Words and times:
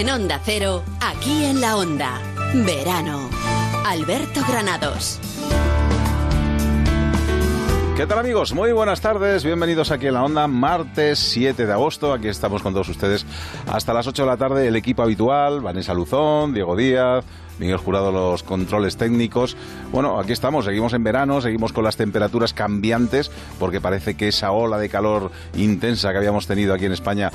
En 0.00 0.08
Onda 0.08 0.40
Cero, 0.42 0.82
aquí 1.02 1.44
en 1.44 1.60
la 1.60 1.76
Onda. 1.76 2.22
Verano. 2.54 3.28
Alberto 3.84 4.40
Granados. 4.48 5.20
¿Qué 8.00 8.06
tal 8.06 8.18
amigos? 8.18 8.54
Muy 8.54 8.72
buenas 8.72 9.02
tardes, 9.02 9.44
bienvenidos 9.44 9.90
aquí 9.90 10.06
en 10.06 10.14
la 10.14 10.24
onda, 10.24 10.46
martes 10.46 11.18
7 11.18 11.66
de 11.66 11.72
agosto, 11.74 12.14
aquí 12.14 12.28
estamos 12.28 12.62
con 12.62 12.72
todos 12.72 12.88
ustedes 12.88 13.26
hasta 13.66 13.92
las 13.92 14.06
8 14.06 14.22
de 14.22 14.26
la 14.26 14.38
tarde, 14.38 14.66
el 14.68 14.76
equipo 14.76 15.02
habitual, 15.02 15.60
Vanessa 15.60 15.92
Luzón, 15.92 16.54
Diego 16.54 16.76
Díaz, 16.76 17.26
Miguel 17.60 17.76
Jurado 17.76 18.10
los 18.10 18.42
controles 18.42 18.96
técnicos. 18.96 19.54
Bueno, 19.92 20.18
aquí 20.18 20.32
estamos, 20.32 20.64
seguimos 20.64 20.94
en 20.94 21.04
verano, 21.04 21.42
seguimos 21.42 21.74
con 21.74 21.84
las 21.84 21.96
temperaturas 21.96 22.54
cambiantes, 22.54 23.30
porque 23.58 23.82
parece 23.82 24.14
que 24.14 24.28
esa 24.28 24.50
ola 24.50 24.78
de 24.78 24.88
calor 24.88 25.30
intensa 25.54 26.10
que 26.10 26.16
habíamos 26.16 26.46
tenido 26.46 26.72
aquí 26.72 26.86
en 26.86 26.92
España, 26.92 27.30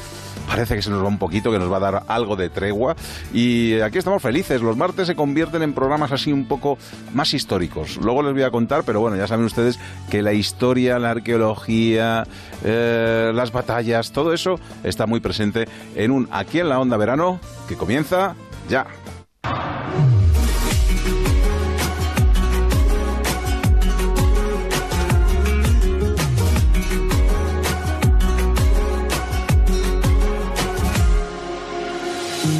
parece 0.48 0.76
que 0.76 0.82
se 0.82 0.90
nos 0.90 1.04
va 1.04 1.08
un 1.08 1.20
poquito, 1.20 1.52
que 1.52 1.60
nos 1.60 1.72
va 1.72 1.78
a 1.78 1.92
dar 1.92 2.04
algo 2.08 2.36
de 2.36 2.50
tregua. 2.50 2.96
Y 3.34 3.80
aquí 3.82 4.00
estamos 4.00 4.22
felices, 4.22 4.62
los 4.62 4.76
martes 4.76 5.06
se 5.06 5.16
convierten 5.16 5.62
en 5.62 5.74
programas 5.74 6.12
así 6.12 6.34
un 6.34 6.48
poco 6.48 6.80
más 7.14 7.34
históricos. 7.36 7.98
Luego 7.98 8.24
les 8.24 8.34
voy 8.34 8.44
a 8.44 8.50
contar, 8.50 8.84
pero 8.84 9.00
bueno, 9.00 9.16
ya 9.16 9.28
saben 9.28 9.46
ustedes 9.46 9.80
que 10.10 10.24
la 10.24 10.34
historia, 10.34 10.55
la 10.60 11.12
arqueología, 11.12 12.26
eh, 12.64 13.32
las 13.34 13.52
batallas, 13.52 14.12
todo 14.12 14.34
eso 14.34 14.60
está 14.84 15.06
muy 15.06 15.20
presente 15.20 15.68
en 15.96 16.12
un 16.12 16.28
Aquí 16.32 16.60
en 16.60 16.70
la 16.70 16.80
Onda 16.80 16.98
Verano 16.98 17.40
que 17.68 17.76
comienza 17.76 18.36
ya. 18.68 18.88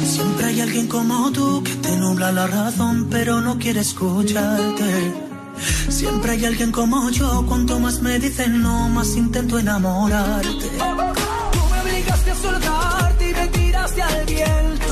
Siempre 0.04 0.46
hay 0.46 0.60
alguien 0.60 0.86
como 0.86 1.32
tú 1.32 1.62
que 1.64 1.74
te 1.74 1.96
nubla 1.96 2.30
la 2.32 2.46
razón, 2.46 3.08
pero 3.10 3.40
no 3.40 3.58
quiere 3.58 3.80
escucharte. 3.80 5.35
Siempre 5.88 6.32
hay 6.32 6.44
alguien 6.44 6.72
como 6.72 7.10
yo, 7.10 7.44
cuanto 7.46 7.78
más 7.78 8.00
me 8.00 8.18
dicen 8.18 8.62
no, 8.62 8.88
más 8.88 9.16
intento 9.16 9.58
enamorarte. 9.58 10.48
Tú 10.50 11.60
me 11.70 11.80
obligaste 11.80 12.30
a 12.30 12.34
soltarte 12.34 13.30
y 13.30 13.34
me 13.34 13.48
tiraste 13.48 14.02
al 14.02 14.26
viento. 14.26 14.85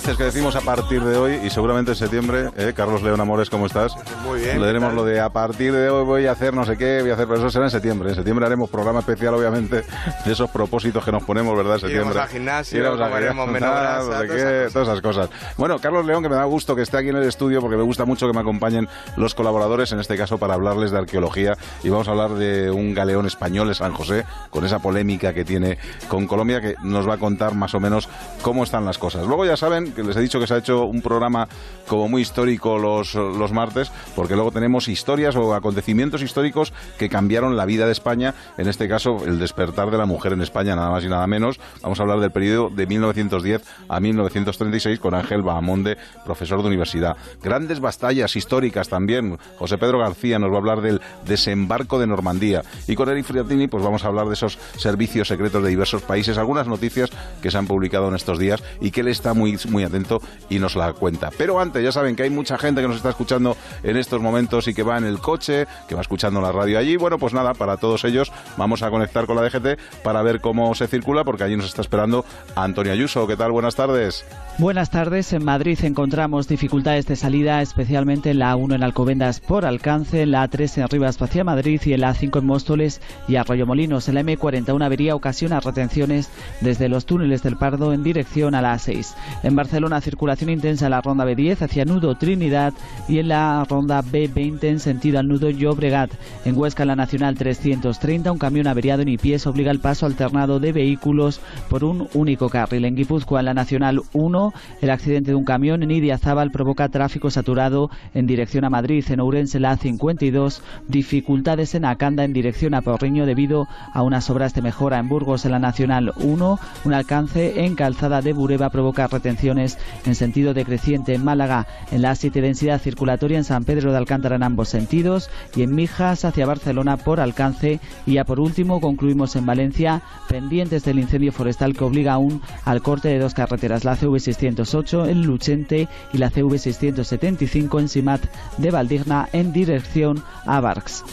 Veces 0.00 0.16
que 0.16 0.24
decimos 0.24 0.56
a 0.56 0.62
partir 0.62 1.02
de 1.04 1.14
hoy 1.18 1.40
y 1.44 1.50
seguramente 1.50 1.90
en 1.90 1.96
septiembre, 1.96 2.48
¿eh? 2.56 2.72
Carlos 2.74 3.02
León 3.02 3.20
Amores, 3.20 3.50
¿cómo 3.50 3.66
estás? 3.66 3.92
Muy 4.24 4.40
bien, 4.40 4.58
Le 4.58 4.66
diremos 4.66 4.90
¿qué 4.90 4.96
tal? 4.96 4.96
lo 4.96 5.04
de 5.04 5.20
a 5.20 5.28
partir 5.28 5.74
de 5.74 5.90
hoy 5.90 6.04
voy 6.06 6.26
a 6.26 6.32
hacer 6.32 6.54
no 6.54 6.64
sé 6.64 6.78
qué, 6.78 7.02
voy 7.02 7.10
a 7.10 7.14
hacer, 7.14 7.26
pero 7.26 7.40
eso 7.40 7.50
será 7.50 7.66
en 7.66 7.70
septiembre. 7.70 8.08
En 8.08 8.14
septiembre 8.14 8.46
haremos 8.46 8.70
programa 8.70 9.00
especial, 9.00 9.34
obviamente, 9.34 9.84
de 10.24 10.32
esos 10.32 10.48
propósitos 10.48 11.04
que 11.04 11.12
nos 11.12 11.22
ponemos, 11.24 11.54
¿verdad? 11.54 11.74
En 11.82 11.90
Iremos 11.90 12.14
septiembre. 12.14 12.20
al 12.22 12.28
gimnasio, 12.28 12.78
Iremos 12.80 12.98
al 13.00 13.08
comeremos 13.10 13.48
menos 13.48 13.70
grasa, 13.70 13.98
no 13.98 14.02
sé 14.04 14.08
todas 14.10 14.26
qué, 14.30 14.60
esas 14.60 14.72
todas 14.72 14.88
esas 14.88 15.00
cosas. 15.02 15.30
Bueno, 15.58 15.78
Carlos 15.78 16.06
León, 16.06 16.22
que 16.22 16.30
me 16.30 16.36
da 16.36 16.44
gusto 16.44 16.74
que 16.74 16.82
esté 16.82 16.96
aquí 16.96 17.10
en 17.10 17.16
el 17.16 17.24
estudio 17.24 17.60
porque 17.60 17.76
me 17.76 17.82
gusta 17.82 18.06
mucho 18.06 18.26
que 18.26 18.32
me 18.32 18.40
acompañen 18.40 18.88
los 19.18 19.34
colaboradores, 19.34 19.92
en 19.92 20.00
este 20.00 20.16
caso 20.16 20.38
para 20.38 20.54
hablarles 20.54 20.92
de 20.92 20.98
arqueología 20.98 21.58
y 21.84 21.90
vamos 21.90 22.08
a 22.08 22.12
hablar 22.12 22.30
de 22.30 22.70
un 22.70 22.94
galeón 22.94 23.26
español, 23.26 23.68
el 23.68 23.74
San 23.74 23.92
José, 23.92 24.24
con 24.48 24.64
esa 24.64 24.78
polémica 24.78 25.34
que 25.34 25.44
tiene 25.44 25.76
con 26.08 26.26
Colombia, 26.26 26.62
que 26.62 26.74
nos 26.82 27.06
va 27.06 27.14
a 27.14 27.18
contar 27.18 27.54
más 27.54 27.74
o 27.74 27.80
menos 27.80 28.08
cómo 28.40 28.64
están 28.64 28.86
las 28.86 28.96
cosas. 28.96 29.26
Luego 29.26 29.44
ya 29.44 29.58
saben 29.58 29.89
que 29.92 30.02
les 30.02 30.16
he 30.16 30.20
dicho 30.20 30.40
que 30.40 30.46
se 30.46 30.54
ha 30.54 30.58
hecho 30.58 30.84
un 30.84 31.02
programa 31.02 31.48
como 31.86 32.08
muy 32.08 32.22
histórico 32.22 32.78
los, 32.78 33.14
los 33.14 33.52
martes, 33.52 33.90
porque 34.14 34.34
luego 34.34 34.50
tenemos 34.52 34.88
historias 34.88 35.36
o 35.36 35.54
acontecimientos 35.54 36.22
históricos 36.22 36.72
que 36.98 37.08
cambiaron 37.08 37.56
la 37.56 37.64
vida 37.64 37.86
de 37.86 37.92
España, 37.92 38.34
en 38.58 38.68
este 38.68 38.88
caso 38.88 39.24
el 39.26 39.38
despertar 39.38 39.90
de 39.90 39.98
la 39.98 40.06
mujer 40.06 40.32
en 40.32 40.40
España, 40.40 40.76
nada 40.76 40.90
más 40.90 41.04
y 41.04 41.08
nada 41.08 41.26
menos. 41.26 41.58
Vamos 41.82 41.98
a 41.98 42.02
hablar 42.02 42.20
del 42.20 42.30
periodo 42.30 42.70
de 42.70 42.86
1910 42.86 43.62
a 43.88 44.00
1936 44.00 45.00
con 45.00 45.14
Ángel 45.14 45.42
Bahamonde, 45.42 45.96
profesor 46.24 46.62
de 46.62 46.68
universidad. 46.68 47.16
Grandes 47.42 47.80
batallas 47.80 48.36
históricas 48.36 48.88
también. 48.88 49.38
José 49.58 49.78
Pedro 49.78 49.98
García 49.98 50.38
nos 50.38 50.50
va 50.50 50.54
a 50.54 50.58
hablar 50.58 50.80
del 50.80 51.00
desembarco 51.26 51.98
de 51.98 52.06
Normandía. 52.06 52.62
Y 52.86 52.94
con 52.94 53.08
Eric 53.08 53.24
Friatini 53.24 53.68
pues 53.68 53.82
vamos 53.82 54.04
a 54.04 54.08
hablar 54.08 54.26
de 54.26 54.34
esos 54.34 54.58
servicios 54.76 55.28
secretos 55.28 55.62
de 55.62 55.70
diversos 55.70 56.02
países, 56.02 56.38
algunas 56.38 56.66
noticias 56.66 57.10
que 57.42 57.50
se 57.50 57.58
han 57.58 57.66
publicado 57.66 58.08
en 58.08 58.14
estos 58.14 58.38
días 58.38 58.62
y 58.80 58.90
que 58.90 59.00
él 59.00 59.08
está 59.08 59.34
muy, 59.34 59.58
muy 59.68 59.79
atento 59.84 60.20
y 60.48 60.58
nos 60.58 60.76
la 60.76 60.92
cuenta. 60.92 61.30
Pero 61.36 61.60
antes, 61.60 61.82
ya 61.82 61.92
saben 61.92 62.16
que 62.16 62.24
hay 62.24 62.30
mucha 62.30 62.58
gente 62.58 62.80
que 62.80 62.88
nos 62.88 62.96
está 62.96 63.10
escuchando 63.10 63.56
en 63.82 63.96
estos 63.96 64.20
momentos 64.20 64.68
y 64.68 64.74
que 64.74 64.82
va 64.82 64.98
en 64.98 65.04
el 65.04 65.18
coche, 65.18 65.66
que 65.88 65.94
va 65.94 66.00
escuchando 66.00 66.40
la 66.40 66.52
radio 66.52 66.78
allí. 66.78 66.96
Bueno, 66.96 67.18
pues 67.18 67.34
nada, 67.34 67.54
para 67.54 67.76
todos 67.76 68.04
ellos 68.04 68.32
vamos 68.56 68.82
a 68.82 68.90
conectar 68.90 69.26
con 69.26 69.36
la 69.36 69.42
DGT 69.42 70.02
para 70.02 70.22
ver 70.22 70.40
cómo 70.40 70.74
se 70.74 70.86
circula, 70.86 71.24
porque 71.24 71.44
allí 71.44 71.56
nos 71.56 71.66
está 71.66 71.82
esperando 71.82 72.24
Antonio 72.54 72.92
Ayuso. 72.92 73.26
¿Qué 73.26 73.36
tal? 73.36 73.52
Buenas 73.52 73.76
tardes. 73.76 74.24
Buenas 74.60 74.90
tardes. 74.90 75.32
En 75.32 75.42
Madrid 75.42 75.78
encontramos 75.84 76.46
dificultades 76.46 77.06
de 77.06 77.16
salida, 77.16 77.62
especialmente 77.62 78.28
en 78.28 78.40
la 78.40 78.54
A1 78.54 78.74
en 78.74 78.82
Alcobendas 78.82 79.40
por 79.40 79.64
alcance, 79.64 80.20
en 80.20 80.32
la 80.32 80.46
A3 80.46 80.82
en 80.82 80.88
Rivas 80.88 81.22
hacia 81.22 81.44
Madrid 81.44 81.80
y 81.86 81.94
en 81.94 82.02
la 82.02 82.12
A5 82.12 82.40
en 82.40 82.44
Móstoles 82.44 83.00
y 83.26 83.36
Arroyomolinos. 83.36 84.06
En 84.10 84.16
la 84.16 84.22
M40 84.22 84.74
una 84.74 84.84
avería 84.84 85.14
ocasiona 85.14 85.60
retenciones 85.60 86.28
desde 86.60 86.90
los 86.90 87.06
túneles 87.06 87.42
del 87.42 87.56
Pardo 87.56 87.94
en 87.94 88.02
dirección 88.02 88.54
a 88.54 88.60
la 88.60 88.74
A6. 88.74 89.14
En 89.44 89.56
Barcelona 89.56 90.02
circulación 90.02 90.50
intensa 90.50 90.84
en 90.84 90.90
la 90.90 91.00
ronda 91.00 91.24
B10 91.24 91.62
hacia 91.62 91.86
Nudo 91.86 92.16
Trinidad 92.16 92.74
y 93.08 93.18
en 93.18 93.28
la 93.28 93.64
ronda 93.64 94.02
B20 94.02 94.62
en 94.64 94.80
sentido 94.80 95.20
al 95.20 95.28
Nudo 95.28 95.48
Llobregat. 95.48 96.10
En 96.44 96.58
Huesca 96.58 96.82
en 96.82 96.88
la 96.88 96.96
Nacional 96.96 97.34
330 97.34 98.30
un 98.30 98.38
camión 98.38 98.66
averiado 98.66 99.00
en 99.00 99.08
Ipies 99.08 99.46
obliga 99.46 99.70
el 99.70 99.80
paso 99.80 100.04
alternado 100.04 100.60
de 100.60 100.72
vehículos 100.72 101.40
por 101.70 101.82
un 101.82 102.08
único 102.12 102.50
carril. 102.50 102.84
En 102.84 102.94
Guipúzcoa 102.94 103.40
en 103.40 103.46
la 103.46 103.54
Nacional 103.54 104.02
1 104.12 104.49
el 104.80 104.90
accidente 104.90 105.30
de 105.30 105.34
un 105.34 105.44
camión 105.44 105.82
en 105.82 105.90
Idiazábal 105.90 106.50
provoca 106.50 106.88
tráfico 106.88 107.30
saturado 107.30 107.90
en 108.14 108.26
dirección 108.26 108.64
a 108.64 108.70
Madrid. 108.70 109.04
En 109.08 109.20
Ourense 109.20 109.60
la 109.60 109.76
A52 109.76 110.60
dificultades 110.88 111.74
en 111.74 111.84
Acanda 111.84 112.24
en 112.24 112.32
dirección 112.32 112.74
a 112.74 112.82
Porriño 112.82 113.26
debido 113.26 113.66
a 113.92 114.02
unas 114.02 114.30
obras 114.30 114.54
de 114.54 114.62
mejora. 114.62 114.98
En 114.98 115.08
Burgos 115.08 115.44
en 115.44 115.52
la 115.52 115.58
Nacional 115.58 116.12
1 116.16 116.58
un 116.84 116.94
alcance 116.94 117.64
en 117.64 117.74
Calzada 117.74 118.22
de 118.22 118.32
Bureba 118.32 118.70
provoca 118.70 119.06
retenciones 119.06 119.78
en 120.06 120.14
sentido 120.14 120.54
decreciente. 120.54 121.14
En 121.14 121.24
Málaga 121.24 121.66
en 121.90 122.02
la 122.02 122.12
A7 122.12 122.40
densidad 122.40 122.80
circulatoria 122.80 123.38
en 123.38 123.44
San 123.44 123.64
Pedro 123.64 123.92
de 123.92 123.98
Alcántara 123.98 124.36
en 124.36 124.42
ambos 124.42 124.68
sentidos 124.68 125.30
y 125.54 125.62
en 125.62 125.74
Mijas 125.74 126.24
hacia 126.24 126.46
Barcelona 126.46 126.96
por 126.96 127.20
alcance. 127.20 127.80
Y 128.06 128.14
ya 128.14 128.24
por 128.24 128.40
último 128.40 128.80
concluimos 128.80 129.36
en 129.36 129.46
Valencia 129.46 130.02
pendientes 130.28 130.84
del 130.84 130.98
incendio 130.98 131.32
forestal 131.32 131.74
que 131.74 131.84
obliga 131.84 132.12
aún 132.12 132.40
al 132.64 132.82
corte 132.82 133.08
de 133.08 133.18
dos 133.18 133.34
carreteras, 133.34 133.84
la 133.84 133.96
CV 133.96 134.20
608 134.34 135.06
en 135.06 135.22
Luchente 135.22 135.88
y 136.12 136.18
la 136.18 136.30
CV 136.30 136.58
675 136.58 137.80
en 137.80 137.88
Simat 137.88 138.22
de 138.58 138.70
Valdigna 138.70 139.28
en 139.32 139.52
dirección 139.52 140.22
a 140.46 140.60
Barx. 140.60 141.04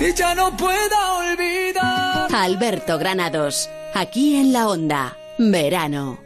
y 0.00 0.14
ya 0.14 0.34
no 0.34 0.56
pueda 0.56 1.14
olvidar. 1.18 2.34
Alberto 2.34 2.98
Granados. 2.98 3.68
Aquí 3.94 4.36
en 4.36 4.52
la 4.52 4.68
Onda. 4.68 5.16
Verano. 5.38 6.18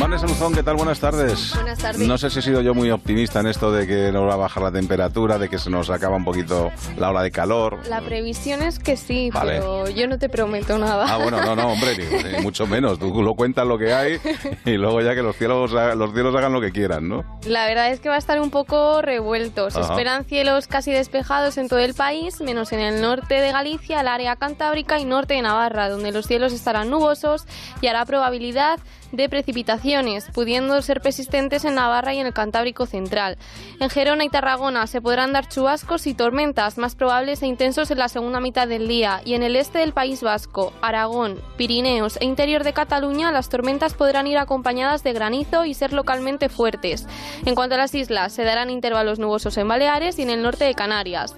Vanessa 0.00 0.26
Luzón, 0.26 0.52
¿qué 0.52 0.62
tal? 0.64 0.74
Buenas 0.76 0.98
tardes. 0.98 1.54
Buenas 1.54 1.78
tardes. 1.78 2.06
No 2.08 2.18
sé 2.18 2.28
si 2.30 2.40
he 2.40 2.42
sido 2.42 2.60
yo 2.60 2.74
muy 2.74 2.90
optimista 2.90 3.38
en 3.40 3.46
esto 3.46 3.70
de 3.70 3.86
que 3.86 4.10
nos 4.10 4.28
va 4.28 4.34
a 4.34 4.36
bajar 4.36 4.62
la 4.64 4.72
temperatura, 4.72 5.38
de 5.38 5.48
que 5.48 5.58
se 5.58 5.70
nos 5.70 5.90
acaba 5.90 6.16
un 6.16 6.24
poquito 6.24 6.72
la 6.96 7.10
ola 7.10 7.22
de 7.22 7.30
calor. 7.30 7.78
La 7.88 8.00
previsión 8.00 8.62
es 8.62 8.78
que 8.80 8.96
sí, 8.96 9.30
Vale. 9.32 9.52
pero 9.58 9.88
yo 9.90 10.08
no 10.08 10.18
te 10.18 10.28
prometo 10.28 10.76
nada. 10.78 11.06
Ah, 11.08 11.18
bueno, 11.18 11.40
no, 11.40 11.54
no, 11.54 11.68
hombre, 11.68 11.96
ni, 11.96 12.32
ni 12.32 12.38
mucho 12.42 12.66
menos. 12.66 12.98
Tú 12.98 13.22
lo 13.22 13.34
cuentas 13.34 13.64
lo 13.66 13.78
que 13.78 13.92
hay 13.94 14.18
y 14.64 14.72
luego 14.72 15.00
ya 15.02 15.14
que 15.14 15.22
los 15.22 15.36
cielos, 15.36 15.70
los 15.70 16.12
cielos 16.12 16.34
hagan 16.34 16.52
lo 16.52 16.60
que 16.60 16.72
quieran, 16.72 17.08
¿no? 17.08 17.24
La 17.46 17.66
verdad 17.66 17.90
es 17.92 18.00
que 18.00 18.08
va 18.08 18.16
a 18.16 18.18
estar 18.18 18.40
un 18.40 18.50
poco 18.50 19.02
revuelto. 19.02 19.70
Se 19.70 19.78
Ajá. 19.78 19.90
esperan 19.92 20.24
cielos 20.24 20.66
casi 20.66 20.90
despejados 20.90 21.58
en 21.58 21.68
todo 21.68 21.78
el 21.78 21.94
país, 21.94 22.40
menos 22.40 22.72
en 22.72 22.80
el 22.80 23.00
norte 23.00 23.34
de 23.40 23.52
Galicia, 23.52 24.00
el 24.00 24.08
área 24.08 24.34
cantábrica 24.34 24.98
y 24.98 25.04
norte 25.04 25.34
de 25.34 25.42
Navarra, 25.42 25.88
donde 25.88 26.10
los 26.10 26.26
cielos 26.26 26.52
estarán 26.52 26.90
nubosos 26.90 27.46
y 27.80 27.86
hará 27.86 28.04
probabilidad 28.04 28.80
de 29.12 29.28
precipitaciones, 29.28 30.26
pudiendo 30.32 30.80
ser 30.82 31.00
persistentes 31.00 31.64
en 31.64 31.74
Navarra 31.74 32.14
y 32.14 32.18
en 32.18 32.26
el 32.26 32.32
Cantábrico 32.32 32.86
central. 32.86 33.38
En 33.80 33.90
Gerona 33.90 34.24
y 34.24 34.28
Tarragona 34.28 34.86
se 34.86 35.00
podrán 35.00 35.32
dar 35.32 35.48
chubascos 35.48 36.06
y 36.06 36.14
tormentas 36.14 36.78
más 36.78 36.94
probables 36.94 37.42
e 37.42 37.46
intensos 37.46 37.90
en 37.90 37.98
la 37.98 38.08
segunda 38.08 38.40
mitad 38.40 38.68
del 38.68 38.88
día 38.88 39.20
y 39.24 39.34
en 39.34 39.42
el 39.42 39.56
este 39.56 39.78
del 39.78 39.92
País 39.92 40.22
Vasco, 40.22 40.72
Aragón, 40.82 41.40
Pirineos 41.56 42.16
e 42.20 42.24
interior 42.24 42.64
de 42.64 42.72
Cataluña 42.72 43.32
las 43.32 43.48
tormentas 43.48 43.94
podrán 43.94 44.26
ir 44.26 44.38
acompañadas 44.38 45.02
de 45.02 45.12
granizo 45.12 45.64
y 45.64 45.74
ser 45.74 45.92
localmente 45.92 46.48
fuertes. 46.48 47.06
En 47.44 47.54
cuanto 47.54 47.74
a 47.74 47.78
las 47.78 47.94
islas, 47.94 48.32
se 48.32 48.44
darán 48.44 48.70
intervalos 48.70 49.18
nubosos 49.18 49.56
en 49.56 49.68
Baleares 49.68 50.18
y 50.18 50.22
en 50.22 50.30
el 50.30 50.42
norte 50.42 50.64
de 50.64 50.74
Canarias. 50.74 51.34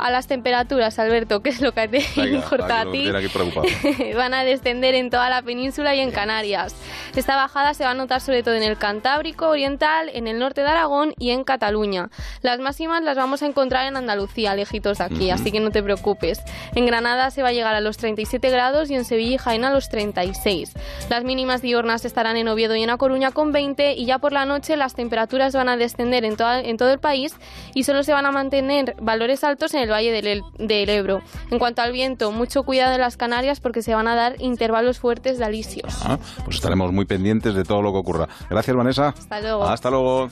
A 0.00 0.10
las 0.10 0.26
temperaturas, 0.26 0.98
Alberto, 0.98 1.42
que 1.42 1.50
es 1.50 1.60
lo 1.60 1.72
que 1.72 1.86
te 1.88 2.02
importa 2.16 2.80
a 2.80 2.90
ti, 2.90 3.10
van 4.16 4.32
a 4.32 4.44
descender 4.44 4.94
en 4.94 5.10
toda 5.10 5.28
la 5.28 5.42
península 5.42 5.94
y 5.94 6.00
en 6.00 6.10
Canarias. 6.10 6.74
Esta 7.14 7.36
bajada 7.36 7.74
se 7.74 7.84
va 7.84 7.90
a 7.90 7.94
notar 7.94 8.22
sobre 8.22 8.42
todo 8.42 8.54
en 8.54 8.62
el 8.62 8.78
Cantábrico 8.78 9.48
Oriental, 9.48 10.08
en 10.14 10.26
el 10.26 10.38
norte 10.38 10.62
de 10.62 10.68
Aragón 10.68 11.12
y 11.18 11.30
en 11.30 11.44
Cataluña. 11.44 12.08
Las 12.40 12.60
máximas 12.60 13.02
las 13.02 13.16
vamos 13.16 13.42
a 13.42 13.46
encontrar 13.46 13.86
en 13.86 13.96
Andalucía, 13.96 14.54
lejitos 14.54 14.98
de 14.98 15.04
aquí, 15.04 15.30
así 15.30 15.52
que 15.52 15.60
no 15.60 15.70
te 15.70 15.82
preocupes. 15.82 16.40
En 16.74 16.86
Granada 16.86 17.30
se 17.30 17.42
va 17.42 17.48
a 17.48 17.52
llegar 17.52 17.74
a 17.74 17.80
los 17.80 17.98
37 17.98 18.48
grados 18.48 18.90
y 18.90 18.94
en 18.94 19.04
Sevilla 19.04 19.34
y 19.34 19.38
Jaén 19.38 19.64
a 19.64 19.70
los 19.70 19.90
36. 19.90 20.72
Las 21.10 21.24
mínimas 21.24 21.60
diurnas 21.60 22.06
estarán 22.06 22.38
en 22.38 22.48
Oviedo 22.48 22.74
y 22.74 22.82
en 22.82 22.90
A 22.90 22.96
Coruña 22.96 23.32
con 23.32 23.52
20 23.52 23.92
y 23.94 24.06
ya 24.06 24.18
por 24.18 24.32
la 24.32 24.46
noche 24.46 24.76
las 24.76 24.94
temperaturas 24.94 25.54
van 25.54 25.68
a 25.68 25.76
descender 25.76 26.24
en, 26.24 26.36
en 26.40 26.76
todo 26.78 26.90
el 26.90 26.98
país 27.00 27.34
y 27.74 27.84
solo 27.84 28.02
se 28.02 28.12
van 28.12 28.24
a 28.24 28.32
mantener 28.32 28.94
valores 28.98 29.44
altos 29.44 29.74
en 29.74 29.82
el 29.82 29.89
Valle 29.90 30.12
del, 30.12 30.42
del 30.58 30.88
Ebro. 30.88 31.22
En 31.50 31.58
cuanto 31.58 31.82
al 31.82 31.92
viento, 31.92 32.32
mucho 32.32 32.62
cuidado 32.62 32.94
en 32.94 33.00
las 33.00 33.16
Canarias 33.16 33.60
porque 33.60 33.82
se 33.82 33.94
van 33.94 34.08
a 34.08 34.14
dar 34.14 34.36
intervalos 34.40 34.98
fuertes 34.98 35.38
de 35.38 35.44
alisios. 35.44 35.94
Ah, 36.04 36.18
pues 36.44 36.56
estaremos 36.56 36.92
muy 36.92 37.04
pendientes 37.04 37.54
de 37.54 37.64
todo 37.64 37.82
lo 37.82 37.92
que 37.92 37.98
ocurra. 37.98 38.28
Gracias, 38.48 38.76
Vanessa. 38.76 39.08
Hasta 39.08 39.40
luego. 39.40 39.64
Hasta 39.64 39.90
luego. 39.90 40.30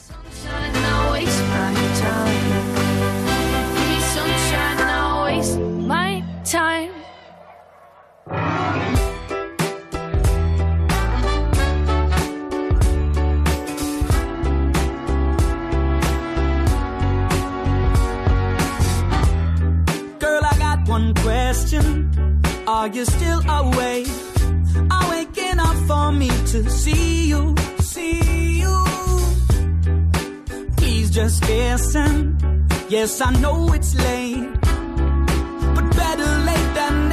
One 20.98 21.14
question. 21.14 22.40
Are 22.66 22.88
you 22.88 23.04
still 23.04 23.40
awake? 23.48 24.08
Are 24.90 25.10
waking 25.10 25.58
up 25.68 25.76
for 25.86 26.12
me 26.12 26.28
to 26.52 26.58
see 26.70 27.28
you, 27.28 27.54
see 27.78 28.60
you? 28.62 28.76
Please 30.76 31.10
just 31.10 31.38
listen. 31.48 32.14
Yes, 32.88 33.20
I 33.20 33.30
know 33.42 33.72
it's 33.76 33.94
late, 34.06 34.50
but 35.74 35.86
better 36.00 36.32
late 36.48 36.70
than 36.78 37.07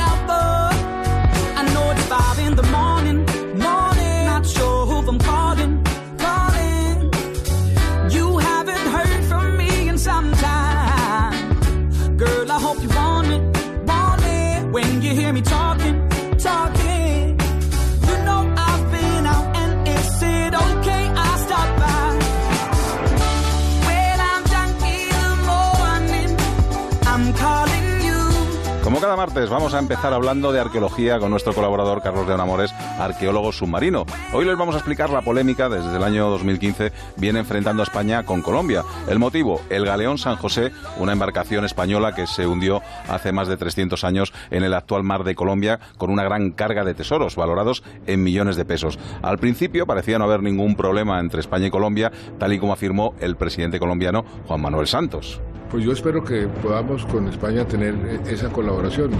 vamos 29.34 29.74
a 29.74 29.80
empezar 29.80 30.14
hablando 30.14 30.52
de 30.52 30.60
arqueología 30.60 31.20
con 31.20 31.32
nuestro 31.32 31.54
colaborador 31.54 32.02
Carlos 32.02 32.28
León 32.28 32.42
Amores, 32.42 32.72
arqueólogo 33.00 33.52
submarino. 33.52 34.06
Hoy 34.34 34.46
les 34.46 34.56
vamos 34.56 34.76
a 34.76 34.78
explicar 34.78 35.10
la 35.10 35.22
polémica 35.22 35.68
desde 35.68 35.96
el 35.96 36.04
año 36.04 36.30
2015 36.30 36.92
viene 37.18 37.40
enfrentando 37.40 37.82
a 37.82 37.86
España 37.86 38.24
con 38.24 38.42
Colombia. 38.42 38.84
El 39.10 39.20
motivo, 39.20 39.62
el 39.70 39.86
galeón 39.86 40.18
San 40.20 40.36
José, 40.36 40.72
una 41.00 41.12
embarcación 41.14 41.66
española 41.66 42.14
que 42.14 42.28
se 42.28 42.46
hundió 42.46 42.82
hace 43.10 43.32
más 43.32 43.48
de 43.48 43.58
300 43.58 44.04
años 44.04 44.32
en 44.52 44.64
el 44.64 44.74
actual 44.74 45.04
mar 45.04 45.24
de 45.24 45.36
Colombia 45.36 45.80
con 45.98 46.12
una 46.12 46.24
gran 46.24 46.52
carga 46.52 46.84
de 46.84 46.94
tesoros 46.94 47.36
valorados 47.36 47.84
en 48.06 48.24
millones 48.24 48.56
de 48.58 48.66
pesos. 48.66 49.00
Al 49.24 49.40
principio 49.40 49.88
parecía 49.88 50.20
no 50.20 50.26
haber 50.26 50.44
ningún 50.44 50.76
problema 50.76 51.20
entre 51.20 51.40
España 51.40 51.68
y 51.68 51.72
Colombia, 51.72 52.12
tal 52.38 52.54
y 52.54 52.60
como 52.60 52.74
afirmó 52.74 53.16
el 53.20 53.36
presidente 53.36 53.80
colombiano 53.80 54.24
Juan 54.48 54.62
Manuel 54.62 54.88
Santos. 54.88 55.42
Pues 55.76 55.84
yo 55.84 55.92
espero 55.92 56.24
que 56.24 56.48
podamos 56.48 57.06
con 57.06 57.28
España 57.28 57.68
tener 57.68 57.96
eh, 57.96 58.20
esa 58.30 58.48
colaboración. 58.48 59.12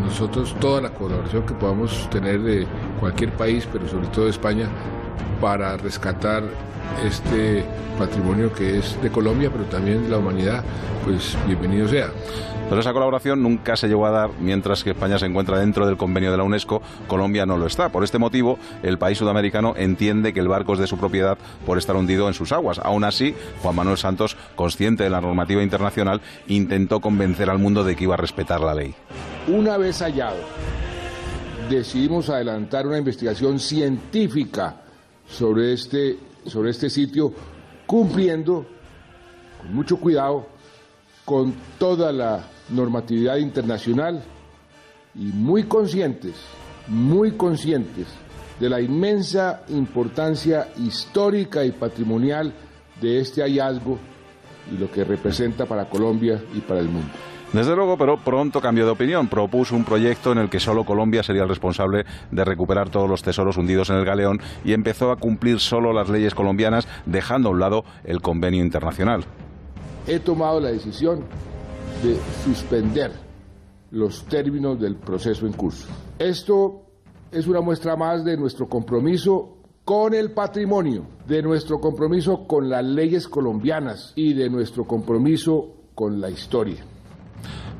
Nosotros 0.00 0.54
toda 0.60 0.80
la 0.80 0.90
colaboración 0.90 1.44
que 1.44 1.54
podamos 1.54 2.08
tener 2.08 2.40
de 2.40 2.68
cualquier 3.00 3.32
país, 3.32 3.66
pero 3.72 3.88
sobre 3.88 4.06
todo 4.06 4.26
de 4.26 4.30
España, 4.30 4.68
para 5.40 5.76
rescatar 5.76 6.44
este 7.04 7.64
patrimonio 7.98 8.52
que 8.52 8.78
es 8.78 8.96
de 9.02 9.10
Colombia, 9.10 9.50
pero 9.50 9.64
también 9.64 10.04
de 10.04 10.10
la 10.10 10.18
humanidad, 10.18 10.62
pues 11.04 11.36
bienvenido 11.48 11.88
sea. 11.88 12.10
Pero 12.68 12.80
esa 12.80 12.92
colaboración 12.92 13.44
nunca 13.44 13.76
se 13.76 13.86
llegó 13.86 14.06
a 14.06 14.10
dar 14.10 14.30
mientras 14.40 14.82
que 14.82 14.90
España 14.90 15.20
se 15.20 15.26
encuentra 15.26 15.60
dentro 15.60 15.86
del 15.86 15.96
convenio 15.96 16.32
de 16.32 16.36
la 16.36 16.42
UNESCO, 16.42 16.82
Colombia 17.06 17.46
no 17.46 17.56
lo 17.56 17.66
está. 17.66 17.90
Por 17.90 18.02
este 18.02 18.18
motivo, 18.18 18.58
el 18.82 18.98
país 18.98 19.18
sudamericano 19.18 19.74
entiende 19.76 20.32
que 20.32 20.40
el 20.40 20.48
barco 20.48 20.72
es 20.72 20.80
de 20.80 20.88
su 20.88 20.98
propiedad 20.98 21.38
por 21.64 21.78
estar 21.78 21.94
hundido 21.94 22.26
en 22.26 22.34
sus 22.34 22.50
aguas. 22.50 22.80
Aún 22.80 23.04
así, 23.04 23.36
Juan 23.62 23.76
Manuel 23.76 23.98
Santos, 23.98 24.36
consciente 24.56 25.04
de 25.04 25.10
la 25.10 25.20
normativa 25.20 25.62
internacional, 25.62 26.20
intentó 26.48 27.00
convencer 27.00 27.50
al 27.50 27.60
mundo 27.60 27.84
de 27.84 27.94
que 27.94 28.02
iba 28.02 28.14
a 28.14 28.18
respetar 28.18 28.60
la 28.60 28.74
ley. 28.74 28.96
Una 29.46 29.76
vez 29.76 30.02
hallado, 30.02 30.38
decidimos 31.70 32.30
adelantar 32.30 32.84
una 32.84 32.98
investigación 32.98 33.60
científica 33.60 34.82
sobre 35.28 35.72
este, 35.72 36.18
sobre 36.44 36.70
este 36.70 36.90
sitio, 36.90 37.32
cumpliendo 37.86 38.66
con 39.58 39.72
mucho 39.72 39.98
cuidado 39.98 40.48
con 41.24 41.54
toda 41.78 42.12
la 42.12 42.44
normatividad 42.68 43.36
internacional 43.36 44.22
y 45.14 45.26
muy 45.26 45.64
conscientes, 45.64 46.34
muy 46.88 47.32
conscientes 47.32 48.06
de 48.60 48.70
la 48.70 48.80
inmensa 48.80 49.62
importancia 49.68 50.68
histórica 50.78 51.64
y 51.64 51.72
patrimonial 51.72 52.52
de 53.00 53.20
este 53.20 53.42
hallazgo 53.42 53.98
y 54.72 54.78
lo 54.78 54.90
que 54.90 55.04
representa 55.04 55.66
para 55.66 55.88
Colombia 55.88 56.42
y 56.54 56.60
para 56.60 56.80
el 56.80 56.88
mundo. 56.88 57.08
Desde 57.52 57.76
luego, 57.76 57.96
pero 57.96 58.18
pronto 58.18 58.60
cambió 58.60 58.84
de 58.84 58.90
opinión. 58.90 59.28
Propuso 59.28 59.76
un 59.76 59.84
proyecto 59.84 60.32
en 60.32 60.38
el 60.38 60.50
que 60.50 60.58
solo 60.58 60.84
Colombia 60.84 61.22
sería 61.22 61.42
el 61.42 61.48
responsable 61.48 62.04
de 62.30 62.44
recuperar 62.44 62.90
todos 62.90 63.08
los 63.08 63.22
tesoros 63.22 63.56
hundidos 63.56 63.88
en 63.90 63.96
el 63.96 64.04
galeón 64.04 64.40
y 64.64 64.72
empezó 64.72 65.12
a 65.12 65.16
cumplir 65.16 65.60
solo 65.60 65.92
las 65.92 66.08
leyes 66.08 66.34
colombianas, 66.34 66.88
dejando 67.06 67.48
a 67.48 67.52
un 67.52 67.60
lado 67.60 67.84
el 68.04 68.20
convenio 68.20 68.64
internacional. 68.64 69.24
He 70.08 70.18
tomado 70.18 70.60
la 70.60 70.70
decisión 70.70 71.24
de 72.02 72.18
suspender 72.44 73.12
los 73.90 74.24
términos 74.24 74.80
del 74.80 74.96
proceso 74.96 75.46
en 75.46 75.52
curso. 75.52 75.88
Esto 76.18 76.82
es 77.30 77.46
una 77.46 77.60
muestra 77.60 77.96
más 77.96 78.24
de 78.24 78.36
nuestro 78.36 78.68
compromiso 78.68 79.56
con 79.84 80.14
el 80.14 80.32
patrimonio, 80.32 81.06
de 81.26 81.42
nuestro 81.42 81.78
compromiso 81.78 82.46
con 82.46 82.68
las 82.68 82.84
leyes 82.84 83.28
colombianas 83.28 84.12
y 84.16 84.34
de 84.34 84.50
nuestro 84.50 84.84
compromiso 84.84 85.74
con 85.94 86.20
la 86.20 86.28
historia. 86.28 86.84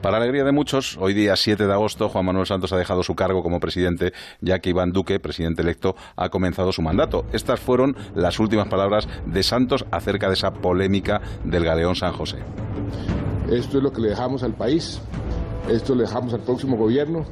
Para 0.02 0.18
alegría 0.18 0.44
de 0.44 0.52
muchos, 0.52 0.96
hoy 1.00 1.14
día 1.14 1.35
7 1.35 1.66
de 1.66 1.73
agosto, 1.73 2.08
Juan 2.08 2.26
Manuel 2.26 2.46
Santos 2.46 2.73
ha 2.73 2.76
dejado 2.76 3.02
su 3.02 3.16
cargo 3.16 3.42
como 3.42 3.58
presidente, 3.58 4.12
ya 4.40 4.61
que 4.61 4.70
Iván 4.70 4.92
Duque, 4.92 5.18
presidente 5.18 5.62
electo, 5.62 5.96
ha 6.14 6.28
comenzado 6.28 6.70
su 6.70 6.80
mandato. 6.80 7.25
Estas 7.32 7.58
fueron 7.58 7.96
las 8.14 8.38
últimas 8.38 8.68
palabras 8.68 9.08
de 9.26 9.42
Santos 9.42 9.85
acerca 9.90 10.28
de 10.28 10.35
esa 10.35 10.52
polémica 10.52 11.20
del 11.44 11.64
galeón 11.64 11.96
San 11.96 12.12
José. 12.12 12.38
Esto 13.50 13.79
es 13.79 13.85
lo 13.85 13.93
que 13.93 14.00
le 14.00 14.09
dejamos 14.09 14.43
al 14.43 14.55
país, 14.55 15.00
esto 15.71 15.95
le 15.95 16.03
dejamos 16.03 16.35
al 16.35 16.41
próximo 16.41 16.76
gobierno. 16.76 17.25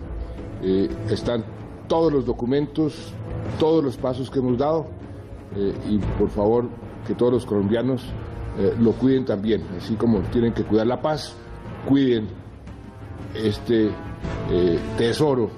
Eh, 0.62 0.88
están 1.10 1.44
todos 1.88 2.12
los 2.12 2.24
documentos, 2.24 3.12
todos 3.58 3.82
los 3.82 3.96
pasos 3.96 4.30
que 4.30 4.38
hemos 4.38 4.56
dado 4.56 4.86
eh, 5.56 5.74
y 5.90 5.98
por 6.18 6.30
favor 6.30 6.68
que 7.06 7.14
todos 7.14 7.32
los 7.32 7.46
colombianos 7.46 8.02
eh, 8.58 8.74
lo 8.78 8.92
cuiden 8.92 9.24
también, 9.24 9.62
así 9.76 9.94
como 9.96 10.20
tienen 10.20 10.52
que 10.52 10.62
cuidar 10.62 10.86
la 10.86 11.02
paz, 11.02 11.34
cuiden 11.88 12.28
este 13.34 13.90
tesoro 14.96 15.50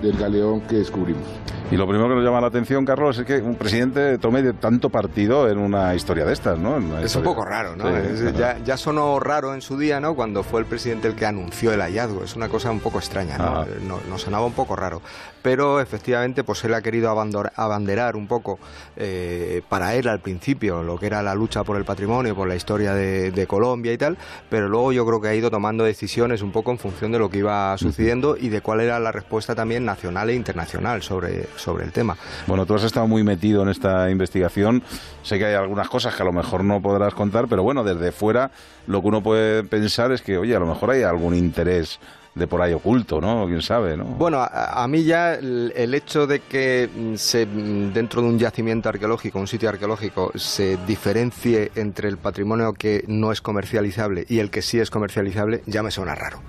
del 0.00 0.16
galeón 0.16 0.60
que 0.62 0.76
descubrimos. 0.76 1.37
Y 1.70 1.76
lo 1.76 1.86
primero 1.86 2.08
que 2.08 2.14
nos 2.14 2.24
llama 2.24 2.40
la 2.40 2.46
atención, 2.46 2.84
Carlos, 2.84 3.18
es 3.18 3.26
que 3.26 3.36
un 3.38 3.54
presidente 3.54 4.16
tome 4.18 4.42
de 4.42 4.54
tanto 4.54 4.88
partido 4.88 5.50
en 5.50 5.58
una 5.58 5.94
historia 5.94 6.24
de 6.24 6.32
estas, 6.32 6.58
¿no? 6.58 6.98
Es 6.98 7.14
un 7.14 7.22
poco 7.22 7.44
raro, 7.44 7.76
¿no? 7.76 7.84
Sí, 7.84 8.26
es, 8.26 8.36
ya, 8.36 8.58
ya, 8.64 8.76
sonó 8.78 9.20
raro 9.20 9.54
en 9.54 9.60
su 9.60 9.76
día, 9.76 10.00
¿no? 10.00 10.14
Cuando 10.14 10.42
fue 10.42 10.60
el 10.60 10.66
presidente 10.66 11.08
el 11.08 11.14
que 11.14 11.26
anunció 11.26 11.72
el 11.72 11.80
hallazgo. 11.80 12.24
Es 12.24 12.36
una 12.36 12.48
cosa 12.48 12.70
un 12.70 12.80
poco 12.80 12.98
extraña, 12.98 13.36
¿no? 13.36 13.66
Nos 13.86 14.06
no 14.06 14.18
sonaba 14.18 14.46
un 14.46 14.54
poco 14.54 14.76
raro. 14.76 15.02
Pero 15.42 15.80
efectivamente, 15.80 16.44
pues 16.44 16.64
él 16.64 16.74
ha 16.74 16.82
querido 16.82 17.10
abanderar 17.10 18.16
un 18.16 18.26
poco 18.26 18.58
eh, 18.96 19.62
para 19.68 19.94
él 19.94 20.08
al 20.08 20.20
principio 20.20 20.82
lo 20.82 20.98
que 20.98 21.06
era 21.06 21.22
la 21.22 21.34
lucha 21.34 21.64
por 21.64 21.76
el 21.76 21.84
patrimonio, 21.84 22.34
por 22.34 22.48
la 22.48 22.56
historia 22.56 22.94
de, 22.94 23.30
de, 23.30 23.46
Colombia 23.46 23.92
y 23.92 23.98
tal. 23.98 24.18
Pero 24.50 24.68
luego 24.68 24.92
yo 24.92 25.06
creo 25.06 25.20
que 25.20 25.28
ha 25.28 25.34
ido 25.34 25.50
tomando 25.50 25.84
decisiones 25.84 26.42
un 26.42 26.52
poco 26.52 26.70
en 26.70 26.78
función 26.78 27.12
de 27.12 27.18
lo 27.18 27.30
que 27.30 27.38
iba 27.38 27.76
sucediendo 27.78 28.36
y 28.36 28.48
de 28.48 28.60
cuál 28.60 28.80
era 28.80 28.98
la 29.00 29.12
respuesta 29.12 29.54
también 29.54 29.84
nacional 29.84 30.30
e 30.30 30.34
internacional 30.34 31.02
sobre 31.02 31.48
sobre 31.56 31.84
el 31.84 31.92
tema. 31.92 32.16
Bueno, 32.46 32.66
tú 32.66 32.74
has 32.74 32.84
estado 32.84 33.06
muy 33.06 33.22
metido 33.22 33.62
en 33.62 33.68
esta 33.68 34.10
investigación. 34.10 34.82
Sé 35.22 35.38
que 35.38 35.46
hay 35.46 35.54
algunas 35.54 35.88
cosas 35.88 36.14
que 36.14 36.22
a 36.22 36.26
lo 36.26 36.32
mejor 36.32 36.64
no 36.64 36.80
podrás 36.80 37.14
contar, 37.14 37.48
pero 37.48 37.62
bueno, 37.62 37.84
desde 37.84 38.12
fuera 38.12 38.50
lo 38.86 39.02
que 39.02 39.08
uno 39.08 39.22
puede 39.22 39.64
pensar 39.64 40.12
es 40.12 40.22
que, 40.22 40.38
oye, 40.38 40.56
a 40.56 40.60
lo 40.60 40.66
mejor 40.66 40.90
hay 40.90 41.02
algún 41.02 41.34
interés 41.34 42.00
de 42.34 42.46
por 42.46 42.62
ahí 42.62 42.72
oculto, 42.72 43.20
¿no? 43.20 43.46
Quién 43.46 43.62
sabe, 43.62 43.96
¿no? 43.96 44.04
Bueno, 44.04 44.38
a, 44.40 44.86
mí 44.88 45.04
ya 45.04 45.34
el, 45.34 45.94
hecho 45.94 46.26
de 46.26 46.40
que 46.40 46.88
mm, 46.94 47.14
se, 47.16 47.46
mm, 47.46 47.92
dentro 47.92 48.22
de 48.22 48.28
un 48.28 48.38
yacimiento 48.38 48.88
arqueológico, 48.88 49.38
un 49.38 49.46
sitio 49.46 49.68
arqueológico, 49.68 50.32
se 50.34 50.76
diferencie 50.86 51.72
entre 51.74 52.08
el 52.08 52.18
patrimonio 52.18 52.72
que 52.72 53.04
no 53.08 53.32
es 53.32 53.40
comercializable 53.40 54.24
y 54.28 54.38
el 54.38 54.50
que 54.50 54.62
sí 54.62 54.78
es 54.78 54.90
comercializable, 54.90 55.62
ya 55.66 55.82
me 55.82 55.90
suena 55.90 56.14
raro. 56.14 56.40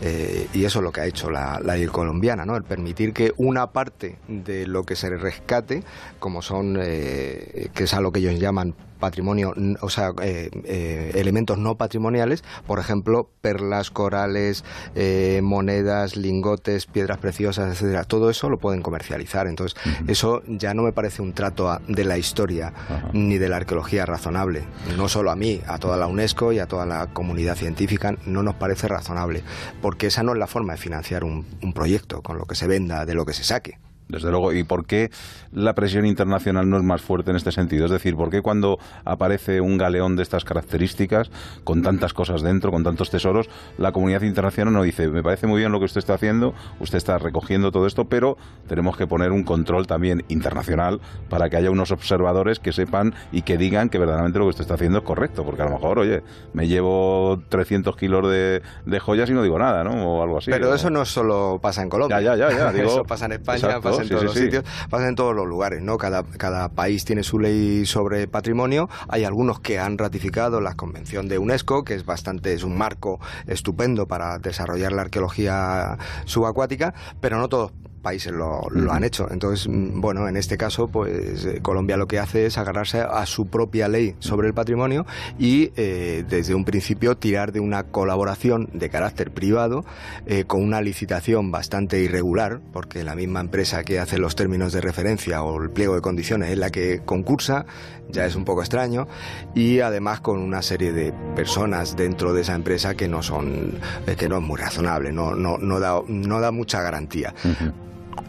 Eh, 0.00 0.48
y 0.52 0.64
eso 0.64 0.80
es 0.80 0.84
lo 0.84 0.92
que 0.92 1.00
ha 1.02 1.06
hecho 1.06 1.30
la, 1.30 1.60
ley 1.60 1.86
colombiana, 1.86 2.44
¿no? 2.44 2.56
El 2.56 2.64
permitir 2.64 3.12
que 3.12 3.32
una 3.36 3.68
parte 3.68 4.18
de 4.28 4.66
lo 4.66 4.84
que 4.84 4.96
se 4.96 5.10
rescate, 5.10 5.82
como 6.18 6.42
son, 6.42 6.78
eh, 6.80 7.68
que 7.74 7.84
es 7.84 7.94
a 7.94 8.00
lo 8.00 8.12
que 8.12 8.20
ellos 8.20 8.38
llaman 8.38 8.74
patrimonio, 9.02 9.52
o 9.80 9.90
sea, 9.90 10.12
eh, 10.22 10.48
eh, 10.64 11.10
elementos 11.16 11.58
no 11.58 11.76
patrimoniales, 11.76 12.44
por 12.68 12.78
ejemplo, 12.78 13.28
perlas, 13.40 13.90
corales, 13.90 14.64
eh, 14.94 15.40
monedas, 15.42 16.14
lingotes, 16.14 16.86
piedras 16.86 17.18
preciosas, 17.18 17.72
etcétera. 17.72 18.04
Todo 18.04 18.30
eso 18.30 18.48
lo 18.48 18.58
pueden 18.58 18.80
comercializar. 18.80 19.48
Entonces, 19.48 19.76
eso 20.06 20.44
ya 20.46 20.72
no 20.72 20.84
me 20.84 20.92
parece 20.92 21.20
un 21.20 21.32
trato 21.32 21.76
de 21.88 22.04
la 22.04 22.16
historia 22.16 22.72
ni 23.12 23.38
de 23.38 23.48
la 23.48 23.56
arqueología 23.56 24.06
razonable. 24.06 24.62
No 24.96 25.08
solo 25.08 25.32
a 25.32 25.36
mí, 25.36 25.60
a 25.66 25.78
toda 25.78 25.96
la 25.96 26.06
UNESCO 26.06 26.52
y 26.52 26.60
a 26.60 26.68
toda 26.68 26.86
la 26.86 27.08
comunidad 27.08 27.56
científica 27.56 28.14
no 28.24 28.44
nos 28.44 28.54
parece 28.54 28.86
razonable, 28.86 29.42
porque 29.80 30.06
esa 30.06 30.22
no 30.22 30.32
es 30.32 30.38
la 30.38 30.46
forma 30.46 30.74
de 30.74 30.78
financiar 30.78 31.24
un 31.24 31.72
proyecto 31.74 32.22
con 32.22 32.38
lo 32.38 32.44
que 32.46 32.54
se 32.54 32.68
venda, 32.68 33.04
de 33.04 33.14
lo 33.14 33.26
que 33.26 33.32
se 33.32 33.42
saque 33.42 33.80
desde 34.08 34.30
luego. 34.30 34.52
¿Y 34.52 34.64
por 34.64 34.86
qué 34.86 35.10
la 35.52 35.74
presión 35.74 36.06
internacional 36.06 36.68
no 36.68 36.76
es 36.76 36.82
más 36.82 37.02
fuerte 37.02 37.30
en 37.30 37.36
este 37.36 37.52
sentido? 37.52 37.86
Es 37.86 37.90
decir, 37.90 38.16
¿por 38.16 38.30
qué 38.30 38.42
cuando 38.42 38.78
aparece 39.04 39.60
un 39.60 39.78
galeón 39.78 40.16
de 40.16 40.22
estas 40.22 40.44
características, 40.44 41.30
con 41.64 41.82
tantas 41.82 42.12
cosas 42.12 42.42
dentro, 42.42 42.70
con 42.70 42.84
tantos 42.84 43.10
tesoros, 43.10 43.48
la 43.78 43.92
comunidad 43.92 44.22
internacional 44.22 44.74
no 44.74 44.82
dice, 44.82 45.08
me 45.08 45.22
parece 45.22 45.46
muy 45.46 45.60
bien 45.60 45.72
lo 45.72 45.78
que 45.78 45.86
usted 45.86 45.98
está 45.98 46.14
haciendo, 46.14 46.54
usted 46.80 46.98
está 46.98 47.18
recogiendo 47.18 47.70
todo 47.70 47.86
esto, 47.86 48.04
pero 48.06 48.36
tenemos 48.68 48.96
que 48.96 49.06
poner 49.06 49.32
un 49.32 49.44
control 49.44 49.86
también 49.86 50.24
internacional 50.28 51.00
para 51.28 51.48
que 51.48 51.56
haya 51.56 51.70
unos 51.70 51.90
observadores 51.90 52.58
que 52.58 52.72
sepan 52.72 53.14
y 53.30 53.42
que 53.42 53.56
digan 53.56 53.88
que 53.88 53.98
verdaderamente 53.98 54.38
lo 54.38 54.46
que 54.46 54.50
usted 54.50 54.62
está 54.62 54.74
haciendo 54.74 54.98
es 54.98 55.04
correcto? 55.04 55.44
Porque 55.44 55.62
a 55.62 55.66
lo 55.66 55.72
mejor, 55.72 55.98
oye, 55.98 56.22
me 56.52 56.68
llevo 56.68 57.42
300 57.48 57.96
kilos 57.96 58.30
de, 58.30 58.62
joyas 59.00 59.30
y 59.30 59.32
no 59.32 59.42
digo 59.42 59.58
nada, 59.58 59.84
¿no? 59.84 60.18
O 60.18 60.22
algo 60.22 60.38
así. 60.38 60.50
Pero 60.50 60.74
eso 60.74 60.90
no 60.90 61.04
solo 61.04 61.58
pasa 61.60 61.82
en 61.82 61.88
Colombia. 61.88 62.20
Ya, 62.20 62.36
ya, 62.36 62.50
ya. 62.50 62.72
Digo, 62.72 62.88
eso 62.88 63.04
pasa 63.04 63.26
en 63.26 63.32
España, 63.32 63.80
pasa 63.98 64.02
en 64.02 64.08
todos 64.08 64.24
los 64.24 64.34
sitios, 64.34 64.64
pasa 64.90 65.08
en 65.08 65.14
todos 65.14 65.34
los 65.34 65.46
lugares, 65.46 65.82
¿no? 65.82 65.98
Cada, 65.98 66.22
cada 66.24 66.68
país 66.68 67.04
tiene 67.04 67.22
su 67.22 67.38
ley 67.38 67.86
sobre 67.86 68.26
patrimonio. 68.26 68.88
Hay 69.08 69.24
algunos 69.24 69.60
que 69.60 69.78
han 69.78 69.98
ratificado 69.98 70.60
la 70.60 70.74
Convención 70.74 71.28
de 71.28 71.38
UNESCO, 71.38 71.84
que 71.84 71.94
es 71.94 72.04
bastante, 72.04 72.52
es 72.54 72.64
un 72.64 72.76
marco 72.76 73.20
estupendo 73.46 74.06
para 74.06 74.38
desarrollar 74.38 74.92
la 74.92 75.02
arqueología 75.02 75.98
subacuática, 76.24 76.94
pero 77.20 77.38
no 77.38 77.48
todos 77.48 77.72
países 78.02 78.32
lo, 78.32 78.68
han 78.90 79.04
hecho. 79.04 79.26
Entonces, 79.30 79.68
mm, 79.68 80.00
bueno, 80.00 80.28
en 80.28 80.36
este 80.36 80.58
caso, 80.58 80.88
pues 80.88 81.46
eh, 81.46 81.60
Colombia 81.62 81.96
lo 81.96 82.06
que 82.06 82.18
hace 82.18 82.46
es 82.46 82.58
agarrarse 82.58 83.00
a 83.00 83.24
su 83.24 83.46
propia 83.46 83.88
ley 83.88 84.16
sobre 84.18 84.48
el 84.48 84.54
patrimonio 84.54 85.06
y 85.38 85.72
eh, 85.76 86.24
desde 86.28 86.54
un 86.54 86.64
principio 86.64 87.16
tirar 87.16 87.52
de 87.52 87.60
una 87.60 87.84
colaboración 87.84 88.68
de 88.72 88.90
carácter 88.90 89.30
privado 89.30 89.84
eh, 90.26 90.44
con 90.44 90.62
una 90.62 90.82
licitación 90.82 91.50
bastante 91.50 92.00
irregular, 92.00 92.60
porque 92.72 93.04
la 93.04 93.14
misma 93.14 93.40
empresa 93.40 93.84
que 93.84 93.98
hace 93.98 94.18
los 94.18 94.34
términos 94.34 94.72
de 94.72 94.80
referencia 94.80 95.42
o 95.42 95.62
el 95.62 95.70
pliego 95.70 95.94
de 95.94 96.00
condiciones 96.00 96.50
es 96.50 96.58
la 96.58 96.70
que 96.70 97.00
concursa, 97.04 97.64
ya 98.08 98.26
es 98.26 98.34
un 98.34 98.44
poco 98.44 98.60
extraño, 98.62 99.06
y 99.54 99.80
además 99.80 100.20
con 100.20 100.40
una 100.40 100.60
serie 100.60 100.92
de 100.92 101.12
personas 101.36 101.96
dentro 101.96 102.34
de 102.34 102.42
esa 102.42 102.54
empresa 102.54 102.94
que 102.94 103.08
no 103.08 103.22
son, 103.22 103.78
que 104.18 104.28
no 104.28 104.38
es 104.38 104.42
muy 104.42 104.58
razonable, 104.58 105.12
no, 105.12 105.34
no, 105.34 105.56
no, 105.58 105.78
da, 105.78 106.00
no 106.08 106.40
da 106.40 106.50
mucha 106.50 106.82
garantía. 106.82 107.32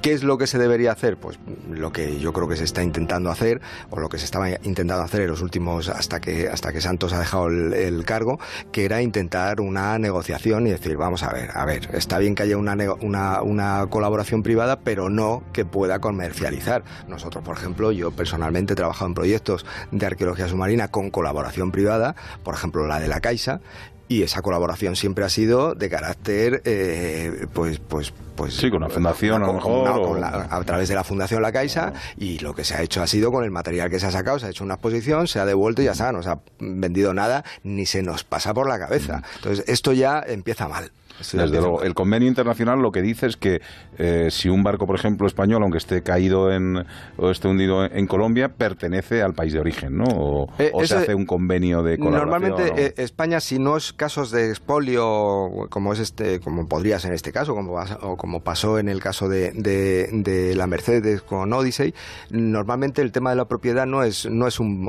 ¿Qué 0.01 0.11
es 0.11 0.23
lo 0.23 0.37
que 0.37 0.47
se 0.47 0.57
debería 0.57 0.91
hacer? 0.91 1.17
Pues 1.17 1.39
lo 1.69 1.91
que 1.91 2.19
yo 2.19 2.33
creo 2.33 2.47
que 2.47 2.57
se 2.57 2.63
está 2.63 2.83
intentando 2.83 3.29
hacer, 3.29 3.61
o 3.89 3.99
lo 3.99 4.09
que 4.09 4.17
se 4.17 4.25
estaba 4.25 4.49
intentando 4.49 5.01
hacer 5.01 5.21
en 5.21 5.27
los 5.27 5.41
últimos, 5.41 5.89
hasta 5.89 6.19
que, 6.19 6.49
hasta 6.49 6.73
que 6.73 6.81
Santos 6.81 7.13
ha 7.13 7.19
dejado 7.19 7.47
el, 7.47 8.03
cargo, 8.05 8.39
que 8.71 8.85
era 8.85 9.01
intentar 9.01 9.61
una 9.61 9.97
negociación 9.99 10.67
y 10.67 10.71
decir, 10.71 10.97
vamos 10.97 11.23
a 11.23 11.31
ver, 11.31 11.51
a 11.53 11.65
ver, 11.65 11.89
está 11.93 12.17
bien 12.17 12.35
que 12.35 12.43
haya 12.43 12.57
una, 12.57 12.75
una, 13.01 13.41
una 13.41 13.87
colaboración 13.89 14.43
privada, 14.43 14.79
pero 14.79 15.09
no 15.09 15.43
que 15.53 15.63
pueda 15.63 15.99
comercializar. 15.99 16.83
Nosotros, 17.07 17.43
por 17.43 17.57
ejemplo, 17.57 17.91
yo 17.91 18.11
personalmente 18.11 18.73
he 18.73 18.75
trabajado 18.75 19.07
en 19.07 19.13
proyectos 19.13 19.65
de 19.91 20.05
arqueología 20.05 20.47
submarina 20.49 20.89
con 20.89 21.11
colaboración 21.11 21.71
privada, 21.71 22.15
por 22.43 22.55
ejemplo 22.55 22.87
la 22.87 22.99
de 22.99 23.07
la 23.07 23.21
Caixa, 23.21 23.61
y 24.07 24.23
esa 24.23 24.41
colaboración 24.41 24.95
siempre 24.95 25.23
ha 25.25 25.29
sido 25.29 25.75
de 25.75 25.89
carácter 25.89 26.61
eh, 26.65 27.47
pues 27.53 27.79
pues 27.79 28.13
pues 28.35 28.55
sí 28.55 28.69
con 28.69 28.81
la 28.81 28.89
fundación 28.89 29.43
a 29.43 29.47
lo 29.47 29.53
mejor 29.53 30.23
a 30.23 30.63
través 30.63 30.89
de 30.89 30.95
la 30.95 31.03
fundación 31.03 31.41
La 31.41 31.51
Caixa 31.51 31.93
y 32.17 32.39
lo 32.39 32.53
que 32.53 32.63
se 32.63 32.75
ha 32.75 32.81
hecho 32.81 33.01
ha 33.01 33.07
sido 33.07 33.31
con 33.31 33.43
el 33.43 33.51
material 33.51 33.89
que 33.89 33.99
se 33.99 34.07
ha 34.07 34.11
sacado 34.11 34.39
se 34.39 34.47
ha 34.47 34.49
hecho 34.49 34.63
una 34.63 34.75
exposición 34.75 35.27
se 35.27 35.39
ha 35.39 35.45
devuelto 35.45 35.81
y 35.81 35.85
ya 35.85 35.91
está 35.91 36.11
no 36.11 36.23
se 36.23 36.29
ha 36.29 36.39
vendido 36.59 37.13
nada 37.13 37.43
ni 37.63 37.85
se 37.85 38.01
nos 38.01 38.23
pasa 38.23 38.53
por 38.53 38.67
la 38.67 38.79
cabeza 38.79 39.17
mm. 39.17 39.23
entonces 39.37 39.65
esto 39.67 39.93
ya 39.93 40.23
empieza 40.25 40.67
mal 40.67 40.91
desde 41.19 41.59
luego. 41.59 41.83
El 41.83 41.93
convenio 41.93 42.27
internacional 42.27 42.79
lo 42.79 42.91
que 42.91 43.01
dice 43.01 43.27
es 43.27 43.37
que 43.37 43.61
eh, 43.97 44.29
si 44.31 44.49
un 44.49 44.63
barco, 44.63 44.85
por 44.85 44.95
ejemplo, 44.95 45.27
español, 45.27 45.63
aunque 45.63 45.77
esté 45.77 46.03
caído 46.03 46.51
en, 46.51 46.85
o 47.17 47.29
esté 47.29 47.47
hundido 47.47 47.85
en, 47.85 48.07
Colombia, 48.07 48.49
pertenece 48.49 49.21
al 49.21 49.33
país 49.33 49.53
de 49.53 49.59
origen, 49.59 49.97
¿no? 49.97 50.05
O, 50.05 50.49
eh, 50.59 50.71
se 50.85 50.95
hace 50.95 51.15
un 51.15 51.25
convenio 51.25 51.83
de 51.83 51.97
colaboración. 51.97 52.41
Normalmente 52.41 52.85
eh, 52.85 52.93
España, 52.97 53.39
si 53.39 53.59
no 53.59 53.77
es 53.77 53.93
casos 53.93 54.31
de 54.31 54.49
expolio, 54.49 55.67
como 55.69 55.93
es 55.93 55.99
este, 55.99 56.39
como 56.39 56.67
podría 56.67 56.99
ser 56.99 57.11
en 57.11 57.15
este 57.15 57.31
caso, 57.31 57.55
como, 57.55 57.73
o 58.01 58.17
como 58.17 58.41
pasó 58.41 58.79
en 58.79 58.89
el 58.89 58.99
caso 58.99 59.29
de, 59.29 59.51
de, 59.51 60.55
la 60.55 60.67
Mercedes 60.67 61.21
con 61.21 61.51
Odyssey, 61.53 61.93
normalmente 62.29 63.01
el 63.01 63.11
tema 63.11 63.29
de 63.29 63.35
la 63.35 63.45
propiedad 63.45 63.85
no 63.85 64.03
es, 64.03 64.25
no 64.29 64.47
es 64.47 64.59
un, 64.59 64.87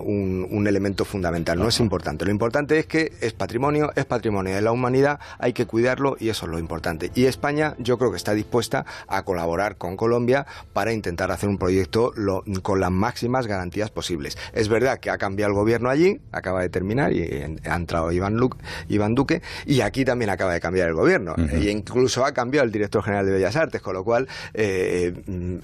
un, 0.50 0.66
elemento 0.66 1.04
fundamental, 1.04 1.58
no 1.58 1.68
es 1.68 1.80
importante. 1.80 2.24
Lo 2.24 2.30
importante 2.30 2.78
es 2.78 2.86
que 2.86 3.12
es 3.20 3.32
patrimonio, 3.32 3.92
es 3.94 4.06
patrimonio 4.06 4.54
de 4.54 4.62
la 4.62 4.72
humanidad, 4.72 5.20
hay 5.38 5.52
que 5.52 5.66
cuidarlo 5.66 6.13
y 6.18 6.28
eso 6.28 6.46
es 6.46 6.52
lo 6.52 6.58
importante. 6.58 7.10
Y 7.14 7.26
España 7.26 7.74
yo 7.78 7.98
creo 7.98 8.10
que 8.10 8.16
está 8.16 8.34
dispuesta 8.34 8.84
a 9.08 9.22
colaborar 9.22 9.76
con 9.76 9.96
Colombia 9.96 10.46
para 10.72 10.92
intentar 10.92 11.30
hacer 11.30 11.48
un 11.48 11.58
proyecto 11.58 12.12
con 12.62 12.80
las 12.80 12.90
máximas 12.90 13.46
garantías 13.46 13.90
posibles. 13.90 14.36
Es 14.52 14.68
verdad 14.68 14.98
que 14.98 15.10
ha 15.10 15.18
cambiado 15.18 15.52
el 15.52 15.58
gobierno 15.58 15.90
allí, 15.90 16.20
acaba 16.32 16.62
de 16.62 16.68
terminar 16.68 17.12
y 17.12 17.22
ha 17.64 17.76
entrado 17.76 18.12
Iván, 18.12 18.38
Iván 18.88 19.14
Duque 19.14 19.42
y 19.66 19.80
aquí 19.80 20.04
también 20.04 20.30
acaba 20.30 20.52
de 20.52 20.60
cambiar 20.60 20.88
el 20.88 20.94
gobierno. 20.94 21.34
E 21.36 21.70
incluso 21.70 22.24
ha 22.24 22.32
cambiado 22.32 22.64
el 22.66 22.72
director 22.72 23.02
general 23.02 23.26
de 23.26 23.32
Bellas 23.32 23.56
Artes, 23.56 23.80
con 23.80 23.94
lo 23.94 24.04
cual 24.04 24.28
eh, 24.52 25.12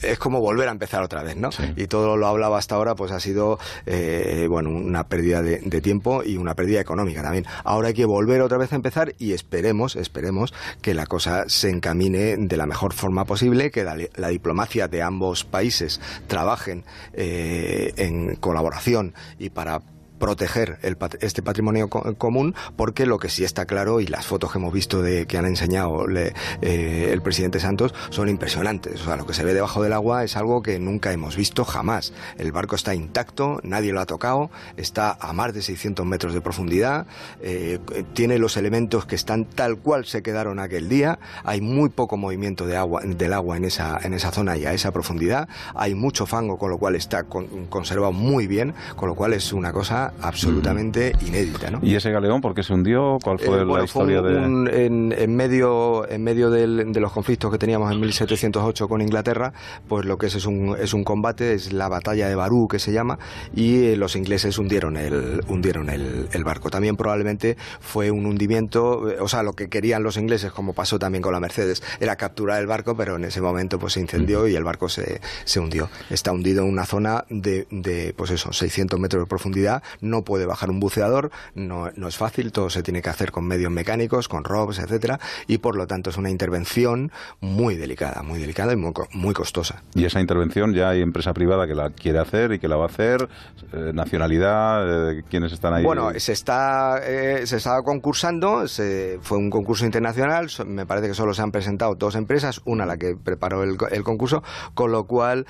es 0.02 0.18
como 0.18 0.40
volver 0.40 0.68
a 0.68 0.72
empezar 0.72 1.02
otra 1.02 1.22
vez, 1.22 1.36
¿no? 1.36 1.50
Y 1.76 1.86
todo 1.86 2.16
lo 2.16 2.26
hablado 2.26 2.56
hasta 2.56 2.74
ahora 2.74 2.94
pues 2.94 3.12
ha 3.12 3.20
sido 3.20 3.58
eh, 3.86 4.46
bueno 4.48 4.70
una 4.70 5.04
pérdida 5.04 5.42
de, 5.42 5.58
de 5.58 5.80
tiempo 5.80 6.22
y 6.24 6.36
una 6.36 6.54
pérdida 6.54 6.80
económica 6.80 7.22
también. 7.22 7.44
Ahora 7.64 7.88
hay 7.88 7.94
que 7.94 8.04
volver 8.04 8.40
otra 8.42 8.58
vez 8.58 8.72
a 8.72 8.76
empezar 8.76 9.14
y 9.18 9.32
esperemos, 9.32 9.96
esperemos 9.96 10.39
que 10.80 10.94
la 10.94 11.06
cosa 11.06 11.44
se 11.48 11.70
encamine 11.70 12.36
de 12.36 12.56
la 12.56 12.66
mejor 12.66 12.92
forma 12.92 13.24
posible, 13.24 13.70
que 13.70 13.84
la, 13.84 14.28
diplomacia 14.28 14.88
de 14.88 15.02
ambos 15.02 15.44
países 15.44 16.00
trabajen 16.26 16.84
eh, 17.12 17.92
en 17.96 18.36
colaboración 18.36 19.14
y 19.38 19.50
para 19.50 19.82
proteger 20.20 20.78
este 21.20 21.42
patrimonio 21.42 21.88
común, 21.88 22.54
porque 22.76 23.06
lo 23.06 23.18
que 23.18 23.28
sí 23.28 23.42
está 23.42 23.64
claro, 23.64 24.00
y 24.00 24.06
las 24.06 24.26
fotos 24.26 24.52
que 24.52 24.58
hemos 24.58 24.72
visto 24.72 25.02
de 25.02 25.26
que 25.26 25.38
han 25.38 25.46
enseñado 25.46 26.06
eh, 26.10 27.08
el 27.10 27.22
presidente 27.22 27.58
Santos 27.58 27.94
son 28.10 28.28
impresionantes. 28.28 29.00
O 29.00 29.04
sea, 29.06 29.16
lo 29.16 29.26
que 29.26 29.34
se 29.34 29.42
ve 29.42 29.54
debajo 29.54 29.82
del 29.82 29.94
agua 29.94 30.22
es 30.22 30.36
algo 30.36 30.62
que 30.62 30.78
nunca 30.78 31.12
hemos 31.12 31.36
visto 31.36 31.64
jamás. 31.64 32.12
El 32.38 32.52
barco 32.52 32.76
está 32.76 32.94
intacto, 32.94 33.60
nadie 33.64 33.92
lo 33.92 34.00
ha 34.00 34.06
tocado, 34.06 34.50
está 34.76 35.16
a 35.18 35.32
más 35.32 35.54
de 35.54 35.62
600 35.62 36.04
metros 36.06 36.34
de 36.34 36.42
profundidad, 36.42 37.06
eh, 37.40 37.78
tiene 38.12 38.38
los 38.38 38.56
elementos 38.58 39.06
que 39.06 39.14
están 39.14 39.46
tal 39.46 39.78
cual 39.78 40.04
se 40.04 40.22
quedaron 40.22 40.58
aquel 40.58 40.88
día, 40.88 41.18
hay 41.44 41.62
muy 41.62 41.88
poco 41.88 42.18
movimiento 42.18 42.66
de 42.66 42.76
agua, 42.76 43.00
del 43.04 43.32
agua 43.32 43.56
en 43.56 43.64
esa, 43.64 43.98
en 44.02 44.12
esa 44.12 44.30
zona 44.30 44.58
y 44.58 44.66
a 44.66 44.74
esa 44.74 44.92
profundidad, 44.92 45.48
hay 45.74 45.94
mucho 45.94 46.26
fango, 46.26 46.58
con 46.58 46.70
lo 46.70 46.76
cual 46.76 46.94
está 46.94 47.24
conservado 47.24 48.12
muy 48.12 48.46
bien, 48.46 48.74
con 48.96 49.08
lo 49.08 49.14
cual 49.14 49.32
es 49.32 49.54
una 49.54 49.72
cosa 49.72 50.09
cosa 50.10 50.30
absolutamente 50.30 51.12
inédita. 51.26 51.70
¿no? 51.70 51.80
¿Y 51.82 51.94
ese 51.94 52.10
galeón 52.10 52.40
por 52.40 52.54
qué 52.54 52.62
se 52.62 52.72
hundió? 52.72 53.18
¿Cuál 53.22 53.38
fue 53.38 53.64
la 53.64 53.84
historia 53.84 54.22
de...? 54.22 54.86
en, 54.86 55.36
medio, 55.36 56.08
en 56.08 56.22
medio 56.22 56.50
de 56.50 57.00
los 57.00 57.12
conflictos 57.12 57.50
que 57.50 57.58
teníamos 57.58 57.90
en 57.92 58.00
1708 58.00 58.88
con 58.88 59.00
Inglaterra, 59.00 59.52
pues 59.88 60.04
lo 60.04 60.18
que 60.18 60.26
es 60.26 60.34
es 60.34 60.46
un, 60.46 60.76
es 60.78 60.94
un 60.94 61.04
combate, 61.04 61.54
es 61.54 61.72
la 61.72 61.88
batalla 61.88 62.28
de 62.28 62.34
Barú 62.34 62.68
que 62.68 62.78
se 62.78 62.92
llama, 62.92 63.18
y 63.54 63.94
los 63.96 64.16
ingleses 64.16 64.58
hundieron 64.58 64.96
el, 64.96 65.42
hundieron 65.48 65.90
el, 65.90 66.28
el 66.32 66.44
barco. 66.44 66.70
También 66.70 66.96
probablemente 66.96 67.56
fue 67.80 68.10
un 68.10 68.26
hundimiento, 68.26 69.02
o 69.20 69.28
sea, 69.28 69.42
lo 69.42 69.52
que 69.52 69.68
querían 69.68 70.02
los 70.02 70.16
ingleses, 70.16 70.52
como 70.52 70.72
pasó 70.72 70.98
también 70.98 71.22
con 71.22 71.32
la 71.32 71.40
Mercedes, 71.40 71.82
era 72.00 72.16
capturar 72.16 72.60
el 72.60 72.66
barco, 72.66 72.96
pero 72.96 73.16
en 73.16 73.24
ese 73.24 73.40
momento 73.40 73.78
pues 73.78 73.94
se 73.94 74.00
incendió 74.00 74.46
y 74.48 74.54
el 74.54 74.64
barco 74.64 74.88
se, 74.88 75.20
se 75.44 75.60
hundió. 75.60 75.88
Está 76.10 76.32
hundido 76.32 76.62
en 76.62 76.70
una 76.70 76.86
zona 76.86 77.24
de, 77.28 77.66
de, 77.70 78.14
pues 78.16 78.30
eso, 78.30 78.52
600 78.52 78.98
metros 78.98 79.22
de 79.22 79.26
profundidad, 79.26 79.82
no 80.00 80.22
puede 80.22 80.46
bajar 80.46 80.70
un 80.70 80.80
buceador, 80.80 81.30
no, 81.54 81.90
no 81.96 82.08
es 82.08 82.16
fácil, 82.16 82.52
todo 82.52 82.70
se 82.70 82.82
tiene 82.82 83.02
que 83.02 83.10
hacer 83.10 83.30
con 83.32 83.46
medios 83.46 83.70
mecánicos, 83.70 84.28
con 84.28 84.44
robs, 84.44 84.78
etcétera, 84.78 85.18
y 85.46 85.58
por 85.58 85.76
lo 85.76 85.86
tanto 85.86 86.10
es 86.10 86.16
una 86.16 86.30
intervención 86.30 87.12
muy 87.40 87.76
delicada, 87.76 88.22
muy 88.22 88.40
delicada 88.40 88.72
y 88.72 88.76
muy, 88.76 88.92
muy 89.12 89.34
costosa. 89.34 89.82
Y 89.94 90.04
esa 90.04 90.20
intervención 90.20 90.74
ya 90.74 90.90
hay 90.90 91.02
empresa 91.02 91.32
privada 91.32 91.66
que 91.66 91.74
la 91.74 91.90
quiere 91.90 92.18
hacer 92.18 92.52
y 92.52 92.58
que 92.58 92.68
la 92.68 92.76
va 92.76 92.84
a 92.84 92.88
hacer, 92.88 93.28
eh, 93.72 93.92
nacionalidad, 93.92 95.12
eh, 95.12 95.22
¿quiénes 95.28 95.52
están 95.52 95.74
ahí? 95.74 95.84
Bueno, 95.84 96.10
se 96.16 96.32
está, 96.32 97.00
eh, 97.04 97.46
se 97.46 97.56
está 97.56 97.82
concursando, 97.82 98.68
se, 98.68 99.18
fue 99.22 99.38
un 99.38 99.50
concurso 99.50 99.84
internacional, 99.84 100.48
me 100.66 100.86
parece 100.86 101.08
que 101.08 101.14
solo 101.14 101.34
se 101.34 101.42
han 101.42 101.52
presentado 101.52 101.94
dos 101.94 102.14
empresas, 102.14 102.60
una 102.64 102.86
la 102.86 102.96
que 102.96 103.16
preparó 103.16 103.62
el, 103.62 103.76
el 103.90 104.02
concurso, 104.02 104.42
con 104.74 104.92
lo 104.92 105.04
cual, 105.04 105.46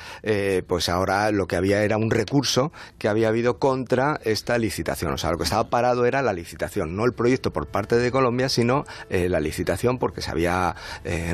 pues 0.66 0.88
ahora 0.88 1.30
lo 1.30 1.47
que 1.47 1.57
había 1.57 1.83
era 1.83 1.97
un 1.97 2.11
recurso 2.11 2.73
que 2.99 3.09
había 3.09 3.28
habido 3.28 3.59
contra 3.59 4.21
esta 4.40 4.59
licitación, 4.59 5.12
o 5.12 5.18
sea, 5.18 5.30
lo 5.30 5.38
que 5.38 5.44
estaba 5.44 5.68
parado 5.70 6.06
era 6.06 6.23
la 6.23 6.32
licitación, 6.32 6.97
no 6.97 7.04
el 7.04 7.12
proyecto 7.12 7.52
por 7.52 7.66
parte 7.66 7.97
de 7.97 8.11
Colombia, 8.11 8.49
sino 8.49 8.85
la 9.11 9.38
licitación 9.40 9.99
porque 9.99 10.23
se 10.23 10.30
había 10.30 10.75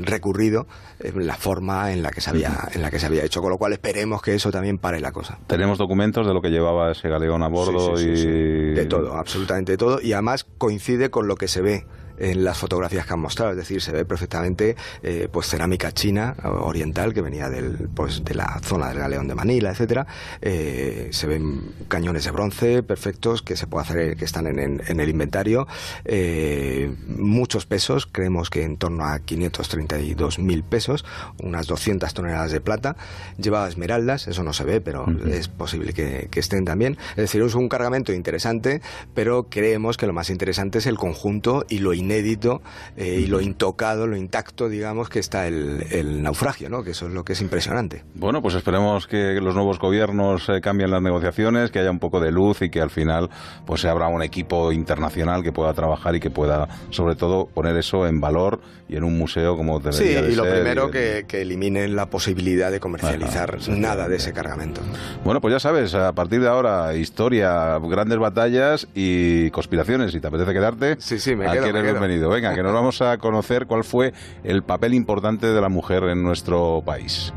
recurrido 0.03 0.67
la 1.15 1.37
forma 1.37 1.93
en 1.93 2.03
la 2.03 2.11
que 2.11 2.21
se 2.21 2.31
había, 2.31 2.69
en 2.73 2.83
la 2.83 2.91
que 2.91 2.99
se 2.99 3.07
había 3.07 3.25
hecho, 3.25 3.41
con 3.41 3.51
lo 3.51 3.59
cual 3.59 3.73
esperemos 3.73 4.21
que 4.23 4.35
eso 4.35 4.51
también 4.51 4.79
pare 4.79 5.01
la 5.01 5.13
cosa. 5.13 5.39
Tenemos 5.47 5.79
documentos 5.79 6.27
de 6.27 6.35
lo 6.35 6.43
que 6.43 6.51
llevaba 6.51 6.91
ese 6.91 7.09
galeón 7.09 7.43
a 7.43 7.49
bordo 7.49 7.99
y... 8.01 8.75
De 8.75 8.87
todo, 8.87 9.17
absolutamente 9.17 9.73
de 9.73 9.79
todo, 9.79 10.01
y 10.01 10.13
además 10.13 10.45
coincide 10.59 11.11
con 11.11 11.29
lo 11.29 11.37
que 11.37 11.49
se 11.49 11.63
ve 11.63 11.87
en 12.19 12.45
las 12.45 12.59
fotografías 12.59 13.07
que 13.07 13.13
han 13.13 13.21
mostrado, 13.21 13.53
es 13.53 13.57
decir, 13.57 13.81
se 13.81 13.93
ve 13.93 14.05
perfectamente 14.05 14.77
eh, 15.03 15.29
pues 15.31 15.49
cerámica 15.49 15.93
china 15.93 16.35
oriental 16.45 17.15
que 17.15 17.21
venía 17.21 17.49
del, 17.49 17.89
pues, 17.95 18.25
de 18.25 18.35
la 18.35 18.61
zona 18.63 18.89
del 18.89 18.99
galeón 18.99 19.29
de 19.29 19.35
Manila, 19.35 19.71
etcétera. 19.71 20.07
Eh, 20.41 21.09
se 21.13 21.27
ven 21.27 21.73
cañones 21.89 22.25
de 22.25 22.31
bronce 22.31 22.83
perfectos 22.83 23.43
que 23.43 23.57
se 23.57 23.67
puede 23.67 23.85
hacer, 23.85 24.17
que 24.17 24.25
están 24.25 24.47
en, 24.47 24.81
el 25.01 25.09
inventario. 25.09 25.67
Eh, 26.05 26.95
muchos 27.07 27.67
pesos, 27.67 28.07
creemos 28.07 28.51
que 28.51 28.63
en 28.63 28.77
torno 28.77 29.05
a 29.05 29.19
532 29.19 30.39
mil 30.39 30.63
pesos, 30.63 31.05
unas 31.43 31.67
200 31.67 32.13
toneladas 32.15 32.53
de 32.53 32.61
plata. 32.61 32.97
Llevaba 33.39 33.69
esmeraldas, 33.69 34.29
eso 34.29 34.43
no 34.43 34.53
se 34.53 34.65
ve, 34.65 34.81
pero 34.81 35.07
es 35.29 35.49
posible 35.49 35.93
que, 35.93 36.29
que 36.31 36.41
estén 36.41 36.65
también. 36.65 36.97
Es 37.11 37.17
decir, 37.17 37.43
es 37.43 37.55
un 37.55 37.69
cargamento 37.69 38.13
interesante, 38.13 38.81
pero 39.15 39.49
creemos 39.49 39.97
que 39.97 40.07
lo 40.07 40.13
más 40.13 40.31
interesante 40.31 40.79
es 40.79 40.87
el 40.87 40.97
conjunto 40.97 41.65
y 41.69 41.79
lo 41.79 41.95
inédito 42.07 42.63
eh, 42.97 43.21
y 43.21 43.27
lo 43.27 43.41
intocado, 43.41 44.07
lo 44.07 44.17
intacto, 44.17 44.69
digamos, 44.69 45.09
que 45.09 45.19
está 45.19 45.47
el, 45.47 46.23
naufragio, 46.23 46.71
¿no? 46.71 46.83
Que 46.83 46.93
eso 46.93 47.07
es 47.07 47.13
lo 47.13 47.25
que 47.25 47.35
es 47.35 47.41
impresionante. 47.41 48.05
Bueno, 48.15 48.41
pues 48.41 48.55
esperemos 48.55 49.07
que 49.07 49.41
los 49.41 49.55
nuevos 49.55 49.79
gobiernos 49.79 50.49
eh, 50.49 50.61
cambien 50.61 50.91
las 50.91 51.03
negociaciones, 51.03 51.71
que 51.71 51.81
haya 51.81 51.91
un 51.91 51.99
poco 51.99 52.21
de 52.21 52.31
luz 52.31 52.63
y 52.63 52.71
que 52.71 52.81
al 52.81 52.91
final 52.91 53.29
pues 53.67 53.81
se 53.81 53.89
abra 53.89 54.09
un 54.09 54.23
equipo 54.23 54.73
internacional 54.73 55.43
que 55.43 55.53
pueda 55.53 55.75
trabajar 55.75 56.15
y 56.15 56.21
que 56.21 56.31
pueda, 56.31 56.69
sobre 56.91 57.17
todo, 57.17 57.47
poner 57.47 57.77
eso 57.77 58.07
en 58.07 58.21
valor 58.21 58.61
y 58.89 58.97
en 58.97 59.05
un 59.05 59.19
museo 59.19 59.57
como 59.57 59.81
debería 59.81 60.23
Sí, 60.23 60.33
y 60.33 60.35
lo 60.37 60.45
primero 60.45 60.91
que, 60.91 61.25
que, 61.27 61.43
eliminen 61.43 61.97
la 61.97 62.07
posibilidad 62.07 62.71
de 62.71 62.81
comercializar 62.81 63.59
nada 63.69 64.09
de 64.09 64.17
ese 64.17 64.33
cargamento. 64.33 64.81
Bueno, 65.25 65.41
pues 65.41 65.53
ya 65.53 65.61
sabes, 65.61 65.95
a 65.95 66.13
partir 66.13 66.41
de 66.41 66.49
ahora, 66.49 66.95
historia, 66.95 67.79
grandes 67.79 68.19
batallas 68.19 68.87
y 68.95 69.51
conspiraciones. 69.51 70.13
Si 70.13 70.21
te 70.21 70.29
apetece 70.29 70.53
quedarte, 70.53 70.97
sí, 70.99 71.19
sí, 71.19 71.35
me 71.35 71.51
quedo, 71.51 71.73
bienvenido. 71.83 72.29
Venga, 72.29 72.55
que 72.55 72.63
nos 72.63 72.73
vamos 72.75 73.03
a 73.03 73.19
conocer 73.19 73.67
cuál 73.67 73.85
fue 73.85 74.13
el 74.45 74.63
papel 74.63 74.95
importante 74.95 75.47
de 75.47 75.61
la 75.61 75.69
mujer 75.69 76.05
en 76.05 76.23
nuestro 76.23 76.83
país. 76.85 77.33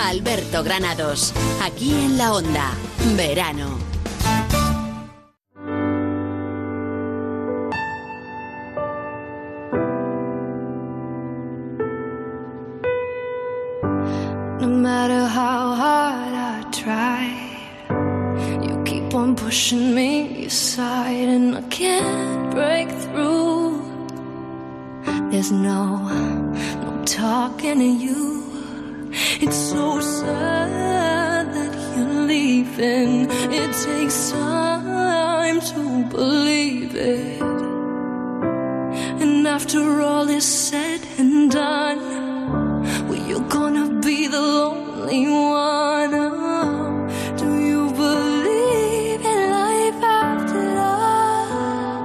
Alberto 0.00 0.62
Granados, 0.62 1.32
aquí 1.62 1.94
en 1.94 2.18
la 2.18 2.34
onda, 2.34 2.70
verano. 3.16 3.91
Matter 14.82 15.26
how 15.26 15.74
hard 15.76 16.34
I 16.34 16.68
try. 16.72 17.22
You 18.66 18.82
keep 18.84 19.14
on 19.14 19.36
pushing 19.36 19.94
me 19.94 20.46
aside, 20.46 21.28
and 21.28 21.56
I 21.56 21.62
can't 21.62 22.50
break 22.50 22.88
through. 22.90 23.80
There's 25.30 25.52
no, 25.52 25.98
no 26.82 27.04
talking 27.04 27.78
to 27.78 27.90
you. 28.06 28.42
It's 29.44 29.56
so 29.56 30.00
sad 30.00 31.54
that 31.54 31.72
you're 31.96 32.26
leaving. 32.26 33.30
It 33.60 33.70
takes 33.86 34.32
time 34.32 35.60
to 35.60 36.04
believe 36.10 36.96
it. 36.96 37.40
And 39.22 39.46
after 39.46 40.02
all 40.02 40.28
is 40.28 40.44
said 40.44 41.00
and 41.18 41.52
done, 41.52 42.31
well, 43.08 43.28
you're 43.28 43.48
gonna 43.48 44.00
be 44.00 44.28
the 44.28 44.40
lonely 44.40 45.28
one. 45.28 46.31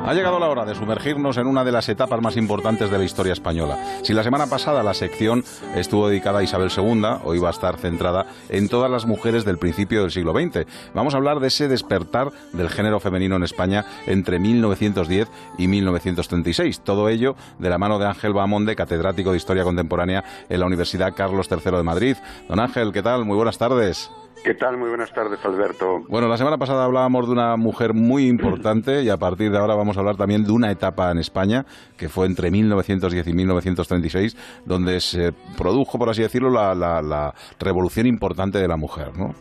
Ha 0.07 0.13
llegado 0.13 0.39
la 0.39 0.47
hora 0.47 0.63
de 0.63 0.73
sumergirnos 0.73 1.35
en 1.35 1.47
una 1.47 1.65
de 1.65 1.73
las 1.73 1.89
etapas 1.89 2.21
más 2.21 2.37
importantes 2.37 2.89
de 2.89 2.97
la 2.97 3.03
historia 3.03 3.33
española. 3.33 3.77
Si 4.03 4.13
la 4.13 4.23
semana 4.23 4.47
pasada 4.47 4.81
la 4.81 4.93
sección 4.93 5.43
estuvo 5.75 6.07
dedicada 6.07 6.39
a 6.39 6.43
Isabel 6.43 6.71
II, 6.73 7.03
hoy 7.25 7.39
va 7.39 7.49
a 7.49 7.51
estar 7.51 7.75
centrada 7.75 8.25
en 8.47 8.69
todas 8.69 8.89
las 8.89 9.05
mujeres 9.05 9.43
del 9.43 9.57
principio 9.57 10.03
del 10.03 10.11
siglo 10.11 10.31
XX. 10.31 10.65
Vamos 10.93 11.13
a 11.13 11.17
hablar 11.17 11.41
de 11.41 11.49
ese 11.49 11.67
despertar 11.67 12.31
del 12.53 12.69
género 12.69 13.01
femenino 13.01 13.35
en 13.35 13.43
España 13.43 13.83
entre 14.05 14.39
1910 14.39 15.27
y 15.57 15.67
1936. 15.67 16.79
Todo 16.85 17.09
ello 17.09 17.35
de 17.59 17.69
la 17.69 17.77
mano 17.77 17.99
de 17.99 18.05
Ángel 18.05 18.31
Bamonde, 18.31 18.77
catedrático 18.77 19.31
de 19.31 19.37
Historia 19.37 19.65
Contemporánea 19.65 20.23
en 20.47 20.61
la 20.61 20.67
Universidad 20.67 21.15
Carlos 21.17 21.49
III 21.51 21.75
de 21.75 21.83
Madrid. 21.83 22.15
Don 22.47 22.61
Ángel, 22.61 22.93
¿qué 22.93 23.03
tal? 23.03 23.25
Muy 23.25 23.35
buenas 23.35 23.57
tardes. 23.57 24.09
¿Qué 24.43 24.53
tal? 24.53 24.77
Muy 24.77 24.89
buenas 24.89 25.11
tardes, 25.13 25.43
Alberto. 25.43 26.03
Bueno, 26.07 26.27
la 26.27 26.37
semana 26.37 26.57
pasada 26.57 26.85
hablábamos 26.85 27.27
de 27.27 27.33
una 27.33 27.57
mujer 27.57 27.93
muy 27.93 28.27
importante 28.27 29.03
y 29.03 29.09
a 29.09 29.17
partir 29.17 29.51
de 29.51 29.57
ahora 29.57 29.75
vamos 29.75 29.97
a 29.97 29.99
hablar 29.99 30.15
también 30.15 30.43
de 30.43 30.51
una 30.51 30.71
etapa 30.71 31.11
en 31.11 31.17
España 31.17 31.65
que 31.97 32.07
fue 32.07 32.27
entre 32.27 32.51
1910 32.51 33.27
y 33.27 33.33
1936, 33.33 34.63
donde 34.65 34.99
se 34.99 35.33
produjo, 35.57 35.97
por 35.97 36.09
así 36.09 36.21
decirlo, 36.21 36.49
la, 36.49 37.33
revolución 37.59 38.07
importante 38.07 38.59
de 38.59 38.67
la 38.67 38.77
mujer, 38.77 39.17
¿no? 39.17 39.33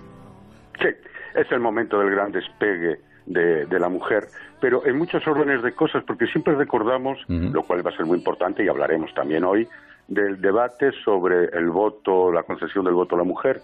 Sí, 0.80 0.88
es 1.34 1.52
el 1.52 1.60
momento 1.60 1.98
del 1.98 2.10
gran 2.10 2.32
despegue 2.32 3.00
de, 3.26 3.78
la 3.78 3.88
mujer, 3.88 4.24
pero 4.60 4.86
en 4.86 4.96
muchos 4.96 5.26
órdenes 5.26 5.62
de 5.62 5.72
cosas, 5.72 6.02
porque 6.04 6.26
siempre 6.26 6.54
recordamos, 6.54 7.18
lo 7.28 7.62
cual 7.62 7.86
va 7.86 7.90
a 7.90 7.96
ser 7.96 8.06
muy 8.06 8.18
importante 8.18 8.64
y 8.64 8.68
hablaremos 8.68 9.12
también 9.14 9.44
hoy, 9.44 9.68
del 10.08 10.40
debate 10.40 10.90
sobre 11.04 11.46
el 11.46 11.70
voto, 11.70 12.32
la 12.32 12.44
concesión 12.44 12.84
del 12.84 12.94
voto 12.94 13.16
a 13.16 13.18
la 13.18 13.24
mujer 13.24 13.60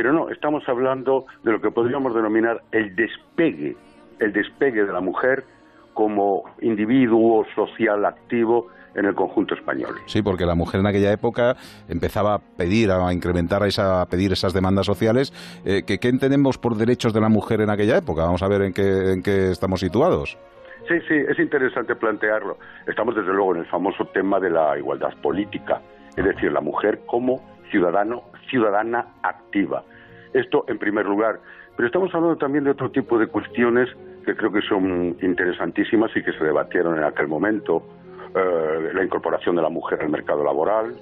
pero 0.00 0.14
no, 0.14 0.30
estamos 0.30 0.66
hablando 0.66 1.26
de 1.44 1.52
lo 1.52 1.60
que 1.60 1.70
podríamos 1.70 2.14
denominar 2.14 2.62
el 2.72 2.96
despegue, 2.96 3.76
el 4.18 4.32
despegue 4.32 4.86
de 4.86 4.90
la 4.94 5.02
mujer 5.02 5.44
como 5.92 6.44
individuo 6.62 7.44
social 7.54 8.06
activo 8.06 8.68
en 8.94 9.04
el 9.04 9.14
conjunto 9.14 9.54
español. 9.54 9.96
Sí, 10.06 10.22
porque 10.22 10.46
la 10.46 10.54
mujer 10.54 10.80
en 10.80 10.86
aquella 10.86 11.12
época 11.12 11.54
empezaba 11.86 12.36
a 12.36 12.38
pedir, 12.38 12.90
a 12.90 13.12
incrementar, 13.12 13.62
a, 13.62 14.06
pedir 14.06 14.32
esas 14.32 14.54
demandas 14.54 14.86
sociales. 14.86 15.34
Eh, 15.66 15.82
¿qué, 15.86 15.98
entendemos 16.08 16.56
por 16.56 16.76
derechos 16.76 17.12
de 17.12 17.20
la 17.20 17.28
mujer 17.28 17.60
en 17.60 17.68
aquella 17.68 17.98
época? 17.98 18.22
Vamos 18.22 18.42
a 18.42 18.48
ver 18.48 18.62
en 18.62 18.72
qué, 18.72 19.12
en 19.12 19.22
qué 19.22 19.50
estamos 19.50 19.80
situados. 19.80 20.38
Sí, 20.88 20.94
sí, 21.08 21.14
es 21.28 21.38
interesante 21.38 21.94
plantearlo. 21.94 22.56
Estamos 22.86 23.14
desde 23.14 23.34
luego 23.34 23.54
en 23.54 23.60
el 23.60 23.66
famoso 23.66 24.06
tema 24.06 24.40
de 24.40 24.48
la 24.48 24.78
igualdad 24.78 25.12
política, 25.20 25.82
es 26.16 26.24
decir, 26.24 26.50
la 26.52 26.62
mujer 26.62 27.02
como 27.04 27.42
ciudadano, 27.70 28.22
ciudadana 28.48 29.06
activa. 29.22 29.84
Esto 30.32 30.64
en 30.68 30.78
primer 30.78 31.06
lugar. 31.06 31.40
Pero 31.76 31.86
estamos 31.86 32.14
hablando 32.14 32.36
también 32.36 32.64
de 32.64 32.70
otro 32.70 32.90
tipo 32.90 33.18
de 33.18 33.26
cuestiones 33.26 33.88
que 34.24 34.34
creo 34.36 34.52
que 34.52 34.62
son 34.62 35.16
interesantísimas 35.22 36.10
y 36.14 36.22
que 36.22 36.32
se 36.32 36.44
debatieron 36.44 36.98
en 36.98 37.04
aquel 37.04 37.28
momento. 37.28 37.82
Eh, 38.34 38.90
la 38.94 39.02
incorporación 39.02 39.56
de 39.56 39.62
la 39.62 39.70
mujer 39.70 40.00
al 40.02 40.10
mercado 40.10 40.44
laboral, 40.44 40.94